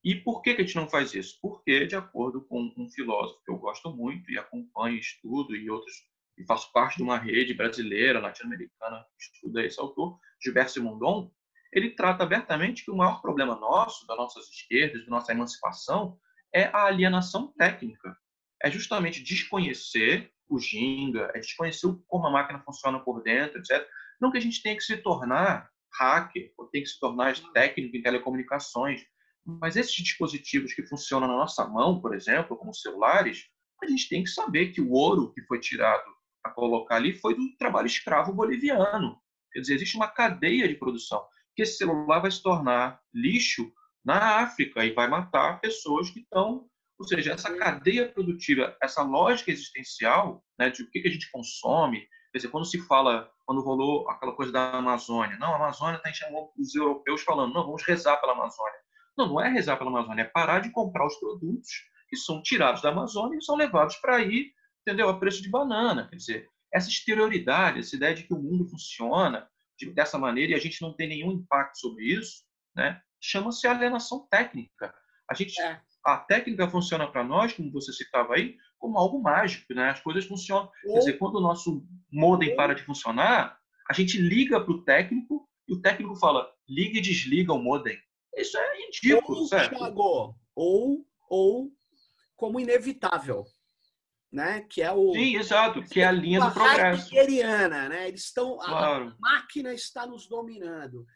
E 0.04 0.14
por 0.14 0.42
que, 0.42 0.54
que 0.54 0.60
a 0.60 0.64
gente 0.64 0.76
não 0.76 0.88
faz 0.88 1.14
isso? 1.14 1.38
Porque, 1.40 1.86
de 1.86 1.96
acordo 1.96 2.42
com 2.42 2.70
um 2.76 2.90
filósofo 2.90 3.42
que 3.42 3.50
eu 3.50 3.56
gosto 3.56 3.90
muito 3.90 4.30
e 4.30 4.38
acompanho, 4.38 4.98
estudo 4.98 5.56
e 5.56 5.70
outros, 5.70 5.94
e 6.36 6.44
faço 6.44 6.72
parte 6.72 6.96
de 6.96 7.02
uma 7.02 7.18
rede 7.18 7.54
brasileira, 7.54 8.20
latino-americana, 8.20 9.04
que 9.18 9.24
estuda 9.24 9.64
esse 9.64 9.80
autor, 9.80 10.18
Gilberto 10.42 10.72
Simondon, 10.72 11.30
ele 11.72 11.90
trata 11.90 12.22
abertamente 12.22 12.84
que 12.84 12.90
o 12.90 12.96
maior 12.96 13.20
problema 13.20 13.56
nosso, 13.56 14.06
das 14.06 14.16
nossas 14.16 14.48
esquerdas, 14.48 15.04
da 15.04 15.10
nossa 15.10 15.32
emancipação, 15.32 16.18
é 16.54 16.64
a 16.66 16.84
alienação 16.84 17.52
técnica. 17.58 18.16
É 18.62 18.70
justamente 18.70 19.22
desconhecer 19.22 20.30
o 20.48 20.58
ginga, 20.58 21.30
é 21.34 21.40
desconhecer 21.40 21.88
como 22.06 22.26
a 22.26 22.30
máquina 22.30 22.62
funciona 22.62 23.00
por 23.00 23.22
dentro, 23.22 23.58
etc. 23.58 23.86
Não 24.20 24.30
que 24.30 24.38
a 24.38 24.40
gente 24.40 24.62
tenha 24.62 24.76
que 24.76 24.82
se 24.82 24.96
tornar 24.98 25.68
hacker, 25.98 26.52
ou 26.56 26.66
tem 26.68 26.82
que 26.82 26.88
se 26.88 26.98
tornar 26.98 27.34
técnico 27.52 27.96
em 27.96 28.02
telecomunicações. 28.02 29.04
Mas 29.44 29.76
esses 29.76 29.94
dispositivos 29.94 30.72
que 30.72 30.86
funcionam 30.86 31.28
na 31.28 31.36
nossa 31.36 31.66
mão, 31.66 32.00
por 32.00 32.14
exemplo, 32.14 32.56
como 32.56 32.74
celulares, 32.74 33.46
a 33.82 33.86
gente 33.86 34.08
tem 34.08 34.22
que 34.22 34.30
saber 34.30 34.72
que 34.72 34.80
o 34.80 34.90
ouro 34.92 35.32
que 35.32 35.42
foi 35.42 35.60
tirado 35.60 36.04
para 36.44 36.52
colocar 36.52 36.96
ali 36.96 37.14
foi 37.14 37.34
do 37.34 37.56
trabalho 37.56 37.86
escravo 37.86 38.32
boliviano. 38.34 39.18
Quer 39.50 39.60
dizer, 39.60 39.74
existe 39.76 39.96
uma 39.96 40.08
cadeia 40.08 40.68
de 40.68 40.74
produção 40.74 41.24
que 41.56 41.62
esse 41.62 41.78
celular 41.78 42.20
vai 42.20 42.30
se 42.30 42.42
tornar 42.42 43.00
lixo 43.14 43.72
na 44.04 44.42
África 44.42 44.84
e 44.84 44.92
vai 44.92 45.08
matar 45.08 45.60
pessoas 45.60 46.10
que 46.10 46.20
estão. 46.20 46.68
Ou 46.98 47.06
seja, 47.06 47.32
essa 47.32 47.54
cadeia 47.56 48.08
produtiva, 48.08 48.76
essa 48.82 49.02
lógica 49.02 49.50
existencial 49.50 50.44
né, 50.58 50.68
de 50.68 50.82
o 50.82 50.90
que 50.90 51.06
a 51.06 51.10
gente 51.10 51.30
consome, 51.30 52.06
Quer 52.34 52.38
dizer, 52.38 52.50
quando 52.50 52.66
se 52.66 52.80
fala, 52.80 53.30
quando 53.46 53.60
rolou 53.60 54.10
aquela 54.10 54.32
coisa 54.32 54.50
da 54.50 54.72
Amazônia, 54.72 55.38
não, 55.38 55.52
a 55.52 55.56
Amazônia 55.56 55.98
está 55.98 56.12
chamando 56.12 56.50
os 56.58 56.74
europeus 56.74 57.22
falando, 57.22 57.54
não, 57.54 57.64
vamos 57.64 57.84
rezar 57.84 58.16
pela 58.16 58.32
Amazônia. 58.32 58.80
Não, 59.16 59.28
não 59.28 59.40
é 59.40 59.48
rezar 59.48 59.76
pela 59.76 59.88
Amazônia, 59.88 60.22
é 60.22 60.24
parar 60.24 60.58
de 60.58 60.72
comprar 60.72 61.06
os 61.06 61.14
produtos 61.14 61.68
que 62.08 62.16
são 62.16 62.42
tirados 62.42 62.82
da 62.82 62.88
Amazônia 62.88 63.38
e 63.38 63.44
são 63.44 63.54
levados 63.54 63.94
para 63.98 64.16
aí, 64.16 64.50
entendeu, 64.86 65.08
a 65.08 65.18
preço 65.18 65.42
de 65.42 65.48
banana. 65.48 66.08
Quer 66.08 66.16
dizer, 66.16 66.48
essa 66.72 66.88
exterioridade, 66.88 67.80
essa 67.80 67.96
ideia 67.96 68.14
de 68.14 68.24
que 68.24 68.34
o 68.34 68.38
mundo 68.38 68.68
funciona 68.68 69.48
de, 69.78 69.90
dessa 69.92 70.18
maneira 70.18 70.52
e 70.52 70.54
a 70.54 70.60
gente 70.60 70.80
não 70.82 70.94
tem 70.94 71.08
nenhum 71.08 71.32
impacto 71.32 71.78
sobre 71.78 72.04
isso, 72.04 72.44
né, 72.76 73.00
chama-se 73.20 73.66
alienação 73.66 74.26
técnica. 74.30 74.94
A 75.30 75.34
gente, 75.34 75.60
é. 75.60 75.80
a 76.04 76.18
técnica 76.18 76.68
funciona 76.68 77.10
para 77.10 77.24
nós, 77.24 77.54
como 77.54 77.72
você 77.72 77.92
citava 77.92 78.34
aí, 78.34 78.56
como 78.78 78.98
algo 78.98 79.22
mágico, 79.22 79.72
né? 79.72 79.88
As 79.88 80.00
coisas 80.00 80.26
funcionam. 80.26 80.70
Quer 80.82 80.98
dizer, 80.98 81.12
quando 81.14 81.36
o 81.36 81.40
nosso 81.40 81.86
modem 82.12 82.54
para 82.54 82.74
de 82.74 82.82
funcionar, 82.82 83.58
a 83.88 83.94
gente 83.94 84.18
liga 84.18 84.60
para 84.60 84.72
o 84.72 84.84
técnico 84.84 85.48
e 85.66 85.72
o 85.72 85.80
técnico 85.80 86.14
fala, 86.16 86.52
liga 86.68 86.98
e 86.98 87.00
desliga 87.00 87.54
o 87.54 87.58
modem. 87.58 87.98
Isso 88.36 88.58
é 88.58 88.84
ridículo, 88.84 89.38
ou, 89.38 89.46
certo? 89.46 89.78
Thiago, 89.78 90.36
ou, 90.54 91.06
ou 91.30 91.72
como 92.36 92.60
inevitável, 92.60 93.44
né? 94.34 94.66
Que 94.68 94.82
é 94.82 94.90
o 94.90 95.12
Sim, 95.12 95.36
exato, 95.36 95.80
que 95.84 96.00
é 96.00 96.06
a 96.06 96.10
linha 96.10 96.40
do 96.40 96.50
progresso. 96.50 97.14
né? 97.14 98.08
Eles 98.08 98.24
estão 98.24 98.58
claro. 98.58 99.08
a 99.08 99.16
máquina 99.20 99.72
está 99.72 100.04
nos 100.06 100.26
dominando. 100.26 101.00
Né? 101.00 101.06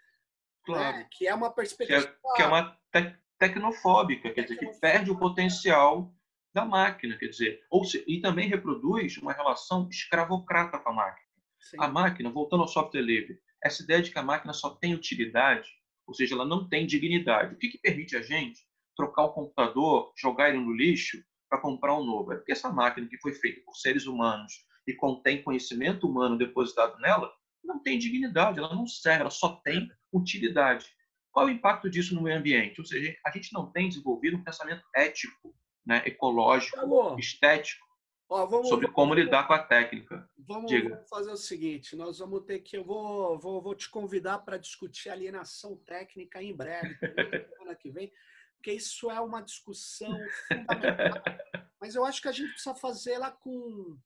Claro. 0.64 0.96
Né? 0.98 1.08
Que 1.10 1.26
é 1.26 1.34
uma 1.34 1.52
perspectiva 1.52 2.00
que 2.00 2.08
é, 2.08 2.34
que 2.36 2.42
é 2.42 2.46
uma 2.46 2.78
te 2.92 3.16
tecnofóbica, 3.38 4.32
quer 4.32 4.42
dizer, 4.42 4.56
que 4.56 4.66
perde 4.80 5.10
o 5.10 5.18
potencial 5.18 6.12
da 6.52 6.64
máquina, 6.64 7.16
quer 7.16 7.28
dizer, 7.28 7.60
ou 7.70 7.84
se, 7.84 8.02
e 8.06 8.20
também 8.20 8.48
reproduz 8.48 9.16
uma 9.18 9.32
relação 9.32 9.88
escravocrata 9.88 10.78
com 10.78 10.90
a 10.90 10.92
máquina. 10.92 11.28
Sim. 11.60 11.76
A 11.78 11.86
máquina, 11.86 12.30
voltando 12.30 12.62
ao 12.62 12.68
software 12.68 13.02
livre, 13.02 13.38
essa 13.62 13.82
ideia 13.82 14.02
de 14.02 14.10
que 14.10 14.18
a 14.18 14.24
máquina 14.24 14.52
só 14.52 14.70
tem 14.70 14.94
utilidade, 14.94 15.68
ou 16.06 16.14
seja, 16.14 16.34
ela 16.34 16.44
não 16.44 16.68
tem 16.68 16.86
dignidade. 16.86 17.54
O 17.54 17.58
que, 17.58 17.68
que 17.68 17.78
permite 17.78 18.16
a 18.16 18.22
gente 18.22 18.60
trocar 18.96 19.24
o 19.24 19.32
computador, 19.32 20.12
jogar 20.16 20.48
ele 20.48 20.58
no 20.58 20.72
lixo 20.72 21.22
para 21.48 21.60
comprar 21.60 21.94
um 21.96 22.04
novo? 22.04 22.32
É 22.32 22.36
porque 22.36 22.52
essa 22.52 22.72
máquina 22.72 23.06
que 23.08 23.18
foi 23.18 23.32
feita 23.32 23.60
por 23.64 23.74
seres 23.76 24.06
humanos 24.06 24.52
e 24.86 24.94
contém 24.94 25.42
conhecimento 25.42 26.08
humano 26.08 26.38
depositado 26.38 26.98
nela, 27.00 27.30
não 27.62 27.82
tem 27.82 27.98
dignidade, 27.98 28.58
ela 28.58 28.74
não 28.74 28.86
serve, 28.86 29.20
ela 29.22 29.30
só 29.30 29.60
tem 29.64 29.90
utilidade. 30.12 30.86
Qual 31.30 31.48
é 31.48 31.52
o 31.52 31.54
impacto 31.54 31.90
disso 31.90 32.14
no 32.14 32.22
meio 32.22 32.38
ambiente? 32.38 32.80
Ou 32.80 32.86
seja, 32.86 33.14
a 33.24 33.30
gente 33.30 33.52
não 33.52 33.70
tem 33.70 33.88
desenvolvido 33.88 34.36
um 34.36 34.44
pensamento 34.44 34.82
ético 34.94 35.54
né, 35.86 36.02
ecológico, 36.04 37.18
estético. 37.18 37.86
Ó, 38.30 38.44
vamos, 38.44 38.68
sobre 38.68 38.88
como 38.88 39.10
vamos, 39.12 39.24
lidar 39.24 39.46
com 39.46 39.54
a 39.54 39.58
técnica. 39.58 40.28
Vamos, 40.36 40.70
vamos, 40.70 41.08
fazer 41.08 41.30
o 41.30 41.36
seguinte: 41.36 41.96
nós 41.96 42.18
vamos 42.18 42.44
ter 42.44 42.58
que. 42.60 42.76
Eu 42.76 42.84
vou, 42.84 43.38
vou, 43.38 43.62
vou 43.62 43.74
te 43.74 43.88
convidar 43.88 44.40
para 44.40 44.58
discutir 44.58 45.08
alienação 45.08 45.76
técnica 45.76 46.42
em 46.42 46.54
breve, 46.54 46.94
semana 47.56 47.74
que 47.74 47.90
vem, 47.90 48.12
porque 48.58 48.72
isso 48.72 49.10
é 49.10 49.20
uma 49.20 49.40
discussão 49.40 50.18
fundamental. 50.48 51.22
Mas 51.80 51.94
eu 51.94 52.04
acho 52.04 52.20
que 52.20 52.28
a 52.28 52.32
gente 52.32 52.50
precisa 52.50 52.74
fazê-la 52.74 53.30
com. 53.30 53.96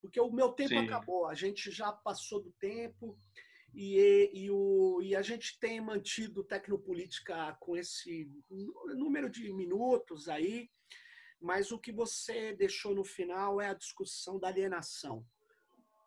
Porque 0.00 0.20
o 0.20 0.30
meu 0.30 0.50
tempo 0.52 0.70
Sim. 0.70 0.78
acabou, 0.78 1.26
a 1.26 1.34
gente 1.34 1.70
já 1.70 1.92
passou 1.92 2.40
do 2.40 2.52
tempo. 2.52 3.18
E, 3.74 4.30
e, 4.32 4.50
o, 4.50 5.02
e 5.02 5.14
a 5.14 5.20
gente 5.20 5.58
tem 5.58 5.80
mantido 5.80 6.44
Tecnopolítica 6.44 7.54
com 7.60 7.76
esse 7.76 8.30
número 8.94 9.28
de 9.28 9.52
minutos 9.52 10.28
aí, 10.28 10.70
mas 11.38 11.70
o 11.70 11.78
que 11.78 11.92
você 11.92 12.54
deixou 12.54 12.94
no 12.94 13.04
final 13.04 13.60
é 13.60 13.68
a 13.68 13.74
discussão 13.74 14.38
da 14.38 14.48
alienação. 14.48 15.26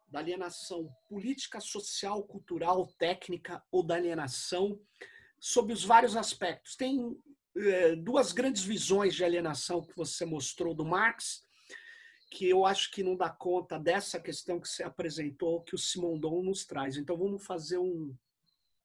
Da 0.07 0.19
alienação 0.19 0.89
política, 1.07 1.59
social, 1.59 2.23
cultural, 2.23 2.87
técnica 2.97 3.63
ou 3.71 3.83
da 3.83 3.95
alienação 3.95 4.81
sob 5.39 5.71
os 5.71 5.83
vários 5.83 6.17
aspectos. 6.17 6.75
Tem 6.75 7.15
duas 8.03 8.31
grandes 8.31 8.63
visões 8.63 9.15
de 9.15 9.23
alienação 9.23 9.81
que 9.81 9.95
você 9.95 10.25
mostrou 10.25 10.73
do 10.73 10.85
Marx 10.85 11.43
que 12.29 12.47
eu 12.47 12.65
acho 12.65 12.91
que 12.91 13.03
não 13.03 13.15
dá 13.15 13.29
conta 13.29 13.79
dessa 13.79 14.19
questão 14.19 14.59
que 14.59 14.67
você 14.67 14.83
apresentou, 14.83 15.63
que 15.63 15.73
o 15.73 15.77
Simondon 15.77 16.43
nos 16.43 16.65
traz. 16.65 16.95
Então 16.95 17.17
vamos 17.17 17.45
fazer 17.45 17.77
um, 17.77 18.15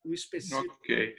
um 0.05 0.13
específico. 0.13 0.75
Ok. 0.75 1.17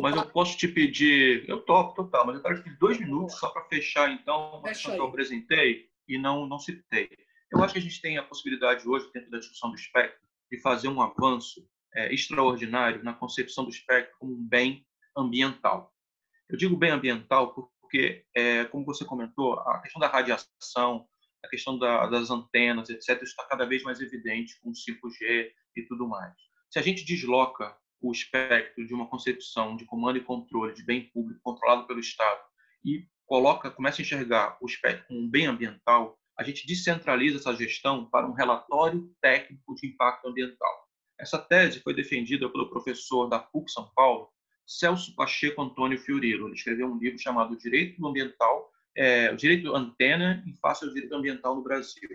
Mas 0.00 0.16
eu 0.16 0.30
posso 0.30 0.56
te 0.56 0.66
pedir, 0.66 1.46
eu 1.48 1.60
topo 1.60 1.94
total, 1.94 2.26
mas 2.26 2.36
eu 2.36 2.42
quero 2.42 2.62
pedir 2.62 2.78
dois 2.78 2.98
minutos 2.98 3.38
só 3.38 3.50
para 3.50 3.64
fechar 3.66 4.10
então 4.10 4.58
uma 4.58 4.68
questão 4.68 4.94
que 4.94 5.00
eu 5.00 5.06
apresentei 5.06 5.90
e 6.08 6.18
não, 6.18 6.46
não 6.46 6.58
citei. 6.58 7.10
Eu 7.52 7.62
acho 7.62 7.74
que 7.74 7.78
a 7.78 7.82
gente 7.82 8.00
tem 8.00 8.18
a 8.18 8.22
possibilidade 8.22 8.88
hoje, 8.88 9.10
dentro 9.12 9.30
da 9.30 9.38
discussão 9.38 9.70
do 9.70 9.76
espectro, 9.76 10.20
de 10.50 10.60
fazer 10.60 10.88
um 10.88 11.00
avanço 11.00 11.68
é, 11.94 12.12
extraordinário 12.12 13.04
na 13.04 13.12
concepção 13.12 13.64
do 13.64 13.70
espectro 13.70 14.16
como 14.18 14.32
um 14.32 14.48
bem 14.48 14.86
ambiental. 15.16 15.94
Eu 16.48 16.56
digo 16.56 16.76
bem 16.76 16.90
ambiental 16.90 17.54
porque, 17.54 18.24
é, 18.34 18.64
como 18.66 18.84
você 18.84 19.04
comentou, 19.04 19.54
a 19.54 19.80
questão 19.80 20.00
da 20.00 20.08
radiação, 20.08 21.06
a 21.44 21.48
questão 21.48 21.78
da, 21.78 22.06
das 22.06 22.30
antenas, 22.30 22.88
etc., 22.88 23.22
está 23.22 23.44
cada 23.46 23.64
vez 23.64 23.82
mais 23.82 24.00
evidente 24.00 24.58
com 24.60 24.70
o 24.70 24.72
5G 24.72 25.50
e 25.76 25.82
tudo 25.86 26.08
mais. 26.08 26.32
Se 26.70 26.78
a 26.78 26.82
gente 26.82 27.04
desloca 27.04 27.76
o 28.00 28.12
espectro 28.12 28.86
de 28.86 28.94
uma 28.94 29.08
concepção 29.08 29.76
de 29.76 29.84
comando 29.84 30.18
e 30.18 30.24
controle 30.24 30.74
de 30.74 30.84
bem 30.84 31.10
público 31.10 31.40
controlado 31.42 31.86
pelo 31.86 32.00
Estado 32.00 32.40
e 32.84 33.06
coloca, 33.26 33.70
começa 33.70 34.00
a 34.00 34.04
enxergar 34.04 34.56
o 34.60 34.66
espectro 34.66 35.06
como 35.08 35.20
um 35.20 35.28
bem 35.28 35.46
ambiental, 35.46 36.18
a 36.38 36.44
gente 36.44 36.66
descentraliza 36.66 37.38
essa 37.38 37.54
gestão 37.54 38.08
para 38.08 38.28
um 38.28 38.34
relatório 38.34 39.10
técnico 39.20 39.74
de 39.74 39.88
impacto 39.88 40.28
ambiental. 40.28 40.86
Essa 41.18 41.38
tese 41.38 41.80
foi 41.80 41.94
defendida 41.94 42.48
pelo 42.50 42.68
professor 42.68 43.26
da 43.26 43.38
PUC 43.38 43.70
São 43.70 43.90
Paulo, 43.94 44.30
Celso 44.66 45.14
Pacheco 45.14 45.62
Antônio 45.62 45.98
Fiorilo. 45.98 46.48
Ele 46.48 46.54
escreveu 46.54 46.88
um 46.88 46.98
livro 46.98 47.18
chamado 47.18 47.56
Direito 47.56 48.04
Ambiental 48.06 48.70
é, 48.96 49.34
direito 49.34 49.74
antena 49.76 50.42
em 50.46 50.54
face 50.54 50.84
ao 50.84 50.92
direito 50.92 51.14
ambiental 51.14 51.54
no 51.54 51.62
Brasil. 51.62 52.08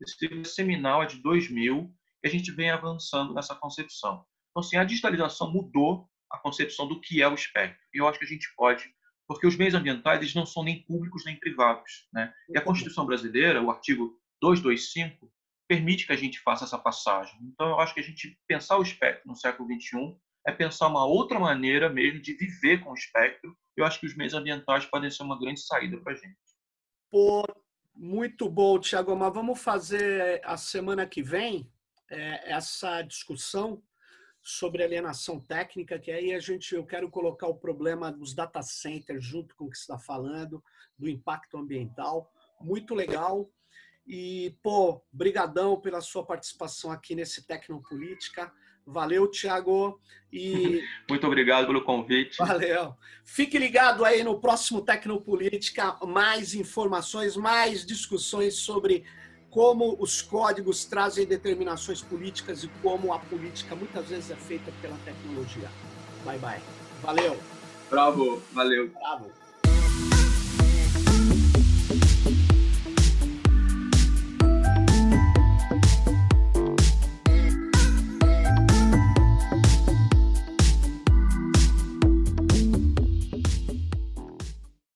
Esse 0.00 0.26
livro 0.26 0.44
seminal 0.44 1.02
é 1.02 1.06
de 1.06 1.22
2000 1.22 1.94
e 2.24 2.28
a 2.28 2.30
gente 2.30 2.50
vem 2.50 2.70
avançando 2.70 3.32
nessa 3.32 3.54
concepção. 3.54 4.24
Então, 4.50 4.60
assim, 4.60 4.76
a 4.76 4.84
digitalização 4.84 5.52
mudou 5.52 6.08
a 6.30 6.38
concepção 6.38 6.86
do 6.88 7.00
que 7.00 7.22
é 7.22 7.28
o 7.28 7.34
espectro. 7.34 7.80
E 7.94 7.98
eu 7.98 8.08
acho 8.08 8.18
que 8.18 8.24
a 8.24 8.28
gente 8.28 8.52
pode, 8.56 8.92
porque 9.26 9.46
os 9.46 9.56
meios 9.56 9.74
ambientais 9.74 10.20
eles 10.20 10.34
não 10.34 10.44
são 10.44 10.64
nem 10.64 10.82
públicos 10.82 11.24
nem 11.24 11.36
privados. 11.36 12.08
Né? 12.12 12.32
E 12.48 12.58
a 12.58 12.62
Constituição 12.62 13.06
brasileira, 13.06 13.62
o 13.62 13.70
artigo 13.70 14.18
225, 14.42 15.32
permite 15.68 16.06
que 16.06 16.12
a 16.12 16.16
gente 16.16 16.40
faça 16.40 16.64
essa 16.64 16.78
passagem. 16.78 17.38
Então, 17.42 17.68
eu 17.68 17.80
acho 17.80 17.94
que 17.94 18.00
a 18.00 18.04
gente 18.04 18.38
pensar 18.46 18.78
o 18.78 18.82
espectro 18.82 19.28
no 19.28 19.36
século 19.36 19.68
XXI 19.72 20.16
é 20.46 20.52
pensar 20.52 20.88
uma 20.88 21.04
outra 21.04 21.38
maneira 21.38 21.88
mesmo 21.88 22.20
de 22.20 22.34
viver 22.34 22.82
com 22.82 22.90
o 22.90 22.94
espectro 22.94 23.56
eu 23.78 23.84
acho 23.84 24.00
que 24.00 24.06
os 24.06 24.16
meios 24.16 24.34
ambientais 24.34 24.84
podem 24.86 25.10
ser 25.10 25.22
uma 25.22 25.38
grande 25.38 25.60
saída 25.60 25.96
para 26.00 26.12
a 26.12 26.16
gente. 26.16 26.36
Pô, 27.08 27.44
muito 27.94 28.50
bom, 28.50 28.78
Tiago. 28.78 29.14
Mas 29.14 29.32
vamos 29.32 29.60
fazer 29.60 30.40
a 30.44 30.56
semana 30.56 31.06
que 31.06 31.22
vem 31.22 31.70
é, 32.10 32.52
essa 32.52 33.02
discussão 33.02 33.80
sobre 34.42 34.82
alienação 34.82 35.38
técnica, 35.38 35.98
que 35.98 36.10
aí 36.10 36.34
a 36.34 36.40
gente 36.40 36.74
eu 36.74 36.84
quero 36.84 37.08
colocar 37.08 37.46
o 37.46 37.58
problema 37.58 38.10
dos 38.10 38.34
data 38.34 38.62
centers 38.62 39.24
junto 39.24 39.54
com 39.54 39.66
o 39.66 39.70
que 39.70 39.76
está 39.76 39.98
falando, 39.98 40.62
do 40.98 41.08
impacto 41.08 41.56
ambiental. 41.56 42.32
Muito 42.60 42.96
legal. 42.96 43.48
E, 44.04 44.58
pô, 44.60 45.04
brigadão 45.12 45.80
pela 45.80 46.00
sua 46.00 46.26
participação 46.26 46.90
aqui 46.90 47.14
nesse 47.14 47.46
Tecnopolítica. 47.46 48.52
Valeu, 48.88 49.30
Tiago. 49.30 50.00
E... 50.32 50.82
Muito 51.08 51.26
obrigado 51.26 51.66
pelo 51.66 51.82
convite. 51.82 52.38
Valeu. 52.38 52.94
Fique 53.24 53.58
ligado 53.58 54.04
aí 54.04 54.24
no 54.24 54.40
próximo 54.40 54.80
Tecnopolítica, 54.80 55.96
mais 56.06 56.54
informações, 56.54 57.36
mais 57.36 57.84
discussões 57.84 58.54
sobre 58.54 59.04
como 59.50 59.96
os 60.00 60.22
códigos 60.22 60.84
trazem 60.84 61.26
determinações 61.26 62.02
políticas 62.02 62.64
e 62.64 62.68
como 62.82 63.12
a 63.12 63.18
política 63.18 63.74
muitas 63.74 64.08
vezes 64.08 64.30
é 64.30 64.36
feita 64.36 64.72
pela 64.80 64.96
tecnologia. 65.04 65.70
Bye, 66.24 66.38
bye. 66.38 66.60
Valeu. 67.02 67.38
Bravo, 67.90 68.42
valeu. 68.52 68.88
Bravo. 68.88 69.47